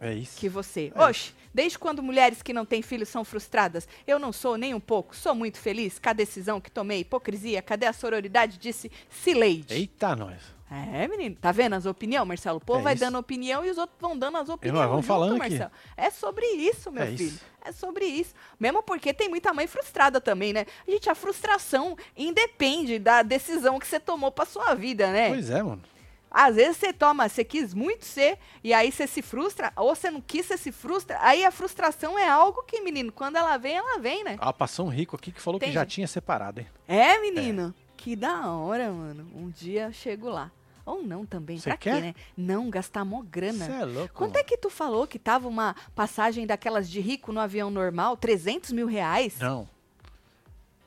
É 0.00 0.12
isso. 0.14 0.38
que 0.38 0.48
você. 0.48 0.90
É. 0.94 1.02
Oxe, 1.04 1.32
desde 1.52 1.78
quando 1.78 2.02
mulheres 2.02 2.40
que 2.42 2.52
não 2.52 2.64
têm 2.64 2.80
filhos 2.82 3.08
são 3.10 3.24
frustradas? 3.24 3.86
Eu 4.06 4.18
não 4.18 4.32
sou 4.32 4.56
nem 4.56 4.72
um 4.74 4.80
pouco. 4.80 5.14
Sou 5.14 5.34
muito 5.34 5.58
feliz 5.58 5.98
com 5.98 6.08
a 6.08 6.12
decisão 6.14 6.60
que 6.60 6.70
tomei. 6.70 7.00
Hipocrisia, 7.00 7.60
cadê 7.60 7.86
a 7.86 7.92
sororidade? 7.92 8.58
Disse 8.58 8.90
Cileide. 9.10 9.74
Eita, 9.74 10.16
nós. 10.16 10.40
É, 10.70 11.08
menino. 11.08 11.34
Tá 11.34 11.50
vendo 11.50 11.74
as 11.74 11.84
opiniões, 11.84 12.26
Marcelo? 12.28 12.58
O 12.58 12.60
povo 12.60 12.78
É 12.80 12.82
vai 12.82 12.94
isso. 12.94 13.04
dando 13.04 13.18
opinião 13.18 13.64
e 13.64 13.70
os 13.70 13.76
outros 13.78 13.98
vão 14.00 14.16
dando 14.16 14.36
as 14.38 14.48
opiniões. 14.48 14.78
vamos 14.88 14.96
junto, 15.04 15.06
falando 15.08 15.30
aqui. 15.42 15.50
Marcelo. 15.50 15.70
É 15.96 16.10
sobre 16.10 16.46
isso, 16.46 16.92
meu 16.92 17.02
É 17.02 17.06
filho. 17.08 17.22
isso. 17.24 17.44
É 17.64 17.72
sobre 17.72 18.04
isso. 18.04 18.34
Mesmo 18.58 18.80
porque 18.82 19.12
tem 19.12 19.28
muita 19.28 19.52
mãe 19.52 19.66
frustrada 19.66 20.20
também, 20.20 20.52
né? 20.52 20.66
Gente, 20.88 21.10
a 21.10 21.14
frustração 21.14 21.96
independe 22.16 22.98
da 22.98 23.22
decisão 23.22 23.78
que 23.80 23.86
você 23.86 23.98
tomou 23.98 24.30
pra 24.30 24.44
sua 24.44 24.74
vida, 24.74 25.10
né? 25.10 25.28
Pois 25.30 25.50
é, 25.50 25.62
mano. 25.62 25.82
Às 26.30 26.54
vezes 26.54 26.76
você 26.76 26.92
toma, 26.92 27.28
você 27.28 27.42
quis 27.42 27.74
muito 27.74 28.04
ser, 28.04 28.38
e 28.62 28.72
aí 28.72 28.92
você 28.92 29.04
se 29.08 29.20
frustra, 29.20 29.72
ou 29.74 29.92
você 29.96 30.12
não 30.12 30.20
quis, 30.20 30.46
você 30.46 30.56
se 30.56 30.70
frustra. 30.70 31.18
Aí 31.20 31.44
a 31.44 31.50
frustração 31.50 32.16
é 32.16 32.28
algo 32.28 32.62
que, 32.62 32.80
menino, 32.80 33.10
quando 33.10 33.34
ela 33.34 33.56
vem, 33.56 33.74
ela 33.76 33.98
vem, 33.98 34.22
né? 34.22 34.36
Ah, 34.40 34.52
passou 34.52 34.86
um 34.86 34.90
rico 34.90 35.16
aqui 35.16 35.32
que 35.32 35.40
falou 35.40 35.58
que 35.58 35.66
Entendi. 35.66 35.74
já 35.74 35.84
tinha 35.84 36.06
separado, 36.06 36.60
hein? 36.60 36.68
É, 36.86 37.18
menino? 37.18 37.74
Que 37.96 38.14
da 38.14 38.48
hora, 38.48 38.92
mano. 38.92 39.28
Um 39.34 39.50
dia 39.50 39.86
eu 39.86 39.92
chego 39.92 40.28
lá. 40.28 40.52
Ou 40.86 41.02
não 41.02 41.24
também, 41.26 41.58
Você 41.58 41.68
pra 41.70 41.76
quê, 41.76 41.92
né? 41.92 42.14
Não, 42.36 42.68
gastar 42.70 43.04
mó 43.04 43.22
grana. 43.22 43.64
Você 43.66 43.72
é 43.72 43.84
louco. 43.84 44.14
Quanto 44.14 44.36
é 44.36 44.42
que 44.42 44.56
tu 44.56 44.70
falou 44.70 45.06
que 45.06 45.18
tava 45.18 45.46
uma 45.46 45.76
passagem 45.94 46.46
daquelas 46.46 46.88
de 46.90 47.00
rico 47.00 47.32
no 47.32 47.40
avião 47.40 47.70
normal? 47.70 48.16
300 48.16 48.72
mil 48.72 48.86
reais? 48.86 49.38
Não. 49.38 49.68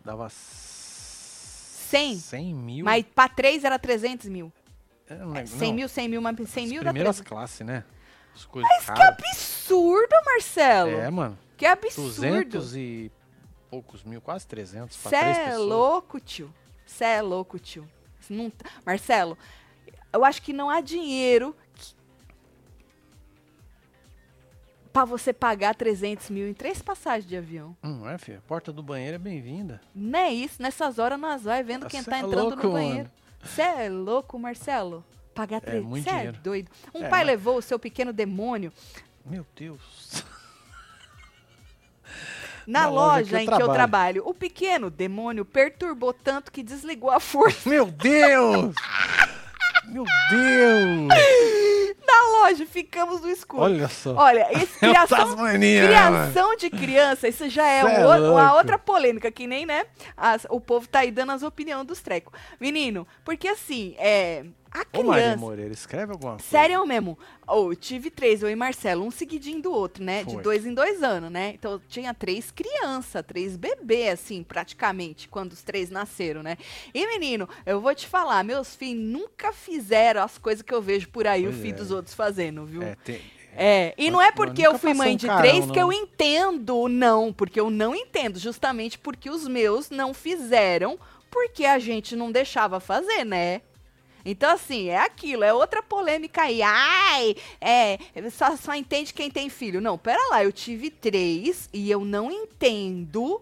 Dava. 0.04 0.30
100. 0.30 2.18
100 2.18 2.54
mil. 2.54 2.86
Mas 2.86 3.06
pra 3.14 3.30
três 3.30 3.64
era 3.64 3.78
300 3.80 4.28
mil. 4.28 4.52
É, 5.08 5.16
não 5.16 5.32
lembro, 5.32 5.48
100 5.48 5.68
não. 5.70 5.76
mil, 5.76 5.88
100 5.90 6.10
mil, 6.10 6.22
mas 6.22 6.36
100 6.50 6.64
As 6.66 6.70
mil 6.72 6.82
primeiras 6.82 7.16
300. 7.18 7.30
classes, 7.30 7.66
né? 7.66 7.84
As 8.34 8.46
coisas 8.46 8.72
Que 8.80 8.86
caras. 8.88 9.10
absurdo, 9.20 10.16
Marcelo. 10.26 10.92
É, 10.92 11.10
mano. 11.10 11.38
Que 11.56 11.66
absurdo. 11.66 12.08
200 12.16 12.76
e 12.76 13.12
poucos 13.70 14.04
mil, 14.04 14.20
quase 14.22 14.48
300 14.48 14.98
pra 14.98 15.10
Cê 15.12 15.20
três 15.20 15.38
é 15.38 15.46
pessoas. 15.46 15.68
louco, 15.68 16.20
tio. 16.20 16.54
Cê 16.86 17.04
é 17.06 17.22
louco, 17.22 17.60
tio. 17.60 17.88
Cê 18.22 18.34
Não... 18.34 18.50
tá- 18.50 18.70
Marcelo, 18.86 19.38
eu 20.14 20.24
acho 20.24 20.42
que 20.42 20.54
não 20.54 20.70
há 20.70 20.80
dinheiro 20.80 21.56
que... 21.76 21.94
pra 24.94 25.04
você 25.06 25.34
pagar 25.34 25.76
300 25.76 26.30
mil 26.30 26.48
em 26.48 26.54
três 26.54 26.82
passagens 26.82 27.28
de 27.28 27.36
avião. 27.36 27.76
Hum, 27.84 28.08
é, 28.08 28.18
filho. 28.18 28.38
A 28.38 28.48
porta 28.48 28.72
do 28.72 28.84
banheiro 28.84 29.16
é 29.16 29.20
bem-vinda. 29.20 29.82
Não 29.94 30.20
é 30.20 30.32
isso. 30.32 30.62
Nessas 30.62 31.00
horas 31.00 31.20
nós 31.20 31.44
vai 31.44 31.64
vendo 31.64 31.86
Ah, 31.86 31.90
quem 31.90 32.02
cê 32.04 32.10
tá 32.12 32.18
é 32.18 32.20
entrando 32.20 32.50
louco, 32.50 32.68
no 32.68 32.74
banheiro. 32.74 33.10
Você 33.44 33.62
é 33.62 33.90
louco, 33.90 34.40
Marcelo? 34.40 35.04
Pagar 35.34 35.60
300 35.62 35.90
muito 35.90 36.04
Você 36.04 36.10
é 36.16 36.32
doido. 36.32 36.70
Um 36.94 37.00
É, 37.04 37.10
pai 37.10 37.20
mas- 37.22 37.28
levou 37.28 37.58
o 37.58 37.62
seu 37.62 37.80
pequeno 37.80 38.14
demônio 38.14 38.72
Meu 39.26 39.46
Deus. 39.56 40.24
na, 42.68 42.82
Na 42.84 42.90
loja 42.90 43.18
loja, 43.18 43.38
que 43.40 43.44
em 43.44 43.48
que 43.58 43.64
eu 43.64 43.74
trabalho. 43.74 44.22
O 44.28 44.34
pequeno 44.34 44.92
demônio 44.92 45.44
perturbou 45.44 46.14
tanto 46.14 46.52
que 46.52 46.62
desligou 46.62 47.10
a 47.10 47.20
força. 47.20 47.68
Meu 47.68 47.88
Deus! 47.88 48.76
Meu 49.94 50.04
Deus! 50.30 51.08
Na 52.06 52.40
loja, 52.42 52.66
ficamos 52.66 53.22
no 53.22 53.30
escuro. 53.30 53.64
Olha 53.64 53.88
só. 53.88 54.14
Olha, 54.16 54.48
esse 54.62 54.76
É 54.86 54.90
criação, 54.90 55.36
né, 55.38 55.58
criação 55.58 56.56
de 56.58 56.70
criança, 56.70 57.28
isso 57.28 57.48
já 57.50 57.66
é, 57.68 57.80
é 57.80 58.06
o- 58.06 58.56
outra 58.56 58.78
polêmica, 58.78 59.32
que 59.32 59.48
nem, 59.48 59.66
né? 59.66 59.86
as- 60.18 60.46
o 60.50 60.60
povo 60.60 60.88
tá 60.88 61.00
aí 61.00 61.12
dando 61.12 61.32
as 61.32 61.44
opiniões 61.44 61.86
dos 61.88 62.02
trecos. 62.02 62.34
Menino, 62.60 63.08
porque 63.24 63.48
assim, 63.48 63.96
é. 63.98 64.44
A 64.74 64.86
Ô, 64.98 65.04
Maria 65.04 65.24
criança. 65.24 65.38
Moreira, 65.38 65.72
escreve 65.72 66.12
alguma 66.14 66.32
coisa. 66.32 66.50
Sério 66.50 66.86
mesmo. 66.86 67.18
Ô, 67.48 67.72
eu 67.72 67.76
tive 67.76 68.10
três, 68.10 68.42
eu 68.42 68.50
e 68.50 68.56
Marcelo, 68.56 69.06
um 69.06 69.12
seguidinho 69.12 69.62
do 69.62 69.72
outro, 69.72 70.04
né? 70.04 70.24
De 70.24 70.34
Foi. 70.34 70.42
dois 70.42 70.66
em 70.66 70.74
dois 70.74 71.04
anos, 71.04 71.32
né? 71.32 71.52
Então 71.54 71.80
tinha 71.88 72.12
três 72.14 72.50
crianças, 72.50 73.24
três 73.26 73.56
bebês, 73.56 74.14
assim, 74.14 74.42
praticamente, 74.42 75.28
quando 75.28 75.52
os 75.52 75.62
três 75.62 75.92
nasceram, 75.92 76.42
né? 76.42 76.58
E, 76.92 77.06
menino, 77.06 77.48
eu 77.66 77.80
vou 77.80 77.94
te 77.94 78.08
falar, 78.08 78.44
meus 78.44 78.76
filhos 78.76 79.04
nunca 79.04 79.54
fizeram 79.54 80.24
as 80.24 80.40
coisas 80.40 80.64
que 80.64 80.74
eu 80.74 80.82
vejo 80.82 81.08
por 81.10 81.28
aí 81.28 81.44
Pois 81.44 81.56
o 81.56 81.60
filho 81.60 81.76
é. 81.76 81.78
dos 81.78 81.92
outros 81.92 82.16
fazendo, 82.16 82.66
viu? 82.66 82.82
É, 82.82 82.96
tem... 83.04 83.22
É, 83.56 83.94
e 83.98 84.10
não 84.10 84.20
é 84.20 84.32
porque 84.32 84.66
eu 84.66 84.80
fui 84.80 84.96
mãe 84.96 85.14
um 85.14 85.16
de 85.16 85.28
carão, 85.28 85.42
três 85.42 85.66
que 85.66 85.80
não. 85.80 85.92
eu 85.92 85.94
entendo, 85.94 86.88
não, 86.88 87.32
porque 87.32 87.60
eu 87.60 87.70
não 87.70 87.96
entendo, 87.96 88.40
justamente 88.40 88.98
porque 88.98 89.30
os 89.30 89.48
meus 89.48 89.92
não 89.92 90.12
fizeram, 90.12 90.98
porque 91.30 91.64
a 91.64 91.78
gente 91.78 92.16
não 92.16 92.32
deixava 92.32 92.80
fazer, 92.80 93.24
né? 93.24 93.62
Então, 94.26 94.52
assim, 94.52 94.90
é 94.90 95.00
aquilo, 95.00 95.44
é 95.44 95.54
outra 95.54 95.84
polêmica 95.84 96.44
aí. 96.44 96.62
Ai, 96.62 97.36
é, 97.60 97.98
só, 98.32 98.56
só 98.56 98.74
entende 98.74 99.14
quem 99.14 99.30
tem 99.30 99.50
filho. 99.50 99.82
Não, 99.82 99.98
pera 99.98 100.30
lá, 100.30 100.44
eu 100.44 100.52
tive 100.52 100.90
três 100.90 101.70
e 101.74 101.90
eu 101.92 102.06
não 102.06 102.32
entendo 102.32 103.42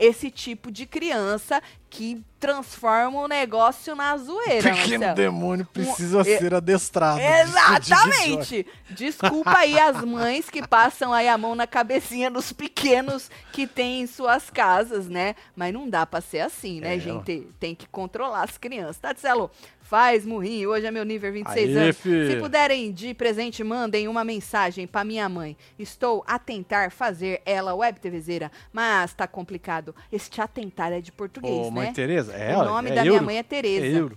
esse 0.00 0.30
tipo 0.30 0.72
de 0.72 0.86
criança 0.86 1.62
que 1.90 2.24
transforma 2.38 3.20
o 3.20 3.28
negócio 3.28 3.94
na 3.94 4.16
zoeira, 4.16 4.62
Pequeno 4.70 5.00
Marcelo. 5.00 5.14
demônio 5.14 5.66
precisa 5.66 6.20
é- 6.20 6.38
ser 6.38 6.54
adestrado. 6.54 7.20
Exatamente. 7.20 8.66
Desculpa 8.88 9.58
aí 9.58 9.78
as 9.78 10.02
mães 10.02 10.48
que 10.48 10.66
passam 10.66 11.12
aí 11.12 11.28
a 11.28 11.36
mão 11.36 11.54
na 11.54 11.66
cabecinha 11.66 12.30
dos 12.30 12.50
pequenos 12.50 13.30
que 13.52 13.66
tem 13.66 14.00
em 14.00 14.06
suas 14.06 14.48
casas, 14.48 15.06
né? 15.06 15.34
Mas 15.54 15.74
não 15.74 15.86
dá 15.86 16.06
pra 16.06 16.22
ser 16.22 16.40
assim, 16.40 16.80
né, 16.80 16.96
É, 16.96 16.98
gente? 16.98 17.46
Tem 17.58 17.74
que 17.74 17.86
controlar 17.86 18.44
as 18.44 18.56
crianças. 18.56 18.96
Tadzelo, 18.96 19.50
faz 19.90 20.24
murrinho. 20.24 20.70
Hoje 20.70 20.86
é 20.86 20.90
meu 20.92 21.04
nível 21.04 21.32
26 21.32 21.76
Aê, 21.76 21.82
anos. 21.82 21.96
fi. 21.96 22.26
Se 22.30 22.36
puderem 22.38 22.92
de 22.92 23.12
presente, 23.12 23.64
mandem 23.64 24.06
uma 24.06 24.22
mensagem 24.24 24.86
pra 24.86 25.02
minha 25.02 25.28
mãe. 25.28 25.56
Estou 25.76 26.22
a 26.28 26.38
tentar 26.38 26.92
fazer 26.92 27.42
ela 27.44 27.74
web 27.74 27.98
TVzeira, 27.98 28.52
mas 28.72 29.12
tá 29.12 29.26
complicado. 29.26 29.92
Este 30.12 30.40
atentar 30.40 30.92
é 30.92 31.00
de 31.00 31.10
português, 31.10 31.66
Ô, 31.66 31.70
mãe 31.72 31.88
né? 31.88 31.92
Tereza, 31.92 32.32
é, 32.32 32.56
o 32.56 32.64
nome 32.64 32.90
é 32.90 32.94
da 32.94 33.02
minha 33.02 33.14
euro. 33.14 33.24
mãe 33.24 33.36
é 33.36 33.40
É 33.40 33.42
Tereza. 33.42 33.98
euro. 33.98 34.16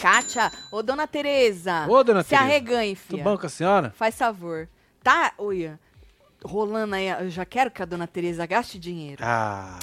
Kátia, 0.00 0.50
ô 0.72 0.82
dona 0.82 1.06
Tereza. 1.06 1.86
Ô, 1.86 2.02
dona 2.02 2.22
Se 2.22 2.30
Tereza. 2.30 2.44
arreganhe, 2.48 2.96
Tudo 2.96 3.06
filha. 3.10 3.22
bom 3.24 3.36
com 3.36 3.46
a 3.46 3.50
senhora? 3.50 3.90
Faz 3.96 4.16
favor. 4.16 4.66
Tá, 5.02 5.32
olha. 5.38 5.78
rolando 6.42 6.94
aí, 6.94 7.06
eu 7.06 7.28
já 7.28 7.44
quero 7.44 7.70
que 7.70 7.82
a 7.82 7.84
dona 7.84 8.06
Tereza 8.06 8.46
gaste 8.46 8.78
dinheiro. 8.78 9.22
Ah, 9.22 9.78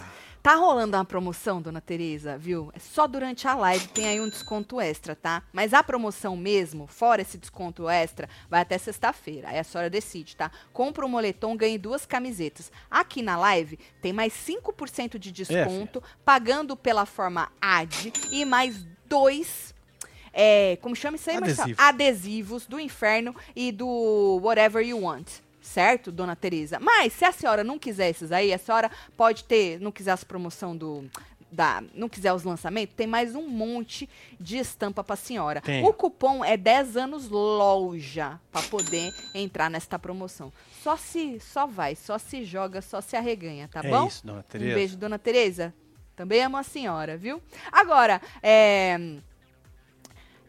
Tá 0.47 0.55
rolando 0.55 0.95
uma 0.95 1.03
promoção, 1.03 1.61
dona 1.61 1.81
Tereza, 1.81 2.37
viu? 2.37 2.71
É 2.73 2.79
só 2.79 3.05
durante 3.05 3.45
a 3.49 3.53
live, 3.53 3.85
tem 3.89 4.07
aí 4.07 4.21
um 4.21 4.29
desconto 4.29 4.79
extra, 4.79 5.13
tá? 5.13 5.43
Mas 5.51 5.73
a 5.73 5.83
promoção 5.83 6.37
mesmo, 6.37 6.87
fora 6.87 7.21
esse 7.21 7.37
desconto 7.37 7.89
extra, 7.89 8.29
vai 8.49 8.61
até 8.61 8.77
sexta-feira. 8.77 9.49
Aí 9.49 9.59
a 9.59 9.63
senhora 9.65 9.89
decide, 9.89 10.37
tá? 10.37 10.49
Compra 10.71 11.05
um 11.05 11.09
moletom, 11.09 11.57
ganhe 11.57 11.77
duas 11.77 12.05
camisetas. 12.05 12.71
Aqui 12.89 13.21
na 13.21 13.35
live 13.35 13.77
tem 14.01 14.13
mais 14.13 14.31
5% 14.31 15.17
de 15.17 15.33
desconto, 15.33 16.01
pagando 16.23 16.77
pela 16.77 17.05
forma 17.05 17.51
AD 17.59 18.13
e 18.31 18.45
mais 18.45 18.85
dois. 19.05 19.75
É, 20.31 20.77
como 20.81 20.95
chama 20.95 21.17
isso 21.17 21.29
aí, 21.29 21.41
Marcelo? 21.41 21.61
Adesivo. 21.61 21.81
Adesivos 21.81 22.65
do 22.65 22.79
inferno 22.79 23.35
e 23.53 23.69
do 23.69 24.39
Whatever 24.41 24.81
You 24.81 25.01
Want. 25.01 25.45
Certo, 25.67 26.13
dona 26.13 26.33
Tereza? 26.33 26.79
Mas 26.79 27.11
se 27.11 27.25
a 27.25 27.31
senhora 27.31 27.61
não 27.61 27.77
quiser 27.77 28.09
esses 28.09 28.31
aí, 28.31 28.53
a 28.53 28.57
senhora 28.57 28.89
pode 29.17 29.43
ter, 29.43 29.79
não 29.81 29.91
quiser 29.91 30.11
as 30.11 30.23
promoção 30.23 30.75
do. 30.75 31.09
Da, 31.51 31.83
não 31.93 32.09
quiser 32.09 32.33
os 32.33 32.43
lançamentos, 32.43 32.95
tem 32.95 33.07
mais 33.07 33.33
um 33.35 33.47
monte 33.47 34.09
de 34.39 34.57
estampa 34.57 35.03
pra 35.03 35.15
senhora. 35.15 35.61
Tem. 35.61 35.83
O 35.85 35.93
cupom 35.93 36.43
é 36.43 36.57
10 36.57 36.97
anos 36.97 37.29
loja 37.29 38.39
pra 38.51 38.61
poder 38.63 39.13
entrar 39.33 39.69
nesta 39.69 39.99
promoção. 39.99 40.51
Só 40.81 40.97
se, 40.97 41.39
só 41.39 41.65
vai, 41.65 41.95
só 41.95 42.17
se 42.17 42.43
joga, 42.43 42.81
só 42.81 42.99
se 42.99 43.15
arreganha, 43.15 43.69
tá 43.69 43.81
é 43.83 43.89
bom? 43.89 44.07
isso, 44.07 44.25
dona 44.25 44.39
Um 44.39 44.43
Tereza. 44.43 44.75
beijo, 44.75 44.97
dona 44.97 45.19
Tereza. 45.19 45.73
Também 46.15 46.43
amo 46.43 46.57
a 46.57 46.63
senhora, 46.63 47.15
viu? 47.17 47.41
Agora, 47.71 48.21
é... 48.41 48.97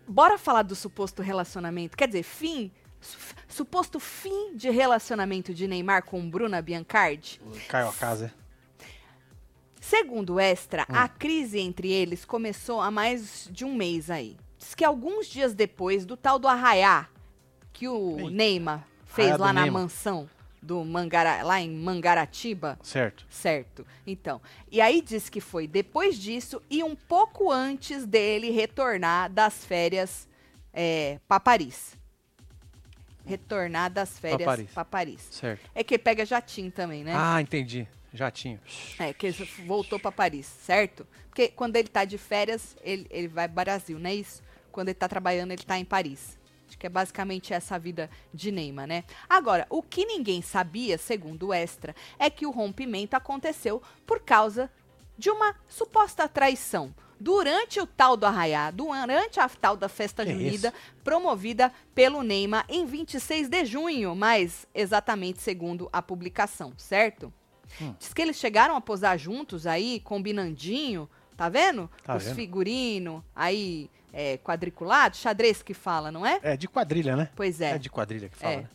Bora 0.07 0.39
falar 0.39 0.63
do 0.63 0.75
suposto 0.75 1.23
relacionamento. 1.23 1.97
Quer 1.97 2.07
dizer, 2.07 2.23
fim. 2.23 2.73
Su- 3.01 3.19
Suposto 3.49 3.99
fim 3.99 4.55
de 4.55 4.71
relacionamento 4.71 5.53
de 5.53 5.67
Neymar 5.67 6.05
com 6.05 6.29
Bruna 6.31 6.63
Biancardi. 6.63 7.41
Caiu 7.69 7.89
a 7.89 7.93
casa. 7.93 8.33
Segundo 9.81 10.35
o 10.35 10.41
Extra, 10.41 10.83
Hum. 10.89 10.95
a 10.95 11.09
crise 11.09 11.59
entre 11.59 11.91
eles 11.91 12.25
começou 12.25 12.81
há 12.81 12.91
mais 12.91 13.49
de 13.51 13.65
um 13.65 13.75
mês 13.75 14.11
aí. 14.11 14.37
Diz 14.59 14.75
que 14.75 14.85
alguns 14.85 15.27
dias 15.27 15.55
depois 15.55 16.05
do 16.05 16.17
tal 16.17 16.39
do 16.39 16.47
arraiá 16.49 17.09
que 17.73 17.89
o 17.89 18.19
Eita. 18.19 18.31
Neymar 18.31 18.87
fez 19.07 19.39
lá 19.39 19.53
na 19.53 19.63
Neymar. 19.63 19.83
mansão 19.83 20.29
do 20.61 20.85
Mangara, 20.85 21.43
lá 21.43 21.61
em 21.61 21.71
Mangaratiba, 21.71 22.79
Certo. 22.83 23.25
Certo. 23.31 23.87
Então, 24.07 24.41
e 24.71 24.81
aí 24.81 25.01
diz 25.01 25.29
que 25.29 25.41
foi 25.41 25.67
depois 25.69 26.19
disso 26.19 26.61
e 26.69 26.83
um 26.83 26.95
pouco 26.97 27.51
antes 27.51 28.05
dele 28.05 28.51
retornar 28.51 29.31
das 29.33 29.65
férias 29.65 30.29
é, 30.73 31.19
para 31.27 31.41
Paris. 31.41 31.97
Retornar 33.29 33.91
das 33.91 34.19
férias 34.19 34.45
Paris. 34.45 34.71
para 34.71 34.85
Paris. 34.85 35.29
Certo. 35.31 35.71
É 35.75 35.85
que 35.85 35.99
pega 35.99 36.25
jatinho 36.25 36.71
também, 36.71 37.05
né? 37.05 37.13
Ah, 37.15 37.41
entendi. 37.41 37.87
Jatinho. 38.13 38.59
É, 38.99 39.13
que 39.13 39.31
voltou 39.67 39.99
para 39.99 40.11
Paris, 40.11 40.47
certo? 40.47 41.07
Porque 41.29 41.49
quando 41.49 41.77
ele 41.77 41.89
tá 41.89 42.05
de 42.05 42.17
férias, 42.17 42.77
ele, 42.83 43.07
ele 43.11 43.29
vai 43.29 43.47
pro 43.47 43.57
Brasil, 43.57 43.99
não 43.99 44.09
é 44.09 44.15
isso? 44.15 44.43
Quando 44.73 44.89
ele 44.89 44.95
tá 44.95 45.09
trabalhando, 45.09 45.53
ele 45.53 45.63
tá 45.63 45.79
em 45.79 45.85
Paris. 45.85 46.39
Acho 46.67 46.79
que 46.79 46.87
é 46.87 46.91
basicamente 46.91 47.55
essa 47.55 47.79
vida 47.79 48.11
de 48.33 48.51
Neymar, 48.51 48.87
né? 48.87 49.05
Agora, 49.29 49.67
o 49.71 49.83
que 49.83 50.05
ninguém 50.05 50.43
sabia, 50.43 50.99
segundo 50.99 51.49
o 51.49 51.53
Extra, 51.53 51.95
é 52.19 52.29
que 52.29 52.47
o 52.47 52.51
rompimento 52.51 53.17
aconteceu 53.17 53.83
por 54.07 54.21
causa 54.21 54.71
de 55.17 55.31
uma 55.31 55.55
suposta 55.67 56.29
traição. 56.29 56.95
Durante 57.21 57.81
o 57.81 57.87
tal 57.87 58.17
do 58.17 58.27
arraiá, 58.27 58.71
durante 58.71 59.41
a 59.41 59.49
tal 59.49 59.77
da 59.77 59.89
festa 59.89 60.25
Que 60.25 60.33
junina, 60.33 60.73
promovida 61.03 61.73
pelo 61.95 62.23
Neymar 62.23 62.65
em 62.69 62.87
26 62.87 63.49
de 63.49 63.65
junho, 63.65 64.15
mais 64.15 64.67
exatamente 64.75 65.43
segundo 65.43 65.89
a 65.93 66.01
publicação, 66.01 66.73
certo? 66.77 67.33
Hum. 67.81 67.95
Diz 67.99 68.15
que 68.15 68.23
eles 68.23 68.37
chegaram 68.37 68.77
a 68.77 68.81
posar 68.81 69.19
juntos 69.19 69.67
aí, 69.67 70.01
combinandinho, 70.01 71.09
tá 71.37 71.49
vendo? 71.49 71.91
Tá 72.05 72.17
Os 72.17 72.25
vendo? 72.25 72.35
figurinos 72.35 73.23
aí, 73.35 73.91
é, 74.13 74.39
quadriculado, 74.39 75.17
xadrez 75.17 75.63
que 75.63 75.75
fala, 75.75 76.11
não 76.11 76.25
é? 76.25 76.39
É 76.43 76.57
de 76.57 76.69
quadrilha, 76.69 77.17
né? 77.17 77.31
Pois 77.35 77.61
é. 77.61 77.73
É 77.73 77.79
de 77.79 77.91
quadrilha 77.91 78.29
que 78.29 78.37
fala. 78.37 78.53
É. 78.55 78.57
né? 78.59 78.69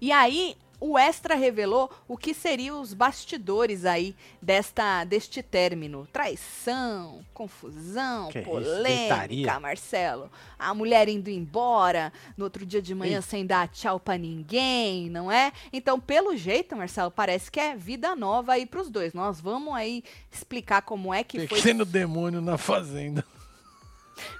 E 0.00 0.10
aí, 0.10 0.56
o 0.78 0.98
Extra 0.98 1.34
revelou 1.34 1.90
o 2.06 2.16
que 2.16 2.34
seriam 2.34 2.80
os 2.80 2.92
bastidores 2.92 3.84
aí 3.84 4.14
desta, 4.40 5.04
deste 5.04 5.42
término. 5.42 6.06
Traição, 6.12 7.24
confusão, 7.32 8.28
Que 8.28 8.40
isso, 8.40 8.48
polêmica, 8.50 9.26
gritaria. 9.26 9.60
Marcelo. 9.60 10.30
A 10.58 10.74
mulher 10.74 11.08
indo 11.08 11.30
embora 11.30 12.12
no 12.36 12.44
outro 12.44 12.66
dia 12.66 12.82
de 12.82 12.94
manhã 12.94 13.18
Ih. 13.20 13.22
sem 13.22 13.46
dar 13.46 13.68
tchau 13.68 13.98
pra 13.98 14.18
ninguém, 14.18 15.08
não 15.08 15.30
é? 15.32 15.52
Então, 15.72 15.98
pelo 15.98 16.36
jeito, 16.36 16.76
Marcelo, 16.76 17.10
parece 17.10 17.50
que 17.50 17.58
é 17.58 17.74
vida 17.74 18.14
nova 18.14 18.52
aí 18.52 18.66
pros 18.66 18.90
dois. 18.90 19.14
Nós 19.14 19.40
vamos 19.40 19.74
aí 19.74 20.04
explicar 20.30 20.82
como 20.82 21.12
é 21.12 21.24
que 21.24 21.46
foi 21.46 21.58
Pequeno 21.58 21.84
demônio 21.84 22.40
na 22.40 22.58
fazenda. 22.58 23.24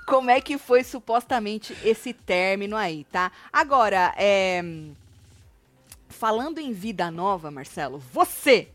como 0.07 0.31
é 0.31 0.41
que 0.41 0.59
foi 0.59 0.85
supostamente 0.85 1.77
esse 1.85 2.13
término 2.13 2.77
aí, 2.77 3.05
tá? 3.05 3.33
Agora, 3.53 4.15
é... 4.17 4.63
falando 6.17 6.59
em 6.59 6.73
vida 6.73 7.11
nova, 7.11 7.51
Marcelo, 7.51 7.99
você 8.13 8.69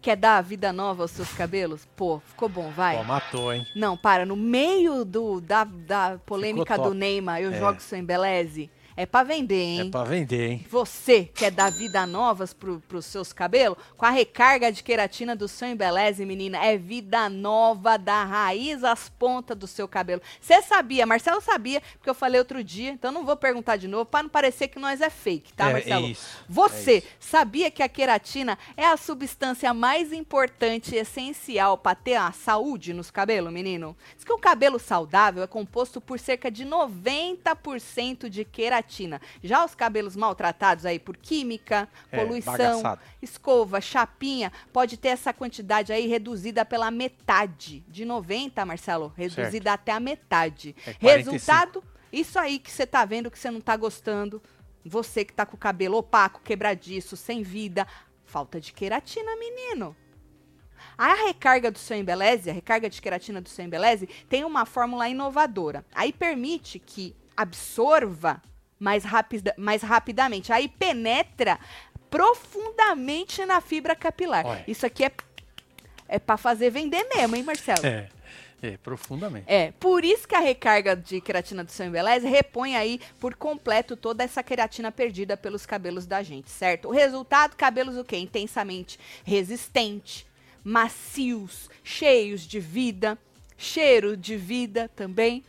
quer 0.00 0.16
dar 0.16 0.42
vida 0.42 0.72
nova 0.72 1.02
aos 1.04 1.10
seus 1.12 1.32
cabelos? 1.32 1.86
Pô, 1.94 2.20
ficou 2.20 2.48
bom, 2.48 2.70
vai. 2.70 2.96
Ó, 2.96 3.04
matou, 3.04 3.52
hein? 3.52 3.66
Não, 3.76 3.96
para, 3.96 4.26
no 4.26 4.34
meio 4.36 5.04
do, 5.04 5.40
da, 5.40 5.64
da 5.64 6.18
polêmica 6.26 6.76
do. 6.78 6.92
Neymar, 6.94 7.40
eu 7.40 7.52
É. 7.52 7.58
jogo 7.58 7.80
seu 7.80 7.98
embeleze. 7.98 8.70
É 8.96 9.06
pra 9.06 9.22
vender, 9.22 9.60
hein? 9.62 9.80
É 9.80 9.90
pra 9.90 10.04
vender, 10.04 10.50
hein? 10.50 10.66
Você 10.68 11.24
quer 11.24 11.50
dar 11.50 11.70
vida 11.70 12.06
novas 12.06 12.52
pro, 12.52 12.80
pros 12.88 13.06
seus 13.06 13.32
cabelos? 13.32 13.78
Com 13.96 14.04
a 14.04 14.10
recarga 14.10 14.70
de 14.70 14.82
queratina 14.82 15.34
do 15.34 15.48
seu 15.48 15.68
Embeleze, 15.68 16.26
menina, 16.26 16.58
é 16.58 16.76
vida 16.76 17.28
nova 17.28 17.96
da 17.96 18.22
raiz 18.24 18.84
às 18.84 19.08
pontas 19.08 19.56
do 19.56 19.66
seu 19.66 19.88
cabelo. 19.88 20.20
Você 20.40 20.60
sabia, 20.62 21.06
Marcelo 21.06 21.40
sabia, 21.40 21.80
porque 21.96 22.10
eu 22.10 22.14
falei 22.14 22.38
outro 22.38 22.62
dia, 22.62 22.90
então 22.90 23.10
não 23.10 23.24
vou 23.24 23.36
perguntar 23.36 23.76
de 23.76 23.88
novo, 23.88 24.04
pra 24.04 24.22
não 24.22 24.28
parecer 24.30 24.68
que 24.68 24.78
nós 24.78 25.00
é 25.00 25.08
fake, 25.08 25.54
tá, 25.54 25.70
é, 25.70 25.72
Marcelo? 25.72 26.06
é 26.06 26.10
isso. 26.10 26.38
Você 26.48 26.98
É 26.98 27.02
sabia 27.18 27.70
que 27.70 27.82
a 27.82 27.88
queratina 27.88 28.58
é 28.76 28.84
a 28.86 28.96
substância 28.96 29.72
mais 29.72 30.12
importante 30.12 30.94
e 30.94 30.98
essencial 30.98 31.78
para 31.78 31.94
ter 31.94 32.16
a 32.16 32.30
saúde 32.32 32.92
nos 32.92 33.10
cabelos, 33.10 33.52
menino? 33.52 33.96
Diz 34.14 34.24
que 34.24 34.32
o 34.32 34.38
cabelo 34.38 34.78
saudável 34.78 35.42
é 35.42 35.46
composto 35.46 36.00
por 36.00 36.18
cerca 36.18 36.50
de 36.50 36.64
90% 36.66 38.28
de 38.28 38.44
queratina. 38.44 38.81
Já 39.42 39.64
os 39.64 39.74
cabelos 39.74 40.16
maltratados 40.16 40.84
aí 40.84 40.98
por 40.98 41.16
química, 41.16 41.88
É, 42.10 42.18
poluição, 42.18 42.52
bagaçado. 42.52 43.00
escova, 43.20 43.80
chapinha, 43.80 44.52
pode 44.72 44.96
ter 44.96 45.08
essa 45.08 45.32
quantidade 45.32 45.92
aí 45.92 46.06
reduzida 46.06 46.64
pela 46.64 46.90
metade. 46.90 47.84
De 47.88 48.04
90, 48.04 48.64
Marcelo, 48.64 49.12
reduzida 49.16 49.72
até 49.72 49.92
a 49.92 50.00
metade. 50.00 50.74
É 50.86 50.94
45. 50.94 51.02
Resultado, 51.30 51.84
isso 52.12 52.38
aí 52.38 52.58
que 52.58 52.70
você 52.70 52.86
tá 52.86 53.04
vendo 53.04 53.30
que 53.30 53.38
você 53.38 53.50
não 53.50 53.60
tá 53.60 53.76
gostando. 53.76 54.42
Você 54.84 55.24
que 55.24 55.32
tá 55.32 55.46
com 55.46 55.54
o 55.54 55.58
cabelo 55.58 55.98
opaco, 55.98 56.40
quebradiço, 56.42 57.16
sem 57.16 57.42
vida. 57.42 57.86
Falta 58.24 58.60
de 58.60 58.72
queratina, 58.72 59.36
menino. 59.36 59.94
A 60.98 61.14
recarga 61.26 61.70
do 61.70 61.78
seu 61.78 61.96
Embeleze, 61.96 62.50
a 62.50 62.52
recarga 62.52 62.90
de 62.90 63.00
queratina 63.00 63.40
do 63.40 63.48
seu 63.48 63.64
Embeleze, 63.64 64.08
tem 64.28 64.44
uma 64.44 64.66
fórmula 64.66 65.08
inovadora. 65.08 65.84
Aí 65.94 66.12
permite 66.12 66.78
que 66.80 67.14
absorva 67.36 68.42
mais, 68.82 69.04
rapida, 69.04 69.54
mais 69.56 69.80
rapidamente. 69.80 70.52
Aí 70.52 70.68
penetra 70.68 71.56
profundamente 72.10 73.46
na 73.46 73.60
fibra 73.60 73.94
capilar. 73.94 74.44
Olha. 74.44 74.64
Isso 74.66 74.84
aqui 74.84 75.04
é, 75.04 75.12
é 76.08 76.18
para 76.18 76.36
fazer 76.36 76.70
vender 76.70 77.06
mesmo, 77.14 77.36
hein, 77.36 77.44
Marcelo? 77.44 77.80
É, 78.62 78.74
é, 78.74 78.76
profundamente. 78.76 79.44
É, 79.48 79.72
por 79.72 80.04
isso 80.04 80.26
que 80.26 80.36
a 80.36 80.40
recarga 80.40 80.94
de 80.94 81.20
queratina 81.20 81.64
do 81.64 81.72
seu 81.72 81.86
Embeleze 81.86 82.28
repõe 82.28 82.76
aí 82.76 83.00
por 83.18 83.34
completo 83.34 83.96
toda 83.96 84.22
essa 84.22 84.40
queratina 84.40 84.92
perdida 84.92 85.36
pelos 85.36 85.66
cabelos 85.66 86.06
da 86.06 86.22
gente, 86.22 86.48
certo? 86.48 86.86
O 86.86 86.92
resultado, 86.92 87.56
cabelos 87.56 87.96
o 87.96 88.04
quê? 88.04 88.18
Intensamente 88.18 89.00
resistente, 89.24 90.24
macios, 90.62 91.68
cheios 91.82 92.42
de 92.42 92.60
vida, 92.60 93.18
cheiro 93.58 94.16
de 94.16 94.36
vida 94.36 94.88
também, 94.94 95.42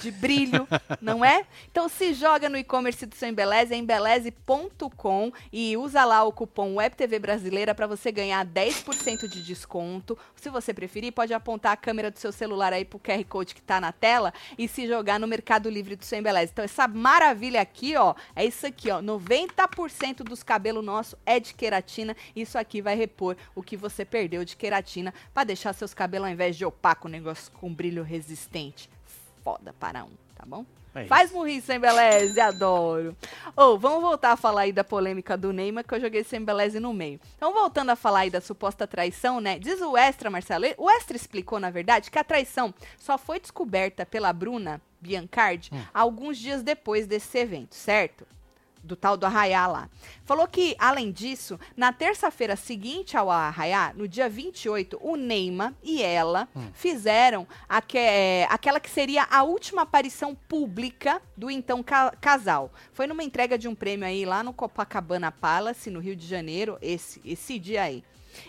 de 0.00 0.10
brilho, 0.10 0.68
não 1.00 1.24
é? 1.24 1.44
Então 1.70 1.88
se 1.88 2.14
joga 2.14 2.48
no 2.48 2.56
e-commerce 2.56 3.04
do 3.06 3.14
seu 3.14 3.28
Embeleze, 3.28 3.74
é 3.74 3.76
embeleze.com 3.76 5.32
e 5.52 5.76
usa 5.76 6.04
lá 6.04 6.22
o 6.24 6.32
cupom 6.32 6.76
WebTV 6.76 7.18
Brasileira 7.18 7.74
para 7.74 7.86
você 7.86 8.12
ganhar 8.12 8.44
10% 8.46 9.28
de 9.28 9.42
desconto. 9.42 10.16
Se 10.36 10.48
você 10.48 10.72
preferir, 10.72 11.12
pode 11.12 11.32
apontar 11.32 11.72
a 11.72 11.76
câmera 11.76 12.10
do 12.10 12.18
seu 12.18 12.32
celular 12.32 12.72
aí 12.72 12.84
pro 12.84 12.98
QR 12.98 13.24
Code 13.24 13.54
que 13.54 13.62
tá 13.62 13.80
na 13.80 13.92
tela 13.92 14.32
e 14.58 14.68
se 14.68 14.86
jogar 14.86 15.18
no 15.18 15.26
Mercado 15.26 15.68
Livre 15.68 15.96
do 15.96 16.04
seu 16.04 16.18
Embeleze. 16.18 16.52
Então 16.52 16.64
essa 16.64 16.86
maravilha 16.86 17.60
aqui, 17.60 17.96
ó, 17.96 18.14
é 18.34 18.44
isso 18.44 18.66
aqui, 18.66 18.90
ó, 18.90 19.00
90% 19.00 20.22
dos 20.22 20.42
cabelos 20.42 20.84
nossos 20.84 21.14
é 21.24 21.40
de 21.40 21.54
queratina. 21.54 22.16
Isso 22.34 22.58
aqui 22.58 22.82
vai 22.82 22.94
repor 22.94 23.36
o 23.54 23.62
que 23.62 23.76
você 23.76 24.04
perdeu 24.04 24.44
de 24.44 24.56
queratina 24.56 25.12
para 25.32 25.44
deixar 25.44 25.72
seus 25.72 25.94
cabelos 25.94 26.26
ao 26.26 26.32
invés 26.32 26.56
de 26.56 26.64
opaco, 26.64 27.08
um 27.08 27.10
negócio 27.10 27.50
com 27.52 27.72
brilho 27.72 28.02
resistente. 28.02 28.88
Foda 29.42 29.74
para 29.78 30.04
um, 30.04 30.10
tá 30.34 30.44
bom? 30.46 30.64
É 30.92 31.04
Faz 31.04 31.30
murrir 31.30 31.62
sem 31.62 31.78
beleze, 31.78 32.40
adoro. 32.40 33.16
Ou 33.56 33.78
vamos 33.78 34.00
voltar 34.02 34.32
a 34.32 34.36
falar 34.36 34.62
aí 34.62 34.72
da 34.72 34.82
polêmica 34.82 35.36
do 35.36 35.52
Neymar, 35.52 35.84
que 35.84 35.94
eu 35.94 36.00
joguei 36.00 36.24
sem 36.24 36.44
beleze 36.44 36.80
no 36.80 36.92
meio. 36.92 37.20
Então, 37.36 37.52
voltando 37.52 37.90
a 37.90 37.96
falar 37.96 38.20
aí 38.20 38.30
da 38.30 38.40
suposta 38.40 38.88
traição, 38.88 39.40
né? 39.40 39.56
Diz 39.58 39.80
o 39.80 39.96
Extra, 39.96 40.28
Marcelo. 40.28 40.64
O 40.76 40.90
Extra 40.90 41.16
explicou, 41.16 41.60
na 41.60 41.70
verdade, 41.70 42.10
que 42.10 42.18
a 42.18 42.24
traição 42.24 42.74
só 42.98 43.16
foi 43.16 43.38
descoberta 43.38 44.04
pela 44.04 44.32
Bruna 44.32 44.80
Biancardi 45.00 45.70
Hum. 45.72 45.80
alguns 45.94 46.36
dias 46.36 46.62
depois 46.62 47.06
desse 47.06 47.38
evento, 47.38 47.74
certo? 47.74 48.26
Do 48.82 48.96
tal 48.96 49.16
do 49.16 49.26
Arraiá 49.26 49.66
lá. 49.66 49.88
Falou 50.24 50.48
que, 50.48 50.74
além 50.78 51.12
disso, 51.12 51.60
na 51.76 51.92
terça-feira 51.92 52.56
seguinte 52.56 53.16
ao 53.16 53.30
Arraiá, 53.30 53.92
no 53.94 54.08
dia 54.08 54.28
28, 54.28 54.98
o 55.02 55.16
Neymar 55.16 55.74
e 55.82 56.02
ela 56.02 56.48
Hum. 56.56 56.70
fizeram 56.72 57.46
aque- 57.68 57.98
é, 57.98 58.46
aquela 58.50 58.80
que 58.80 58.88
seria 58.90 59.24
a 59.30 59.42
última 59.42 59.82
aparição 59.82 60.34
pública 60.34 61.20
do 61.36 61.50
então 61.50 61.82
ca- 61.82 62.12
casal. 62.20 62.72
Foi 62.92 63.06
numa 63.06 63.22
entrega 63.22 63.56
de 63.58 63.68
um 63.68 63.74
prêmio 63.74 64.06
aí 64.06 64.24
lá 64.24 64.42
no 64.42 64.52
Copacabana 64.52 65.30
Palace, 65.30 65.90
no 65.90 66.00
Rio 66.00 66.16
de 66.16 66.26
Janeiro, 66.26 66.78
esse, 66.80 67.20
esse 67.24 67.58
dia 67.58 67.82
aí. 67.82 68.02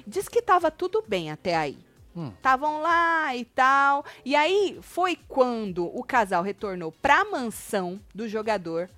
Diz 0.07 0.27
que 0.29 0.41
tava 0.41 0.71
tudo 0.71 1.03
bem 1.07 1.29
até 1.29 1.55
aí. 1.55 1.77
Hum. 2.15 2.31
Estavam 2.35 2.81
lá 2.81 3.35
e 3.35 3.45
tal. 3.45 4.03
E 4.25 4.35
aí 4.35 4.77
foi 4.81 5.17
quando 5.27 5.85
o 5.85 6.03
casal 6.03 6.43
retornou 6.43 6.91
pra 7.01 7.23
mansão 7.25 7.99
do 8.13 8.27
jogador 8.27 8.89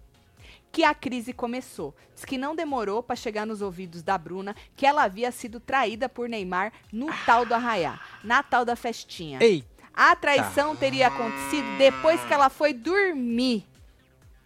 que 0.74 0.84
a 0.84 0.94
crise 0.96 1.32
começou. 1.32 1.96
Diz 2.16 2.26
que 2.26 2.36
não 2.36 2.56
demorou 2.56 3.04
pra 3.04 3.16
chegar 3.16 3.46
nos 3.46 3.62
ouvidos 3.62 4.02
da 4.02 4.18
Bruna 4.18 4.56
que 4.76 4.88
ela 4.88 5.04
havia 5.04 5.32
sido 5.32 5.60
traída 5.60 6.10
por 6.10 6.28
Neymar 6.28 6.74
no 6.92 7.06
tal 7.28 7.46
do 7.46 7.54
arraiá, 7.54 8.02
na 8.24 8.42
tal 8.42 8.66
da 8.66 8.76
festinha. 8.76 9.38
Ei! 9.42 9.64
A 9.94 10.16
traição 10.16 10.76
teria 10.76 11.08
acontecido 11.10 11.78
depois 11.78 12.20
que 12.26 12.34
ela 12.34 12.50
foi 12.50 12.74
dormir. 12.74 13.68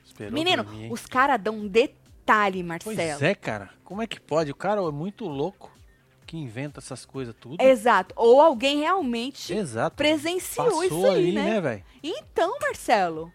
Esperou 0.06 0.34
Menino, 0.34 0.66
dormir, 0.66 0.92
os 0.92 1.06
caras 1.06 1.40
dão 1.42 1.56
um 1.56 1.68
detalhe, 1.68 2.62
Pois 2.84 2.98
Marcelo. 2.98 3.24
é, 3.26 3.34
cara. 3.34 3.70
Como 3.86 4.02
é 4.02 4.08
que 4.08 4.20
pode? 4.20 4.52
O 4.52 4.56
cara 4.56 4.82
é 4.82 4.92
muito 4.92 5.26
louco 5.26 5.72
que 6.26 6.36
inventa 6.36 6.82
essas 6.82 7.06
coisas 7.06 7.34
tudo. 7.40 7.62
Exato. 7.62 8.14
Ou 8.18 8.42
alguém 8.42 8.80
realmente 8.80 9.54
Exato. 9.54 9.96
presenciou 9.96 10.66
Passou 10.66 10.84
isso 10.84 11.06
aí, 11.06 11.16
ali, 11.28 11.32
né? 11.32 11.44
né, 11.46 11.62
velho? 11.62 11.84
Então, 12.04 12.58
Marcelo, 12.60 13.32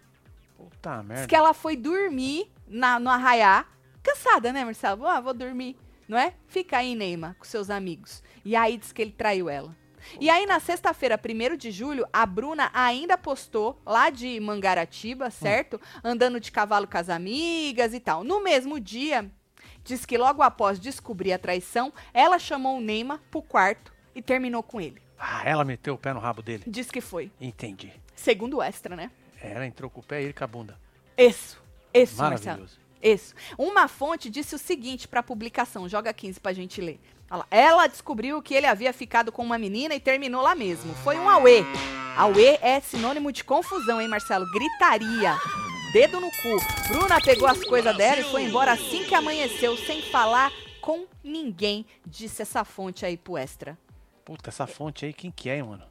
Puta 0.59 0.99
Diz 0.99 1.07
merda. 1.07 1.27
que 1.27 1.35
ela 1.35 1.55
foi 1.55 1.75
dormir 1.75 2.53
na, 2.73 2.99
no 2.99 3.11
arraiá, 3.11 3.67
cansada, 4.03 4.53
né, 4.53 4.65
Marcelo? 4.65 5.07
Ah, 5.07 5.21
vou 5.21 5.35
dormir, 5.35 5.77
não 6.09 6.19
é? 6.19 6.35
Fica 6.49 6.79
aí, 6.79 6.95
Neymar, 6.95 7.37
com 7.39 7.45
seus 7.45 7.71
amigos. 7.71 8.23
E 8.45 8.57
aí 8.57 8.77
diz 8.77 8.93
que 8.93 9.03
ele 9.03 9.13
traiu 9.13 9.49
ela. 9.49 9.75
E 10.21 10.29
aí, 10.29 10.47
na 10.47 10.59
sexta-feira, 10.59 11.19
1 11.19 11.57
de 11.57 11.71
julho, 11.71 12.07
a 12.13 12.27
Bruna 12.27 12.71
ainda 12.75 13.17
postou 13.17 13.81
lá 13.87 14.11
de 14.11 14.41
Mangaratiba, 14.41 15.31
certo? 15.31 15.81
Andando 16.03 16.41
de 16.41 16.51
cavalo 16.51 16.89
com 16.89 16.99
as 16.99 17.09
amigas 17.09 17.95
e 17.95 18.01
tal. 18.01 18.25
No 18.25 18.43
mesmo 18.43 18.81
dia, 18.81 19.31
diz 19.85 20.05
que 20.05 20.19
logo 20.19 20.43
após 20.43 20.81
descobrir 20.81 21.33
a 21.33 21.39
traição, 21.39 21.93
ela 22.13 22.39
chamou 22.39 22.79
o 22.79 22.81
Neymar 22.81 23.21
pro 23.31 23.43
quarto 23.43 23.93
e 24.15 24.21
terminou 24.21 24.63
com 24.63 24.81
ele. 24.81 25.01
Ah, 25.19 25.43
ela 25.45 25.65
meteu 25.65 25.95
o 25.95 25.99
pé 25.99 26.13
no 26.13 26.19
rabo 26.19 26.43
dele. 26.43 26.65
Diz 26.67 26.91
que 26.91 27.01
foi. 27.01 27.31
Entendi. 27.41 27.93
Segundo 28.15 28.57
o 28.57 28.63
Extra, 28.63 28.97
né? 28.97 29.11
Ela 29.41 29.67
entrou 29.67 29.89
com 29.89 30.01
o 30.01 30.05
pé 30.05 30.21
e 30.21 30.25
ele 30.25 30.33
com 30.33 30.43
a 30.43 30.47
bunda. 30.49 30.79
Isso. 31.17 31.62
Isso, 31.95 32.17
Marcelo. 32.17 32.67
Isso. 33.03 33.35
Uma 33.59 33.89
fonte 33.89 34.31
disse 34.31 34.55
o 34.55 34.59
seguinte 34.59 35.09
para 35.09 35.21
a 35.21 35.23
publicação, 35.23 35.89
joga 35.89 36.13
15 36.13 36.41
pra 36.41 36.53
gente 36.53 36.81
ler. 36.81 37.01
Ela 37.51 37.87
descobriu 37.87 38.43
que 38.43 38.55
ele 38.55 38.67
havia 38.67 38.93
ficado 38.93 39.33
com 39.33 39.43
uma 39.43 39.59
menina 39.59 39.95
e 39.95 40.01
terminou 40.01 40.43
lá 40.43 40.55
mesmo. 40.55 40.95
Foi 40.97 41.19
um 41.19 41.29
auê. 41.29 41.65
Auê 42.17 42.59
é 42.61 42.79
sinônimo 42.81 43.33
de 43.33 43.43
confusão, 43.43 44.01
hein, 44.01 44.09
Marcelo? 44.09 44.47
Gritaria. 44.53 45.37
Dedo 45.93 46.21
no 46.21 46.31
cu. 46.31 46.89
Bruna 46.89 47.21
pegou 47.21 47.49
as 47.49 47.65
coisas 47.65 47.97
dela 47.97 48.21
e 48.21 48.25
foi 48.25 48.45
embora 48.45 48.73
assim 48.73 49.05
que 49.05 49.15
amanheceu, 49.15 49.77
sem 49.79 50.03
falar 50.03 50.53
com 50.81 51.07
ninguém, 51.23 51.87
disse 52.07 52.43
essa 52.43 52.65
fonte 52.65 53.07
aí 53.07 53.17
pro 53.17 53.39
Extra. 53.39 53.79
Puta, 54.25 54.51
essa 54.51 54.67
fonte 54.67 55.05
aí, 55.05 55.13
quem 55.13 55.31
que 55.31 55.49
é, 55.49 55.57
hein, 55.57 55.63
mano? 55.63 55.85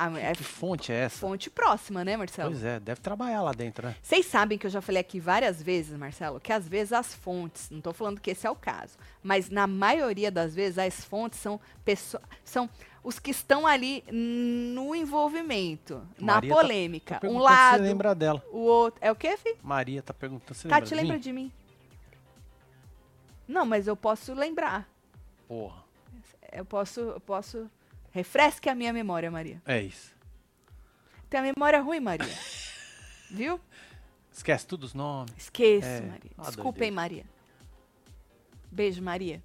Ah, 0.00 0.16
é 0.16 0.32
Que 0.32 0.44
fonte 0.44 0.92
é 0.92 0.94
essa? 0.94 1.18
fonte 1.18 1.50
próxima, 1.50 2.04
né, 2.04 2.16
Marcelo? 2.16 2.50
Pois 2.52 2.62
é, 2.62 2.78
deve 2.78 3.00
trabalhar 3.00 3.42
lá 3.42 3.50
dentro, 3.50 3.88
né? 3.88 3.96
Vocês 4.00 4.26
sabem 4.26 4.56
que 4.56 4.64
eu 4.64 4.70
já 4.70 4.80
falei 4.80 5.00
aqui 5.00 5.18
várias 5.18 5.60
vezes, 5.60 5.98
Marcelo, 5.98 6.38
que 6.38 6.52
às 6.52 6.68
vezes 6.68 6.92
as 6.92 7.12
fontes, 7.16 7.68
não 7.68 7.78
estou 7.78 7.92
falando 7.92 8.20
que 8.20 8.30
esse 8.30 8.46
é 8.46 8.50
o 8.50 8.54
caso, 8.54 8.96
mas 9.22 9.50
na 9.50 9.66
maioria 9.66 10.30
das 10.30 10.54
vezes 10.54 10.78
as 10.78 11.04
fontes 11.04 11.40
são 11.40 11.58
pessoas, 11.84 12.22
são 12.44 12.70
os 13.02 13.18
que 13.18 13.32
estão 13.32 13.66
ali 13.66 14.04
no 14.12 14.94
envolvimento, 14.94 16.00
na 16.18 16.34
Maria 16.34 16.50
tá- 16.54 16.60
polêmica. 16.60 17.14
Tô 17.20 17.26
um 17.26 17.30
perguntando 17.30 17.48
se 17.48 17.52
lado, 17.54 17.76
Você 17.78 17.82
lembra 17.88 18.14
dela? 18.14 18.44
o 18.52 18.58
outro. 18.58 19.00
É 19.02 19.10
o 19.10 19.16
quê, 19.16 19.36
fi? 19.36 19.56
Maria 19.64 20.00
tá 20.00 20.14
perguntando 20.14 20.54
se 20.54 20.68
Tati, 20.68 20.94
lembra 20.94 21.02
lembra 21.02 21.18
de 21.18 21.24
de 21.24 21.32
mim? 21.32 21.52
Não, 23.48 23.64
mas 23.66 23.86
eu 23.88 23.96
posso 23.96 24.32
lembrar. 24.34 24.88
Porra. 25.48 25.82
Eu 26.52 26.64
posso, 26.64 27.00
eu 27.00 27.20
posso. 27.20 27.68
Refresque 28.12 28.68
a 28.68 28.74
minha 28.74 28.92
memória, 28.92 29.30
Maria. 29.30 29.60
É 29.66 29.80
isso. 29.80 30.14
Tem 31.28 31.40
a 31.40 31.42
memória 31.42 31.80
ruim, 31.80 32.00
Maria. 32.00 32.26
Viu? 33.30 33.60
Esquece 34.32 34.66
todos 34.66 34.90
os 34.90 34.94
nomes. 34.94 35.32
Esqueço, 35.36 35.86
É, 35.86 36.00
Maria. 36.00 36.30
doideira. 36.72 36.84
hein, 36.86 36.90
Maria. 36.90 37.24
Beijo, 38.70 39.02
Maria. 39.02 39.42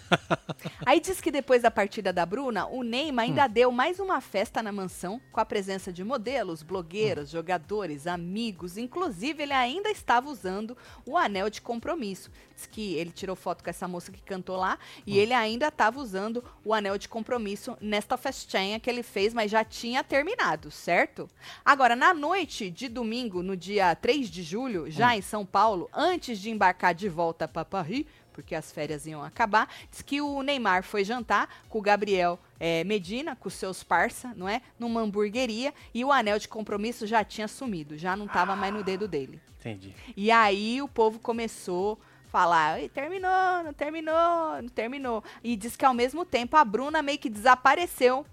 Aí 0.84 1.00
diz 1.00 1.20
que 1.20 1.30
depois 1.30 1.62
da 1.62 1.70
partida 1.70 2.12
da 2.12 2.24
Bruna, 2.26 2.66
o 2.66 2.82
Neymar 2.82 3.16
Hum. 3.26 3.28
ainda 3.28 3.46
deu 3.46 3.70
mais 3.72 3.98
uma 3.98 4.20
festa 4.20 4.62
na 4.62 4.70
mansão, 4.72 5.20
com 5.32 5.40
a 5.40 5.44
presença 5.44 5.92
de 5.92 6.02
modelos, 6.04 6.62
Hum. 6.62 6.66
blogueiros, 6.66 7.30
jogadores, 7.30 8.06
amigos. 8.06 8.76
Inclusive, 8.76 9.42
ele 9.42 9.52
ainda 9.52 9.90
estava 9.90 10.28
usando 10.28 10.76
o 11.04 11.16
anel 11.16 11.48
de 11.50 11.60
compromisso. 11.60 12.30
Diz 12.54 12.66
que 12.66 12.94
ele 12.94 13.10
tirou 13.10 13.36
foto 13.36 13.62
com 13.62 13.70
essa 13.70 13.86
moça 13.88 14.10
que 14.12 14.20
cantou 14.22 14.56
lá 14.56 14.78
Hum. 14.98 15.02
e 15.06 15.18
ele 15.18 15.32
ainda 15.32 15.68
estava 15.68 16.00
usando 16.00 16.42
o 16.64 16.72
anel 16.74 16.98
de 16.98 17.08
compromisso 17.08 17.76
nesta 17.80 18.16
festinha 18.16 18.78
que 18.80 18.88
ele 18.90 19.02
fez, 19.02 19.32
mas 19.34 19.50
já 19.50 19.64
tinha 19.64 20.02
terminado, 20.04 20.70
certo? 20.70 21.28
Agora, 21.64 21.94
na 21.96 22.12
noite 22.14 22.70
de 22.70 22.88
domingo, 22.88 23.42
no 23.42 23.56
dia 23.56 23.94
3 23.94 24.28
de 24.28 24.42
julho, 24.42 24.90
já 24.90 25.16
em 25.16 25.22
São 25.22 25.44
Paulo, 25.44 25.88
antes 25.92 26.38
de 26.38 26.50
embarcar 26.50 26.94
de 26.94 27.08
volta 27.08 27.46
para 27.48 27.64
Paris, 27.64 28.06
porque 28.36 28.54
as 28.54 28.70
férias 28.70 29.06
iam 29.06 29.24
acabar, 29.24 29.66
diz 29.90 30.02
que 30.02 30.20
o 30.20 30.42
Neymar 30.42 30.82
foi 30.82 31.02
jantar 31.02 31.48
com 31.70 31.78
o 31.78 31.82
Gabriel 31.82 32.38
eh, 32.60 32.84
Medina, 32.84 33.34
com 33.34 33.48
seus 33.48 33.82
parça, 33.82 34.34
não 34.36 34.46
é? 34.46 34.60
Numa 34.78 35.00
hamburgueria, 35.00 35.72
e 35.94 36.04
o 36.04 36.12
anel 36.12 36.38
de 36.38 36.46
compromisso 36.46 37.06
já 37.06 37.24
tinha 37.24 37.48
sumido, 37.48 37.96
já 37.96 38.14
não 38.14 38.26
estava 38.26 38.54
mais 38.54 38.74
no 38.74 38.84
dedo 38.84 39.08
dele. 39.08 39.40
Entendi. 39.58 39.94
E 40.14 40.30
aí 40.30 40.82
o 40.82 40.86
povo 40.86 41.18
começou 41.18 41.98
a 42.26 42.30
falar, 42.30 42.82
"Ih, 42.82 42.90
terminou, 42.90 43.64
não 43.64 43.72
terminou, 43.72 44.62
não 44.62 44.68
terminou. 44.68 45.24
E 45.42 45.56
diz 45.56 45.74
que 45.74 45.86
ao 45.86 45.94
mesmo 45.94 46.22
tempo 46.26 46.58
a 46.58 46.64
Bruna 46.64 47.00
meio 47.00 47.18
que 47.18 47.30
desapareceu 47.30 48.26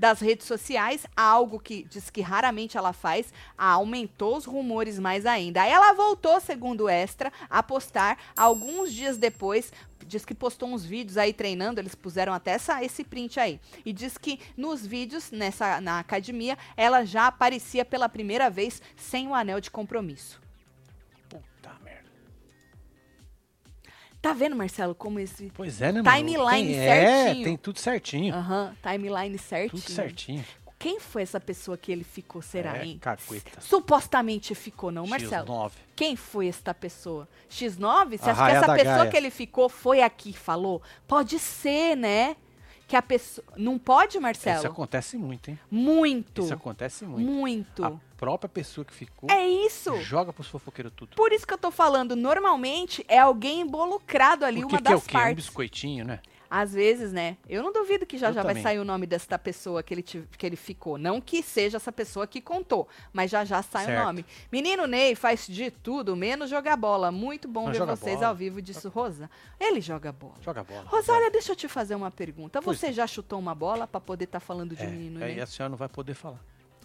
das 0.00 0.18
redes 0.18 0.46
sociais, 0.46 1.06
algo 1.14 1.60
que 1.60 1.82
diz 1.82 2.08
que 2.08 2.22
raramente 2.22 2.78
ela 2.78 2.94
faz, 2.94 3.34
aumentou 3.56 4.34
os 4.34 4.46
rumores 4.46 4.98
mais 4.98 5.26
ainda. 5.26 5.66
Ela 5.66 5.92
voltou, 5.92 6.40
segundo 6.40 6.88
Extra, 6.88 7.30
a 7.50 7.62
postar 7.62 8.16
alguns 8.34 8.94
dias 8.94 9.18
depois, 9.18 9.70
diz 10.06 10.24
que 10.24 10.34
postou 10.34 10.70
uns 10.70 10.86
vídeos 10.86 11.18
aí 11.18 11.34
treinando, 11.34 11.80
eles 11.80 11.94
puseram 11.94 12.32
até 12.32 12.52
essa, 12.52 12.82
esse 12.82 13.04
print 13.04 13.38
aí. 13.38 13.60
E 13.84 13.92
diz 13.92 14.16
que 14.16 14.40
nos 14.56 14.86
vídeos, 14.86 15.30
nessa 15.30 15.82
na 15.82 15.98
academia, 15.98 16.56
ela 16.78 17.04
já 17.04 17.26
aparecia 17.26 17.84
pela 17.84 18.08
primeira 18.08 18.48
vez 18.48 18.80
sem 18.96 19.28
o 19.28 19.34
anel 19.34 19.60
de 19.60 19.70
compromisso. 19.70 20.39
Tá 24.20 24.32
vendo, 24.34 24.54
Marcelo, 24.54 24.94
como 24.94 25.18
esse 25.18 25.50
Pois 25.54 25.80
é, 25.80 25.92
né, 25.92 26.02
mano? 26.02 26.16
Timeline 26.16 26.68
tem, 26.74 26.78
É, 26.78 27.24
certinho. 27.24 27.44
tem 27.44 27.56
tudo 27.56 27.78
certinho. 27.78 28.34
Aham, 28.34 28.76
timeline 28.82 29.38
certinho. 29.38 29.82
Tudo 29.82 29.90
certinho. 29.92 30.44
Quem 30.78 30.98
foi 30.98 31.22
essa 31.22 31.38
pessoa 31.38 31.76
que 31.76 31.92
ele 31.92 32.04
ficou, 32.04 32.40
será, 32.40 32.78
É, 32.78 32.84
hein? 32.86 32.98
cagueta. 33.00 33.60
Supostamente 33.60 34.54
ficou, 34.54 34.90
não, 34.90 35.06
Marcelo? 35.06 35.46
X9. 35.46 35.72
Quem 35.94 36.16
foi 36.16 36.48
esta 36.48 36.72
pessoa? 36.72 37.28
X9? 37.50 38.18
Você 38.18 38.30
acha 38.30 38.44
que 38.46 38.50
essa 38.52 38.74
pessoa 38.74 38.96
Gaia. 38.98 39.10
que 39.10 39.16
ele 39.16 39.30
ficou 39.30 39.68
foi 39.68 40.00
aqui, 40.02 40.32
falou? 40.32 40.80
Pode 41.06 41.38
ser, 41.38 41.96
né? 41.96 42.34
Que 42.88 42.96
a 42.96 43.02
pessoa. 43.02 43.46
Não 43.56 43.78
pode, 43.78 44.18
Marcelo? 44.18 44.58
Isso 44.58 44.66
acontece 44.66 45.16
muito, 45.16 45.50
hein? 45.50 45.58
Muito. 45.70 46.42
Isso 46.42 46.54
acontece 46.54 47.04
muito. 47.04 47.30
Muito. 47.30 47.84
A 47.84 47.92
própria 48.20 48.48
pessoa 48.50 48.84
que 48.84 48.92
ficou 48.92 49.30
É 49.30 49.46
isso. 49.48 49.96
joga 50.02 50.30
pros 50.30 50.46
fofoqueiros 50.46 50.92
tudo. 50.94 51.16
Por 51.16 51.32
isso 51.32 51.46
que 51.46 51.54
eu 51.54 51.58
tô 51.58 51.70
falando, 51.70 52.14
normalmente 52.14 53.02
é 53.08 53.18
alguém 53.18 53.62
involucrado 53.62 54.44
ali, 54.44 54.60
Porque 54.60 54.74
uma 54.76 54.82
que 54.82 54.88
é 54.88 54.94
o 54.94 54.98
das 54.98 55.06
quê? 55.06 55.16
Um 55.16 55.20
partes. 55.20 55.46
biscoitinho, 55.46 56.04
né? 56.04 56.20
Às 56.52 56.74
vezes, 56.74 57.12
né? 57.12 57.36
Eu 57.48 57.62
não 57.62 57.72
duvido 57.72 58.04
que 58.04 58.18
já 58.18 58.28
Eu 58.30 58.32
já 58.34 58.42
vai 58.42 58.50
também. 58.54 58.62
sair 58.64 58.78
o 58.80 58.84
nome 58.84 59.06
desta 59.06 59.38
pessoa 59.38 59.84
que 59.84 59.94
ele, 59.94 60.02
que 60.02 60.44
ele 60.44 60.56
ficou. 60.56 60.98
Não 60.98 61.20
que 61.20 61.42
seja 61.44 61.76
essa 61.76 61.92
pessoa 61.92 62.26
que 62.26 62.40
contou, 62.40 62.88
mas 63.12 63.30
já 63.30 63.44
já 63.44 63.62
sai 63.62 63.86
Certo. 63.86 64.02
o 64.02 64.04
nome. 64.04 64.26
Menino 64.50 64.84
Ney 64.86 65.14
faz 65.14 65.46
de 65.46 65.70
tudo, 65.70 66.16
menos 66.16 66.50
jogar 66.50 66.76
bola. 66.76 67.12
Muito 67.12 67.46
bom 67.46 67.66
Não 67.66 67.72
ver 67.72 67.86
vocês 67.86 68.16
bola. 68.16 68.26
ao 68.28 68.34
vivo, 68.34 68.60
disse 68.60 68.88
Rosa. 68.88 69.30
Ele 69.60 69.80
joga 69.80 70.10
bola. 70.10 70.34
Joga 70.42 70.64
bola. 70.64 70.82
Rosália, 70.88 71.30
deixa 71.30 71.52
eu 71.52 71.56
te 71.56 71.68
fazer 71.68 71.94
uma 71.94 72.10
pergunta. 72.10 72.60
Pois 72.60 72.78
Você 72.80 72.92
já 72.92 73.06
chutou 73.06 73.38
uma 73.38 73.54
bola 73.54 73.86
pra 73.86 74.00
poder 74.00 74.24
estar 74.24 74.40
falando 74.40 74.74
de 74.74 74.82
É, 74.82 74.86
menino 74.88 75.22
aí 75.24 75.34
Ney? 75.36 75.40
a 75.42 75.46
senhora 75.46 75.70
não 75.70 75.78
vai 75.78 75.88
poder 75.88 76.14
falar. 76.14 76.40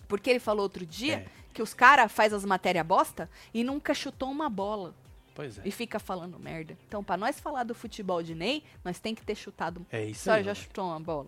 Porque 0.08 0.30
ele 0.30 0.40
falou 0.40 0.64
outro 0.64 0.86
dia 0.86 1.16
É. 1.18 1.26
que 1.54 1.62
os 1.62 1.74
caras 1.74 2.12
faz 2.12 2.32
as 2.34 2.46
matérias 2.46 2.86
bosta 2.86 3.30
e 3.54 3.64
nunca 3.64 3.94
chutou 3.94 4.30
uma 4.30 4.50
bola. 4.50 4.94
Pois 5.34 5.58
é. 5.60 5.62
E 5.66 5.72
fica 5.72 6.00
falando 6.00 6.40
merda. 6.40 6.78
Então, 6.88 7.04
pra 7.04 7.18
nós 7.18 7.40
falar 7.40 7.64
do 7.64 7.76
futebol 7.76 8.24
de 8.24 8.34
Ney, 8.34 8.64
nós 8.84 9.00
tem 9.00 9.14
que 9.14 9.22
ter 9.22 9.36
chutado. 9.36 9.86
É 9.92 9.98
A 9.98 10.06
isso 10.06 10.24
senhora 10.24 10.40
aí. 10.40 10.46
já 10.46 10.52
Roberto. 10.52 10.64
chutou 10.68 10.86
uma 10.88 11.00
bola? 11.00 11.28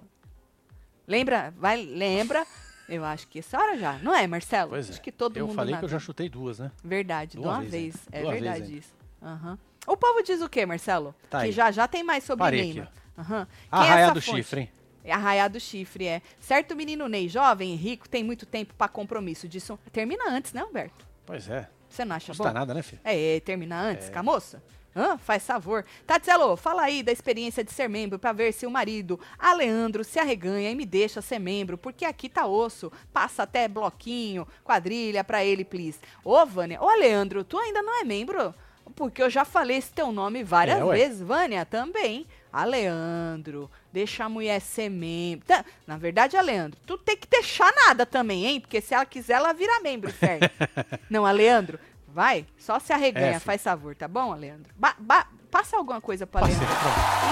Lembra? 1.07 1.53
Vai, 1.57 1.81
lembra? 1.83 2.45
Eu 2.87 3.03
acho 3.03 3.27
que 3.27 3.39
a 3.39 3.43
senhora 3.43 3.77
já. 3.77 3.93
Não 3.99 4.15
é, 4.15 4.25
Marcelo? 4.27 4.69
Pois 4.69 4.87
é. 4.87 4.93
Acho 4.93 5.01
que 5.01 5.11
todo 5.11 5.35
Eu 5.35 5.45
mundo 5.47 5.55
falei 5.57 5.73
na 5.73 5.79
que 5.79 5.83
eu 5.85 5.89
já 5.89 5.99
chutei 5.99 6.29
duas, 6.29 6.59
né? 6.59 6.71
Verdade, 6.81 7.31
de 7.31 7.37
Duas 7.37 7.47
uma 7.57 7.59
vezes 7.65 7.71
vez. 7.71 7.95
ainda. 8.13 8.17
É 8.17 8.21
Duas 8.21 8.33
verdade 8.41 8.59
vezes 8.61 8.85
isso. 8.85 8.95
Aham. 9.21 9.59
O 9.85 9.97
povo 9.97 10.23
diz 10.23 10.41
o 10.41 10.47
quê, 10.47 10.65
Marcelo? 10.65 11.13
Tá 11.29 11.39
que 11.41 11.45
aí. 11.47 11.51
já 11.51 11.69
já 11.69 11.85
tem 11.85 12.01
mais 12.01 12.23
sobre 12.23 12.45
Parei 12.45 12.61
Neymar. 12.73 12.89
Quem 13.13 13.35
é 13.35 13.47
Arraiá 13.69 13.99
essa 14.05 14.13
do 14.13 14.21
fonte? 14.21 14.37
chifre, 14.37 14.61
hein? 14.61 14.71
É 15.07 15.13
Arraiá 15.13 15.47
do 15.47 15.59
Chifre, 15.59 16.05
é. 16.05 16.21
Certo 16.39 16.75
menino 16.75 17.07
Ney, 17.07 17.27
jovem 17.29 17.73
e 17.73 17.75
rico, 17.75 18.07
tem 18.09 18.23
muito 18.23 18.45
tempo 18.45 18.73
pra 18.77 18.87
compromisso 18.87 19.47
disso. 19.47 19.79
Termina 19.91 20.29
antes, 20.29 20.53
né, 20.53 20.63
Humberto? 20.63 21.05
Pois 21.25 21.49
é. 21.49 21.69
Você 21.89 22.03
não 22.03 22.15
acha 22.15 22.33
Não 22.33 22.37
bom? 22.37 22.43
custa 22.43 22.53
nada, 22.59 22.73
né, 22.73 22.81
filho? 22.81 23.01
É, 23.03 23.39
termina 23.39 23.79
antes 23.81 24.09
com 24.09 24.19
a 24.19 24.23
moça? 24.23 24.61
Hã? 24.95 25.17
Faz 25.17 25.45
favor. 25.45 25.85
Tatielo, 26.07 26.57
fala 26.57 26.81
aí 26.81 27.03
da 27.03 27.11
experiência 27.11 27.63
de 27.63 27.71
ser 27.71 27.87
membro 27.87 28.17
pra 28.17 28.31
ver 28.33 28.51
se 28.51 28.65
o 28.65 28.71
marido, 28.71 29.19
Aleandro, 29.37 30.03
se 30.03 30.17
arreganha 30.19 30.71
e 30.71 30.75
me 30.75 30.85
deixa 30.87 31.21
ser 31.21 31.37
membro, 31.39 31.77
porque 31.77 32.03
aqui 32.03 32.27
tá 32.27 32.47
osso. 32.47 32.91
Passa 33.13 33.43
até 33.43 33.67
bloquinho, 33.67 34.47
quadrilha 34.63 35.23
pra 35.23 35.45
ele, 35.45 35.63
please. 35.63 35.99
Ô, 36.23 36.43
Vânia, 36.45 36.81
ô, 36.81 36.89
Aleandro, 36.89 37.43
tu 37.43 37.57
ainda 37.59 37.81
não 37.83 38.01
é 38.01 38.03
membro? 38.03 38.53
Porque 38.95 39.21
eu 39.21 39.29
já 39.29 39.45
falei 39.45 39.77
esse 39.77 39.91
teu 39.93 40.11
nome 40.11 40.43
várias 40.43 40.79
É, 40.79 40.85
vezes. 40.85 41.21
Vânia, 41.21 41.63
também. 41.65 42.25
Aleandro, 42.61 43.69
deixa 43.91 44.25
a 44.25 44.29
mulher 44.29 44.59
ser 44.61 44.89
membro. 44.89 45.45
Tá, 45.47 45.63
Na 45.85 45.97
verdade, 45.97 46.35
Aleandro, 46.37 46.79
tu 46.85 46.97
tem 46.97 47.15
que 47.17 47.27
deixar 47.27 47.71
nada 47.75 48.05
também, 48.05 48.45
hein? 48.45 48.59
Porque 48.61 48.81
se 48.81 48.93
ela 48.93 49.05
quiser, 49.05 49.33
ela 49.33 49.53
vira 49.53 49.79
membro, 49.81 50.11
certo? 50.11 50.49
não, 51.09 51.25
Aleandro, 51.25 51.79
vai, 52.07 52.45
só 52.57 52.79
se 52.79 52.91
arreganha, 52.93 53.35
É, 53.35 53.39
faz 53.39 53.61
favor, 53.63 53.95
tá 53.95 54.07
bom, 54.07 54.31
Aleandro? 54.33 54.71
Ba- 54.75 54.95
ba- 54.99 55.27
passa 55.51 55.77
alguma 55.77 56.01
coisa 56.01 56.25
pra 56.27 56.41
Passei, 56.41 56.55
pronto. 56.57 56.77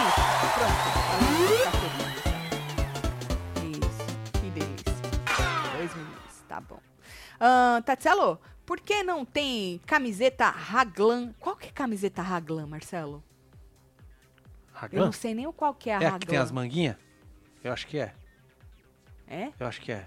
Isso, 0.08 0.54
pronto. 0.56 1.86
Feliz. 3.60 3.86
Isso, 3.86 4.40
que 4.42 4.50
delícia. 4.52 4.94
Dois 5.78 5.96
minutos, 5.96 6.44
tá 6.48 6.62
bom. 6.62 6.80
Ah, 7.40 7.82
Tatselo, 7.86 8.40
por 8.66 8.80
que 8.80 9.04
não 9.04 9.26
tem 9.26 9.82
camiseta 9.86 10.50
Raglan? 10.50 11.34
Qual 11.40 11.56
que 11.56 11.68
é 11.68 11.72
camiseta 11.72 12.22
Raglan, 12.22 12.68
Marcelo? 12.68 13.24
Eu 14.76 14.80
Raglan? 14.82 15.06
não 15.06 15.12
sei 15.12 15.34
nem 15.34 15.48
o 15.48 15.54
qual 15.54 15.74
que 15.74 15.90
é 15.90 15.94
a 15.96 15.96
É 15.96 16.06
a 16.06 16.10
Raglan. 16.12 16.20
que 16.20 16.28
tem 16.28 16.38
as 16.38 16.52
manguinhas? 16.52 16.96
Eu 17.64 17.72
acho 17.74 17.88
que 17.88 17.98
é. 17.98 18.14
É? 19.28 19.50
Eu 19.60 19.68
acho 19.68 19.82
que 19.82 19.92
é. 19.92 20.06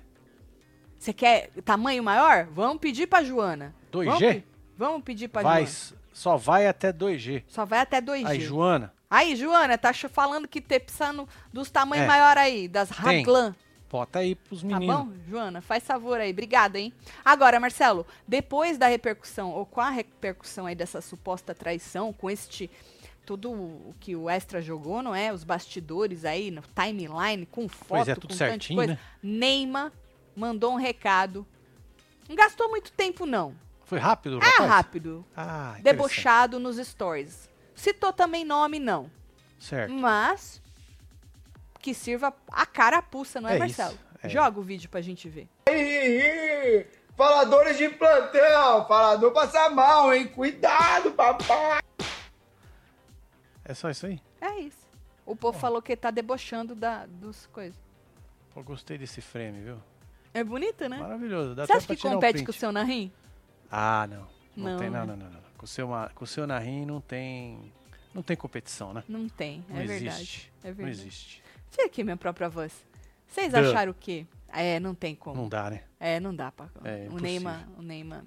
Você 0.99 1.13
quer 1.13 1.51
tamanho 1.65 2.03
maior? 2.03 2.47
Vamos 2.53 2.79
pedir 2.79 3.07
pra 3.07 3.23
Joana. 3.23 3.75
2G? 3.93 4.05
Vamos, 4.07 4.19
pe- 4.21 4.45
vamos 4.77 5.03
pedir 5.03 5.29
pra 5.29 5.43
Vai, 5.43 5.67
Joana. 5.67 6.03
só 6.13 6.37
vai 6.37 6.67
até 6.67 6.93
2G. 6.93 7.45
Só 7.49 7.65
vai 7.65 7.81
até 7.81 8.01
2G. 8.01 8.27
Aí, 8.27 8.41
Joana, 8.41 8.93
Aí, 9.11 9.35
Joana, 9.37 9.79
tá 9.79 9.93
falando 9.95 10.47
que 10.47 10.61
tá 10.61 10.79
precisando 10.79 11.27
dos 11.53 11.71
tamanhos 11.71 12.05
É. 12.05 12.07
maiores 12.07 12.43
aí, 12.43 12.69
das. 12.69 12.91
Raglan. 12.91 13.55
bota 13.91 14.19
aí 14.19 14.35
pros 14.35 14.61
Tá 14.61 14.67
meninos. 14.67 14.95
bom, 14.97 15.13
Joana? 15.27 15.63
Faz 15.63 15.83
favor 15.83 16.21
aí. 16.21 16.31
Obrigada, 16.31 16.79
hein? 16.79 16.93
Agora, 17.25 17.59
Marcelo, 17.59 18.07
depois 18.27 18.77
da 18.77 18.87
repercussão, 18.87 19.51
ou 19.51 19.65
com 19.65 19.81
a 19.81 19.89
repercussão 19.89 20.67
aí 20.67 20.75
dessa 20.75 21.01
suposta 21.01 21.55
traição, 21.55 22.13
com 22.13 22.29
este. 22.29 22.71
Tudo 23.29 23.53
o 23.53 23.95
que 24.01 24.17
o 24.17 24.31
Extra 24.31 24.63
jogou, 24.63 25.03
não 25.03 25.15
é? 25.15 25.31
Os 25.31 25.45
bastidores 25.45 26.25
aí, 26.25 26.51
no 26.51 26.63
timeline, 26.75 27.45
com 27.45 27.69
foto, 27.69 27.87
Pois 27.89 28.09
é, 28.09 28.15
tudo 28.15 28.23
com 28.23 28.29
tanta 28.29 28.39
certinho, 28.53 28.79
coisa. 28.79 28.93
né? 28.95 28.99
Neymar 29.23 29.93
mandou 30.35 30.73
um 30.73 30.77
recado. 30.77 31.47
Não 32.27 32.35
gastou 32.35 32.71
muito 32.71 32.91
tempo, 32.91 33.27
não. 33.27 33.55
Foi 33.85 33.99
rápido, 33.99 34.39
É 34.43 34.47
rapaz? 34.47 34.71
rápido. 34.71 35.27
Ah. 35.37 35.77
Debochado 35.83 36.59
nos 36.59 36.79
stories. 36.79 37.51
Citou 37.75 38.15
também 38.15 38.47
nome, 38.47 38.79
não. 38.79 39.11
Certo. 39.61 39.93
Mas 39.93 40.63
que 41.81 41.93
sirva 41.93 42.33
a 42.51 42.65
carapuça, 42.65 43.43
não 43.43 43.51
é, 43.51 43.57
É 43.57 43.59
Marcelo? 43.59 43.91
isso, 43.93 44.01
é. 44.23 44.29
Joga 44.31 44.59
o 44.59 44.63
vídeo 44.63 44.89
pra 44.89 45.03
gente 45.03 45.29
ver. 45.29 45.49
Faladores 47.15 47.77
de 47.77 47.91
plantel, 47.91 48.87
falador 48.89 49.33
passa 49.33 49.69
mal, 49.69 50.15
hein? 50.15 50.29
Cuidado, 50.29 51.11
papai! 51.11 51.81
É 53.69 53.75
só 53.75 53.91
isso 53.91 54.07
aí? 54.07 54.21
É 54.41 54.59
isso. 54.61 54.89
O 55.27 55.37
povo 55.37 55.59
falou 55.59 55.83
que 55.83 55.95
tá 55.95 56.11
debochando 56.11 56.75
da, 56.75 57.05
dos 57.07 57.47
coisas. 57.49 57.79
Pô, 58.55 58.63
gostei 58.63 58.97
desse 58.97 59.21
frame, 59.21 59.61
viu? 59.61 59.79
É 60.33 60.43
bonito, 60.43 60.89
né? 60.89 60.99
Maravilhoso. 60.99 61.55
Dá 61.55 61.67
Você 61.67 61.73
acha 61.75 61.95
que 61.95 62.07
um 62.07 62.13
compete 62.13 62.43
com 62.45 62.51
o 62.51 62.55
seu 62.55 62.73
Narim? 62.73 63.13
Ah, 63.71 64.07
não. 64.09 64.27
Não, 64.57 64.73
Não, 64.73 64.79
tem, 64.79 64.91
não, 64.91 65.01
né? 65.01 65.07
não, 65.07 65.17
não, 65.17 65.31
não. 65.31 65.41
Com 65.59 65.65
o 65.65 65.69
seu, 65.69 65.89
com 66.15 66.25
o 66.25 66.27
seu 66.27 66.47
Narim 66.47 66.87
não 66.87 67.01
tem. 67.01 67.73
Não 68.15 68.23
tem 68.23 68.37
competição, 68.37 68.95
né? 68.95 69.05
Não 69.07 69.29
tem, 69.29 69.63
Não 69.69 69.77
é 69.77 69.85
verdade. 69.85 70.09
existe. 70.17 70.53
É 70.65 70.69
Não 70.69 70.75
verdade. 70.75 71.01
existe. 71.01 71.43
Tira 71.71 71.87
aqui 71.87 72.03
minha 72.03 72.17
própria 72.17 72.49
voz. 72.49 72.73
Vocês 73.29 73.55
acharam 73.55 73.93
o 73.93 73.95
quê? 73.95 74.27
É, 74.49 74.81
não 74.81 74.95
tem 74.95 75.15
como. 75.15 75.43
Não 75.43 75.49
dá, 75.49 75.69
né? 75.71 75.83
É, 76.01 76.19
não 76.19 76.35
dá 76.35 76.51
pra. 76.51 76.69
É 76.85 77.07
o. 77.11 77.21
Neymar. 77.21 77.69
O 77.77 77.83
Neymar. 77.83 78.25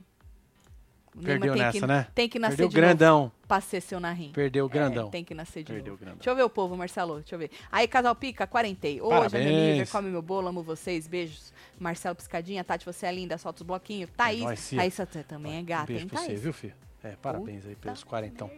O 1.13 1.21
Perdeu 1.21 1.53
tem 1.53 1.61
nessa, 1.61 1.79
que, 1.79 1.87
né? 1.87 2.07
Tem 2.15 2.29
que 2.29 2.39
nascer 2.39 2.55
Perdeu 2.55 2.69
de 2.69 2.75
novo 2.75 2.87
grandão. 2.87 3.31
pra 3.47 3.59
ser 3.59 3.81
seu 3.81 3.99
Narim. 3.99 4.31
Perdeu 4.31 4.65
É, 4.65 4.69
grandão. 4.69 5.09
tem 5.09 5.23
que 5.25 5.33
nascer 5.33 5.61
de 5.63 5.73
Perdeu 5.73 5.91
novo. 5.93 5.99
grandão. 5.99 6.17
Deixa 6.17 6.29
eu 6.29 6.35
ver 6.35 6.43
o 6.43 6.49
povo, 6.49 6.77
Marcelo. 6.77 7.15
Deixa 7.19 7.35
eu 7.35 7.39
ver. 7.39 7.51
Aí, 7.69 7.85
Casal 7.87 8.15
Pica, 8.15 8.47
quarentei. 8.47 9.01
Hoje 9.01 9.35
é 9.35 9.43
nível, 9.43 9.87
come 9.91 10.09
meu 10.09 10.21
bolo, 10.21 10.47
amo 10.47 10.63
vocês. 10.63 11.07
Beijos. 11.07 11.51
Marcelo 11.77 12.15
Piscadinha, 12.15 12.63
Tati, 12.63 12.85
você 12.85 13.07
é 13.07 13.11
linda, 13.11 13.37
solta 13.37 13.61
os 13.61 13.67
bloquinhos. 13.67 14.09
Thaís, 14.15 14.41
nóis, 14.43 14.59
Cia. 14.59 14.79
Thaís 14.79 14.93
você 14.93 15.23
também 15.23 15.57
é 15.57 15.61
Um 15.61 15.65
gata, 15.65 15.85
beijo 15.87 16.03
hein, 16.03 16.07
pra 16.09 16.21
você, 16.21 16.35
viu, 16.35 16.53
filho? 16.53 16.75
É, 17.03 17.09
parabéns 17.21 17.65
aí 17.65 17.75
pelos 17.75 18.03
quarentão. 18.03 18.49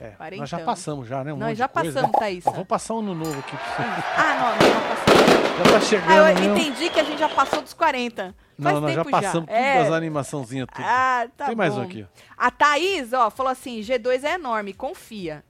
É, 0.00 0.36
nós 0.36 0.48
já 0.50 0.58
passamos 0.58 1.06
já, 1.06 1.22
né? 1.22 1.32
Um 1.32 1.36
Nós 1.36 1.56
já 1.56 1.66
de 1.68 1.72
coisa, 1.72 1.92
passamos, 1.92 2.12
né? 2.12 2.18
Thaís. 2.18 2.44
Vou 2.44 2.64
passar 2.64 2.94
um 2.94 2.98
ano 2.98 3.14
novo 3.14 3.38
aqui 3.38 3.56
pra 3.56 3.66
você. 3.66 3.82
Ah, 4.16 4.34
não, 4.34 4.66
não, 4.68 4.74
já 4.74 4.88
passou. 4.88 5.03
Já 5.56 5.72
tá 5.72 5.80
chegando, 5.80 6.10
Ah, 6.10 6.16
eu 6.32 6.34
mesmo. 6.40 6.56
entendi 6.58 6.90
que 6.90 6.98
a 7.00 7.04
gente 7.04 7.18
já 7.18 7.28
passou 7.28 7.62
dos 7.62 7.72
40. 7.74 8.34
Faz 8.60 8.74
Não, 8.74 8.80
nós 8.80 8.94
já 8.94 9.04
passamos 9.04 9.46
tudo 9.46 9.56
É. 9.56 9.82
das 9.84 9.92
animaçãozinhas, 9.92 10.66
tudo. 10.72 10.84
Ah, 10.86 11.26
tá 11.36 11.46
Tem 11.46 11.54
mais 11.56 11.74
bom. 11.74 11.80
um 11.80 11.84
aqui. 11.84 12.06
A 12.36 12.50
Thaís, 12.50 13.12
ó, 13.12 13.30
falou 13.30 13.50
assim: 13.52 13.80
G2 13.80 14.24
é 14.24 14.34
enorme, 14.34 14.72
confia. 14.72 15.44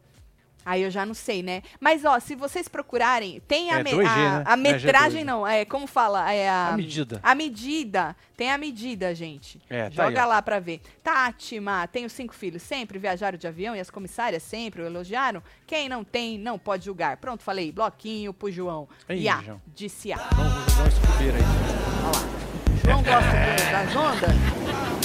Aí 0.65 0.83
eu 0.83 0.91
já 0.91 1.05
não 1.05 1.15
sei, 1.15 1.43
né? 1.43 1.63
Mas, 1.79 2.05
ó, 2.05 2.19
se 2.19 2.35
vocês 2.35 2.69
procurarem, 2.69 3.41
tem 3.47 3.71
a, 3.71 3.81
É 3.81 3.83
me- 3.83 3.91
2G, 3.93 4.07
a, 4.07 4.17
né? 4.17 4.43
a 4.47 4.57
Não 4.57 4.67
é 4.71 4.73
metragem, 4.73 5.23
G2, 5.23 5.27
não, 5.27 5.47
é, 5.47 5.65
como 5.65 5.87
fala? 5.87 6.33
É 6.33 6.49
a, 6.49 6.69
A 6.69 6.77
medida. 6.77 7.21
A 7.23 7.35
medida. 7.35 8.17
Tem 8.37 8.51
a 8.51 8.59
medida, 8.59 9.15
gente. 9.15 9.61
É, 9.71 9.85
tá 9.85 9.91
Joga 9.91 10.21
aí, 10.23 10.27
ó. 10.27 10.29
lá 10.29 10.43
pra 10.43 10.59
ver. 10.59 10.81
Tati, 11.03 11.61
Má, 11.61 11.87
tenho 11.87 12.09
cinco 12.11 12.35
filhos, 12.35 12.63
sempre 12.63 12.99
viajaram 12.99 13.39
de 13.39 13.47
avião 13.47 13.77
e 13.77 13.81
as 13.81 13.91
comissárias 13.91 14.43
sempre 14.43 14.83
o 14.83 14.87
elogiaram. 14.87 15.43
Quem 15.67 15.89
não 15.89 16.03
tem, 16.03 16.37
não 16.39 16.59
pode 16.59 16.85
julgar. 16.87 17.17
Pronto, 17.19 17.43
falei. 17.45 17.71
Bloquinho 17.71 18.33
pro 18.35 18.51
João. 18.51 18.89
Ei, 19.09 19.21
e 19.21 19.29
a, 19.29 19.41
João. 19.43 19.63
disse 19.75 20.13
a. 20.13 20.17
Vamos 20.17 20.73
jogar 20.73 20.85
um 20.85 20.89
escudeiro 20.89 21.37
aí. 21.37 22.85
João 22.85 23.03
gosta 23.03 23.73
das 23.73 23.97
ondas? 23.97 24.31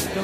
Então, 0.10 0.24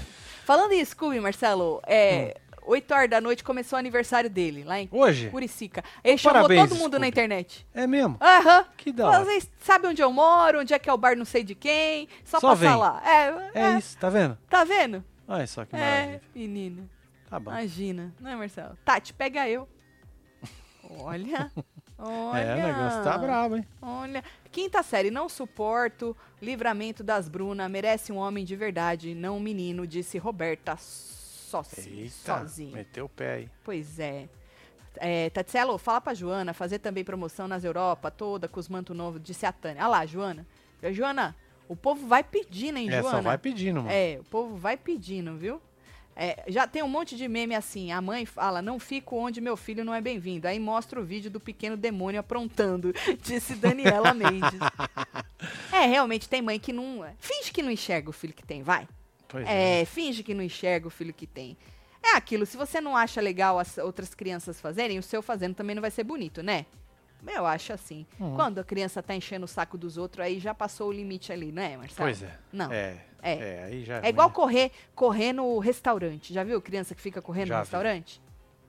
Falando 0.44 0.72
em 0.72 0.84
Scooby, 0.84 1.18
Marcelo, 1.20 1.82
é, 1.86 2.36
8 2.66 2.92
horas 2.94 3.10
da 3.10 3.20
noite 3.20 3.44
começou 3.44 3.76
o 3.76 3.80
aniversário 3.80 4.28
dele, 4.28 4.64
lá 4.64 4.78
em 4.80 4.88
Hoje? 4.92 5.30
Curicica. 5.30 5.82
Ele 6.02 6.18
chamou 6.18 6.42
Parabéns, 6.42 6.68
todo 6.68 6.78
mundo 6.78 6.92
na 6.98 7.06
Scooby. 7.06 7.08
internet. 7.08 7.66
É 7.72 7.86
mesmo? 7.86 8.18
Aham. 8.20 8.66
Que 8.76 8.92
da 8.92 9.08
hora. 9.08 9.24
Vocês 9.24 9.50
sabem 9.60 9.90
onde 9.90 10.02
eu 10.02 10.12
moro, 10.12 10.60
onde 10.60 10.74
é 10.74 10.78
que 10.78 10.90
é 10.90 10.92
o 10.92 10.98
bar 10.98 11.16
não 11.16 11.24
sei 11.24 11.42
de 11.44 11.54
quem. 11.54 12.08
Só, 12.24 12.40
Só 12.40 12.48
passar 12.50 12.68
vem. 12.70 12.76
lá. 12.76 13.02
É, 13.04 13.50
É 13.74 13.78
isso, 13.78 13.96
tá 13.98 14.10
vendo? 14.10 14.36
Tá 14.50 14.64
vendo? 14.64 15.04
Olha 15.28 15.46
só 15.46 15.64
que 15.64 15.74
É, 15.74 15.78
maravilha. 15.78 16.20
menina. 16.34 16.90
Tá 17.30 17.40
bom. 17.40 17.50
Imagina. 17.50 18.14
Não 18.20 18.30
é, 18.30 18.36
Marcelo? 18.36 18.76
Tati, 18.84 19.12
pega 19.14 19.48
eu. 19.48 19.68
Olha. 21.00 21.50
Olha. 21.50 21.56
É, 21.98 22.54
o 22.54 22.66
negócio 22.68 23.02
tá 23.02 23.16
brabo, 23.16 23.56
hein? 23.56 23.66
Olha, 23.80 24.22
quinta 24.52 24.82
série, 24.82 25.10
não 25.10 25.28
suporto. 25.30 26.14
Livramento 26.42 27.02
das 27.02 27.26
Bruna, 27.26 27.68
merece 27.70 28.12
um 28.12 28.16
homem 28.16 28.44
de 28.44 28.54
verdade, 28.54 29.14
não 29.14 29.38
um 29.38 29.40
menino, 29.40 29.86
disse 29.86 30.18
Roberta 30.18 30.76
sozinho. 31.64 32.00
Eita, 32.00 32.38
sozinho. 32.38 32.72
meteu 32.72 33.04
o 33.06 33.08
pé 33.08 33.32
aí. 33.34 33.50
Pois 33.64 33.98
é. 33.98 34.28
é 34.96 35.30
Tatselo, 35.30 35.78
fala 35.78 36.00
pra 36.00 36.14
Joana 36.14 36.52
fazer 36.54 36.78
também 36.78 37.04
promoção 37.04 37.46
nas 37.48 37.64
Europa 37.64 38.10
toda 38.10 38.48
com 38.48 38.58
os 38.60 38.68
manto 38.68 38.94
novo, 38.94 39.18
disse 39.20 39.46
a 39.46 39.52
Tânia. 39.52 39.82
Olha 39.82 39.88
lá, 39.88 40.06
Joana. 40.06 40.46
Joana, 40.92 41.34
o 41.68 41.74
povo 41.74 42.06
vai 42.06 42.22
pedindo, 42.22 42.78
hein, 42.78 42.88
É, 42.88 43.00
Joana? 43.00 43.16
só 43.16 43.22
vai 43.22 43.38
pedindo, 43.38 43.82
mano. 43.82 43.90
É, 43.90 44.18
o 44.20 44.24
povo 44.24 44.56
vai 44.56 44.76
pedindo, 44.76 45.36
viu? 45.36 45.60
É, 46.18 46.44
já 46.48 46.66
tem 46.66 46.82
um 46.82 46.88
monte 46.88 47.14
de 47.14 47.28
meme 47.28 47.54
assim. 47.54 47.92
A 47.92 48.00
mãe 48.00 48.24
fala: 48.24 48.62
Não 48.62 48.78
fico 48.80 49.16
onde 49.16 49.38
meu 49.38 49.54
filho 49.54 49.84
não 49.84 49.92
é 49.92 50.00
bem-vindo. 50.00 50.48
Aí 50.48 50.58
mostra 50.58 50.98
o 50.98 51.04
vídeo 51.04 51.30
do 51.30 51.38
pequeno 51.38 51.76
demônio 51.76 52.18
aprontando, 52.18 52.90
disse 53.22 53.54
Daniela 53.54 54.14
Mendes. 54.14 54.58
É, 55.70 55.84
realmente 55.84 56.26
tem 56.28 56.40
mãe 56.40 56.58
que 56.58 56.72
não. 56.72 57.04
Finge 57.18 57.52
que 57.52 57.62
não 57.62 57.70
enxerga 57.70 58.08
o 58.08 58.12
filho 58.12 58.32
que 58.32 58.42
tem, 58.42 58.62
vai. 58.62 58.88
Pois 59.28 59.46
é. 59.46 59.82
É, 59.82 59.84
finge 59.84 60.22
que 60.22 60.34
não 60.34 60.42
enxerga 60.42 60.86
o 60.86 60.90
filho 60.90 61.12
que 61.12 61.26
tem. 61.26 61.56
É 62.02 62.16
aquilo, 62.16 62.46
se 62.46 62.56
você 62.56 62.80
não 62.80 62.96
acha 62.96 63.20
legal 63.20 63.58
as 63.58 63.78
outras 63.78 64.14
crianças 64.14 64.60
fazerem, 64.60 64.98
o 64.98 65.02
seu 65.02 65.22
fazendo 65.22 65.54
também 65.54 65.74
não 65.74 65.80
vai 65.80 65.90
ser 65.90 66.04
bonito, 66.04 66.42
né? 66.42 66.66
Eu 67.26 67.44
acho 67.44 67.72
assim. 67.72 68.06
Uhum. 68.20 68.36
Quando 68.36 68.58
a 68.60 68.64
criança 68.64 69.02
tá 69.02 69.14
enchendo 69.14 69.44
o 69.44 69.48
saco 69.48 69.76
dos 69.76 69.96
outros, 69.96 70.24
aí 70.24 70.38
já 70.38 70.54
passou 70.54 70.90
o 70.90 70.92
limite 70.92 71.32
ali, 71.32 71.50
não 71.50 71.62
é, 71.62 71.76
Marcelo? 71.76 72.08
Pois 72.08 72.22
é. 72.22 72.38
Não. 72.52 72.72
É. 72.72 73.02
É. 73.22 73.32
É, 73.32 73.64
aí 73.64 73.84
já 73.84 74.00
É 74.02 74.08
igual 74.08 74.28
ruim, 74.28 74.36
correr, 74.36 74.72
correr 74.94 75.32
no 75.32 75.58
restaurante. 75.58 76.32
Já 76.32 76.44
viu 76.44 76.60
criança 76.62 76.94
que 76.94 77.00
fica 77.00 77.20
correndo 77.20 77.48
Já 77.48 77.54
no 77.56 77.60
vi. 77.62 77.64
restaurante? 77.64 78.22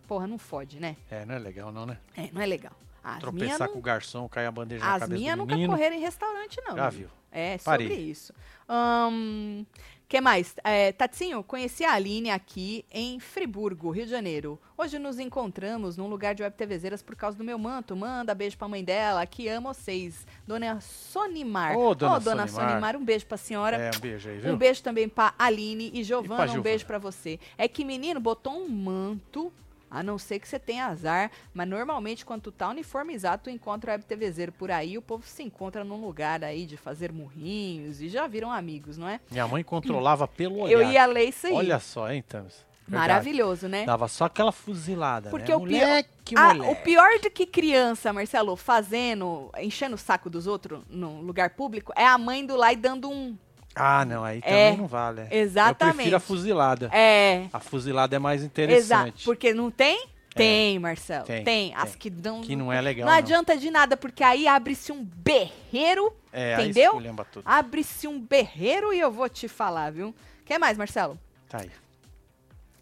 Porra, 0.07 0.25
não 0.25 0.37
fode, 0.39 0.79
né? 0.79 0.95
né? 1.11 1.21
É, 1.21 1.25
não 1.25 1.35
é 1.35 1.39
legal 1.39 1.71
não, 1.71 1.85
né? 1.85 1.99
É, 2.15 2.29
não 2.31 2.41
é 2.41 2.45
legal. 2.45 2.71
As 3.03 3.11
minhas 3.11 3.21
Tropeçar 3.21 3.67
não, 3.67 3.73
com 3.73 3.79
o 3.79 3.81
garçom, 3.81 4.27
cair 4.27 4.47
a 4.47 4.51
bandeja 4.51 4.83
na 4.83 4.95
as 4.95 4.99
cabeça 5.01 5.19
minhas 5.19 5.35
do 5.35 5.41
nunca 5.41 5.53
menino. 5.53 5.71
correram 5.73 5.95
em 5.95 5.99
restaurante, 5.99 6.59
não. 6.65 6.75
Já 6.75 6.89
viu. 6.89 7.09
É, 7.31 7.57
sobre 7.57 7.87
Parei. 7.89 8.09
isso. 8.09 8.33
Ahn, 8.67 9.63
que 10.07 10.21
mais? 10.21 10.55
É, 10.63 10.91
Tatinho, 10.93 11.43
conheci 11.43 11.83
a 11.83 11.93
Aline 11.93 12.29
aqui 12.29 12.85
em 12.89 13.19
Friburgo, 13.19 13.91
Rio 13.91 14.05
de 14.05 14.11
Janeiro. 14.11 14.57
Hoje 14.77 14.97
nos 14.97 15.19
encontramos 15.19 15.97
num 15.97 16.07
lugar 16.07 16.33
de 16.33 16.43
web 16.43 16.55
TVzeiras 16.55 17.01
por 17.01 17.15
causa 17.15 17.37
do 17.37 17.43
meu 17.43 17.57
manto. 17.59 17.95
Manda 17.95 18.33
beijo 18.33 18.57
pra 18.57 18.67
mãe 18.67 18.83
dela, 18.83 19.25
que 19.25 19.49
ama 19.49 19.73
vocês. 19.73 20.25
Dona 20.45 20.79
Sonimar. 20.79 21.77
Ô, 21.77 21.93
dona 21.93 22.21
Sonimar. 22.21 22.47
Sonimar. 22.47 22.95
um 22.95 23.03
beijo 23.03 23.25
pra 23.25 23.37
senhora. 23.37 23.75
É, 23.75 23.91
um 23.95 23.99
beijo 23.99 24.29
aí, 24.29 24.37
viu? 24.37 24.53
Um 24.53 24.57
beijo 24.57 24.81
também 24.81 25.09
pra 25.09 25.33
Aline 25.37 25.91
e 25.93 25.99
E 25.99 26.03
Giovana, 26.03 26.45
pra 26.45 26.59
um 26.59 26.61
beijo 26.61 26.85
pra 26.85 26.97
você. 26.97 27.39
É 27.57 27.67
que 27.67 27.83
menino 27.83 28.19
botou 28.19 28.53
um 28.53 28.69
manto, 28.69 29.51
a 29.89 30.03
não 30.03 30.17
ser 30.17 30.39
que 30.39 30.47
você 30.47 30.59
tenha 30.59 30.85
azar, 30.87 31.31
mas 31.53 31.67
normalmente 31.67 32.25
quando 32.25 32.41
tu 32.41 32.51
tá 32.51 32.69
uniformizado, 32.69 33.43
tu 33.43 33.49
encontra 33.49 33.91
o 33.91 33.93
web 33.93 34.03
TVzeiro 34.05 34.51
por 34.51 34.69
aí, 34.71 34.97
o 34.97 35.01
povo 35.01 35.25
se 35.25 35.43
encontra 35.43 35.83
num 35.83 35.99
lugar 36.01 36.43
aí 36.43 36.65
de 36.65 36.75
fazer 36.77 37.11
murrinhos 37.11 38.01
e 38.01 38.09
já 38.09 38.27
viram 38.27 38.51
amigos, 38.51 38.97
não 38.97 39.07
é? 39.07 39.19
Minha 39.31 39.47
mãe 39.47 39.63
controlava 39.63 40.27
pelo 40.27 40.59
olhar. 40.61 40.71
Eu 40.73 40.83
ia 40.91 41.05
ler 41.05 41.25
isso 41.29 41.47
aí. 41.47 41.53
Olha 41.53 41.79
só, 41.79 42.11
hein, 42.11 42.23
Thames? 42.27 42.65
Verdade. 42.87 43.09
Maravilhoso, 43.09 43.67
né? 43.67 43.83
Dava 43.85 44.07
só 44.07 44.25
aquela 44.25 44.51
fuzilada, 44.53 45.29
Porque 45.29 45.51
né? 45.51 45.57
o 45.57 45.61
pior- 45.61 45.79
Moleque, 45.87 46.35
Ah, 46.37 46.53
moleque. 46.53 46.71
o 46.71 46.75
pior 46.83 47.19
do 47.21 47.29
que 47.29 47.45
criança, 47.45 48.13
Marcelo, 48.13 48.55
fazendo, 48.55 49.51
enchendo 49.59 49.95
o 49.95 49.97
saco 49.97 50.29
dos 50.29 50.47
outros 50.47 50.81
num 50.89 51.19
lugar 51.21 51.49
público, 51.49 51.91
é 51.97 52.05
a 52.07 52.17
mãe 52.17 52.45
do 52.45 52.55
lá 52.55 52.71
e 52.71 52.77
dando 52.77 53.09
um. 53.09 53.37
Ah, 53.79 54.03
não, 54.05 54.23
aí 54.23 54.41
também 54.41 54.55
É, 54.73 54.75
não 54.75 54.87
vale. 54.87 55.21
é. 55.21 55.37
exatamente. 55.37 55.89
Eu 55.89 55.95
prefiro 55.95 56.15
a 56.17 56.19
fuzilada. 56.19 56.89
É. 56.93 57.47
A 57.53 57.59
fuzilada 57.59 58.15
é 58.15 58.19
mais 58.19 58.41
Exato. 58.41 58.51
interessante. 58.61 59.23
Porque 59.25 59.53
não 59.53 59.69
tem? 59.71 60.07
Tem, 60.35 60.77
Marcelo. 60.77 61.25
Tem, 61.25 61.43
Tem. 61.43 61.73
As 61.75 61.91
tem. 61.91 61.99
que 61.99 62.09
dão. 62.11 62.41
Que 62.41 62.55
não 62.55 62.71
é 62.71 62.79
legal, 62.79 63.05
Não 63.07 63.11
não. 63.11 63.17
adianta 63.17 63.57
de 63.57 63.71
nada, 63.71 63.97
porque 63.97 64.23
aí 64.23 64.47
abre-se 64.47 64.91
um 64.91 65.03
berreiro. 65.03 66.13
É, 66.31 66.53
entendeu? 66.61 67.01
Abre-se 67.43 68.07
um 68.07 68.19
berreiro 68.19 68.93
e 68.93 68.99
eu 68.99 69.11
vou 69.11 69.27
te 69.27 69.47
falar, 69.47 69.91
viu? 69.91 70.13
Quer 70.45 70.59
mais, 70.59 70.77
Marcelo? 70.77 71.17
Tá 71.49 71.61
aí. 71.61 71.71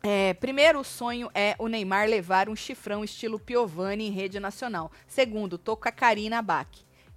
É, 0.03 0.33
primeiro, 0.33 0.81
o 0.81 0.83
sonho 0.83 1.31
é 1.33 1.55
o 1.57 1.67
Neymar 1.67 2.07
levar 2.09 2.49
um 2.49 2.55
chifrão 2.55 3.03
estilo 3.03 3.39
Piovani 3.39 4.07
em 4.07 4.11
rede 4.11 4.39
nacional. 4.39 4.91
Segundo, 5.07 5.57
tô 5.57 5.77
com 5.77 5.87
a 5.87 5.91
Karina 5.91 6.41
Bach. 6.41 6.67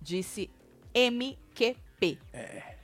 Disse 0.00 0.48
MQP. 0.94 2.18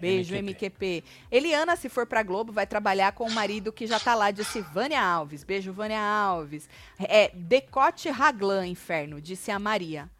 Beijo, 0.01 0.34
MQP. 0.34 0.40
MQP. 0.40 1.05
Eliana, 1.30 1.76
se 1.76 1.88
for 1.88 2.07
pra 2.07 2.22
Globo, 2.22 2.53
vai 2.53 2.66
trabalhar 2.66 3.12
com 3.12 3.24
o 3.24 3.30
marido 3.32 3.72
que 3.72 3.86
já 3.86 3.99
tá 3.99 4.14
lá, 4.14 4.30
disse 4.30 4.61
Vânia 4.61 5.03
Alves. 5.03 5.45
Beijo, 5.45 5.72
Vânia 5.72 6.01
Alves. 6.01 6.68
É, 6.99 7.30
decote 7.34 8.09
Raglan, 8.11 8.66
inferno, 8.66 9.20
disse 9.20 9.51
a 9.51 9.59
Maria. 9.59 10.11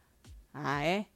Ah, 0.53 0.83
é? 0.85 1.07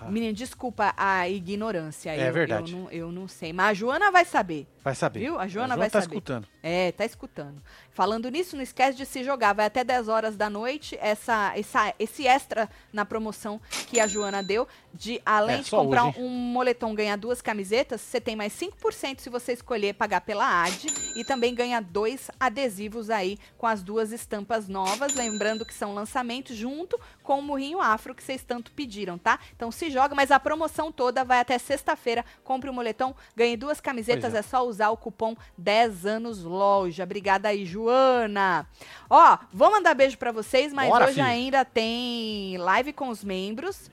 Ah. 0.00 0.10
Menino, 0.10 0.32
desculpa 0.32 0.94
a 0.96 1.28
ignorância. 1.28 2.10
É 2.10 2.28
eu, 2.28 2.32
verdade. 2.32 2.72
Eu 2.72 2.78
não, 2.78 2.90
eu 2.90 3.12
não 3.12 3.28
sei. 3.28 3.52
Mas 3.52 3.70
a 3.70 3.74
Joana 3.74 4.10
vai 4.10 4.24
saber. 4.24 4.66
Vai 4.84 4.94
saber. 4.94 5.20
Viu? 5.20 5.38
A 5.40 5.48
Joana 5.48 5.72
a 5.72 5.76
vai 5.78 5.88
tá 5.88 6.02
saber. 6.02 6.14
escutando. 6.14 6.46
É, 6.62 6.92
tá 6.92 7.06
escutando. 7.06 7.62
Falando 7.90 8.28
nisso, 8.28 8.54
não 8.54 8.62
esquece 8.62 8.98
de 8.98 9.06
se 9.06 9.24
jogar. 9.24 9.54
Vai 9.54 9.64
até 9.64 9.82
10 9.82 10.08
horas 10.08 10.36
da 10.36 10.50
noite. 10.50 10.98
Essa, 11.00 11.54
essa, 11.56 11.94
esse 11.98 12.26
extra 12.26 12.68
na 12.92 13.06
promoção 13.06 13.58
que 13.88 13.98
a 13.98 14.06
Joana 14.06 14.42
deu, 14.42 14.68
de 14.92 15.22
além 15.24 15.60
É, 15.60 15.62
de 15.62 15.70
comprar 15.70 16.08
hoje, 16.08 16.20
um 16.20 16.28
moletom, 16.28 16.94
ganhar 16.94 17.16
duas 17.16 17.40
camisetas, 17.40 18.02
você 18.02 18.20
tem 18.20 18.36
mais 18.36 18.52
5% 18.52 19.20
se 19.20 19.30
você 19.30 19.54
escolher 19.54 19.94
pagar 19.94 20.20
pela 20.20 20.64
AD. 20.64 20.86
E 21.16 21.24
também 21.24 21.54
ganha 21.54 21.80
dois 21.80 22.30
adesivos 22.38 23.08
aí 23.08 23.38
com 23.56 23.66
as 23.66 23.82
duas 23.82 24.12
estampas 24.12 24.68
novas. 24.68 25.14
Lembrando 25.14 25.64
que 25.64 25.72
são 25.72 25.94
lançamentos 25.94 26.54
junto 26.54 27.00
com 27.22 27.38
o 27.38 27.42
Murrinho 27.42 27.80
Afro 27.80 28.14
que 28.14 28.22
vocês 28.22 28.44
tanto 28.44 28.70
pediram, 28.72 29.16
tá? 29.16 29.38
Então 29.56 29.70
se 29.70 29.88
joga, 29.88 30.14
mas 30.14 30.30
a 30.30 30.38
promoção 30.38 30.92
toda 30.92 31.24
vai 31.24 31.40
até 31.40 31.56
sexta-feira. 31.56 32.22
Compre 32.44 32.68
o 32.68 32.72
moletom, 32.74 33.14
ganhe 33.34 33.56
duas 33.56 33.80
camisetas. 33.80 34.34
É. 34.34 34.38
É 34.38 34.42
só 34.42 34.66
usar 34.66 34.73
o 34.90 34.96
cupom 34.96 35.34
10 35.58 36.06
anos 36.06 36.42
loja. 36.42 37.04
Obrigada 37.04 37.48
aí, 37.48 37.64
Joana. 37.64 38.66
Ó, 39.08 39.38
vou 39.52 39.70
mandar 39.70 39.94
beijo 39.94 40.16
pra 40.18 40.32
vocês, 40.32 40.72
mas 40.72 40.88
Bora, 40.88 41.04
hoje 41.06 41.14
filho. 41.14 41.26
ainda 41.26 41.64
tem 41.64 42.56
live 42.58 42.92
com 42.92 43.08
os 43.08 43.22
membros. 43.24 43.90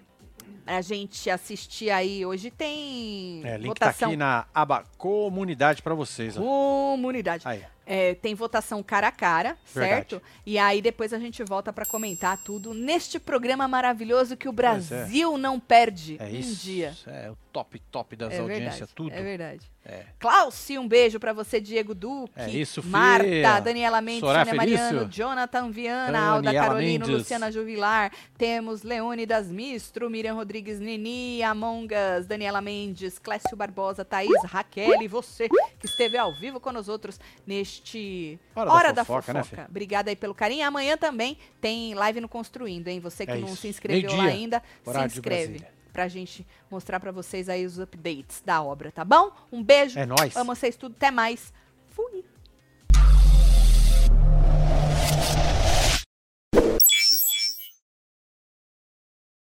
A 0.65 0.81
gente 0.81 1.29
assistir 1.29 1.89
aí. 1.89 2.25
Hoje 2.25 2.51
tem 2.51 3.41
É, 3.43 3.57
link 3.57 3.67
votação 3.67 3.99
tá 3.99 4.05
aqui 4.07 4.15
na 4.17 4.45
aba 4.53 4.83
comunidade 4.97 5.81
pra 5.81 5.95
vocês. 5.95 6.37
Ó. 6.37 6.41
comunidade. 6.41 7.47
Aí. 7.47 7.63
É, 7.85 8.13
tem 8.15 8.35
votação 8.35 8.81
cara 8.83 9.07
a 9.07 9.11
cara, 9.11 9.57
Verdade. 9.73 10.09
certo? 10.09 10.21
E 10.45 10.57
aí 10.57 10.81
depois 10.81 11.11
a 11.13 11.19
gente 11.19 11.43
volta 11.43 11.73
pra 11.73 11.85
comentar 11.85 12.37
tudo 12.37 12.73
neste 12.73 13.19
programa 13.19 13.67
maravilhoso 13.67 14.37
que 14.37 14.47
o 14.47 14.51
Brasil 14.53 15.37
não 15.37 15.59
perde 15.59 16.15
É 16.19 16.25
um 16.25 16.27
isso. 16.29 16.63
dia. 16.63 16.95
É 17.07 17.31
o 17.31 17.37
top, 17.51 17.79
top 17.91 18.15
das 18.15 18.33
É 18.33 18.39
audiências, 18.39 18.71
verdade, 18.79 18.91
tudo. 18.95 19.11
é 19.13 19.21
verdade. 19.21 19.71
É. 19.83 20.03
Glauci, 20.19 20.77
um 20.77 20.87
beijo 20.87 21.19
pra 21.19 21.33
você, 21.33 21.59
Diego 21.59 21.95
Duque. 21.95 22.31
É 22.35 22.47
isso, 22.49 22.83
Marta, 22.85 23.25
filha. 23.27 23.59
Daniela 23.59 23.99
Mendes, 23.99 24.19
Soraya 24.21 24.45
Sônia 24.45 24.57
Mariano, 24.57 24.87
Felício. 24.99 25.09
Jonathan 25.09 25.71
Viana, 25.71 26.19
Alda 26.19 26.43
Daniela 26.43 26.67
Carolino, 26.67 27.05
Mendes. 27.07 27.19
Luciana 27.23 27.51
Juvilar. 27.51 28.11
Temos 28.37 28.83
Leônidas 28.83 29.47
Mistro, 29.47 30.07
Miriam 30.07 30.35
Rodrigues 30.35 30.79
Nini, 30.79 31.41
Among 31.41 31.87
Us, 32.19 32.27
Daniela 32.27 32.61
Mendes, 32.61 33.17
Clécio 33.17 33.57
Barbosa, 33.57 34.05
Thaís, 34.05 34.29
Raquel 34.45 35.01
e 35.01 35.07
você 35.07 35.49
que 35.49 35.87
esteve 35.87 36.15
ao 36.15 36.31
vivo 36.35 36.59
com 36.59 36.71
nós 36.71 36.87
outros 36.87 37.19
neste 37.45 37.70
Hora 38.55 38.89
da 38.89 39.01
da 39.01 39.05
Fofoca, 39.05 39.33
né, 39.33 39.43
Fofoca. 39.43 39.67
Obrigada 39.69 40.09
aí 40.09 40.15
pelo 40.15 40.33
carinho. 40.35 40.65
Amanhã 40.67 40.97
também 40.97 41.37
tem 41.59 41.93
live 41.93 42.21
no 42.21 42.27
Construindo, 42.27 42.87
hein? 42.87 42.99
Você 42.99 43.25
que 43.25 43.31
É 43.31 43.37
não 43.37 43.47
isso. 43.47 43.57
se 43.57 43.67
inscreveu 43.67 44.15
lá 44.15 44.25
ainda, 44.25 44.61
se 44.83 44.89
horário 44.89 45.09
de 45.09 45.17
inscreve. 45.17 45.65
Pra 45.93 46.07
gente 46.07 46.47
mostrar 46.69 46.99
pra 47.01 47.11
vocês 47.11 47.49
aí 47.49 47.65
os 47.65 47.77
updates 47.77 48.41
da 48.45 48.61
obra, 48.63 48.91
tá 48.91 49.03
bom? 49.03 49.29
Um 49.51 49.61
beijo. 49.61 49.99
É 49.99 50.05
nóis. 50.05 50.35
Amo 50.37 50.55
vocês 50.55 50.75
tudo. 50.77 50.95
Até 50.95 51.11
mais. 51.11 51.53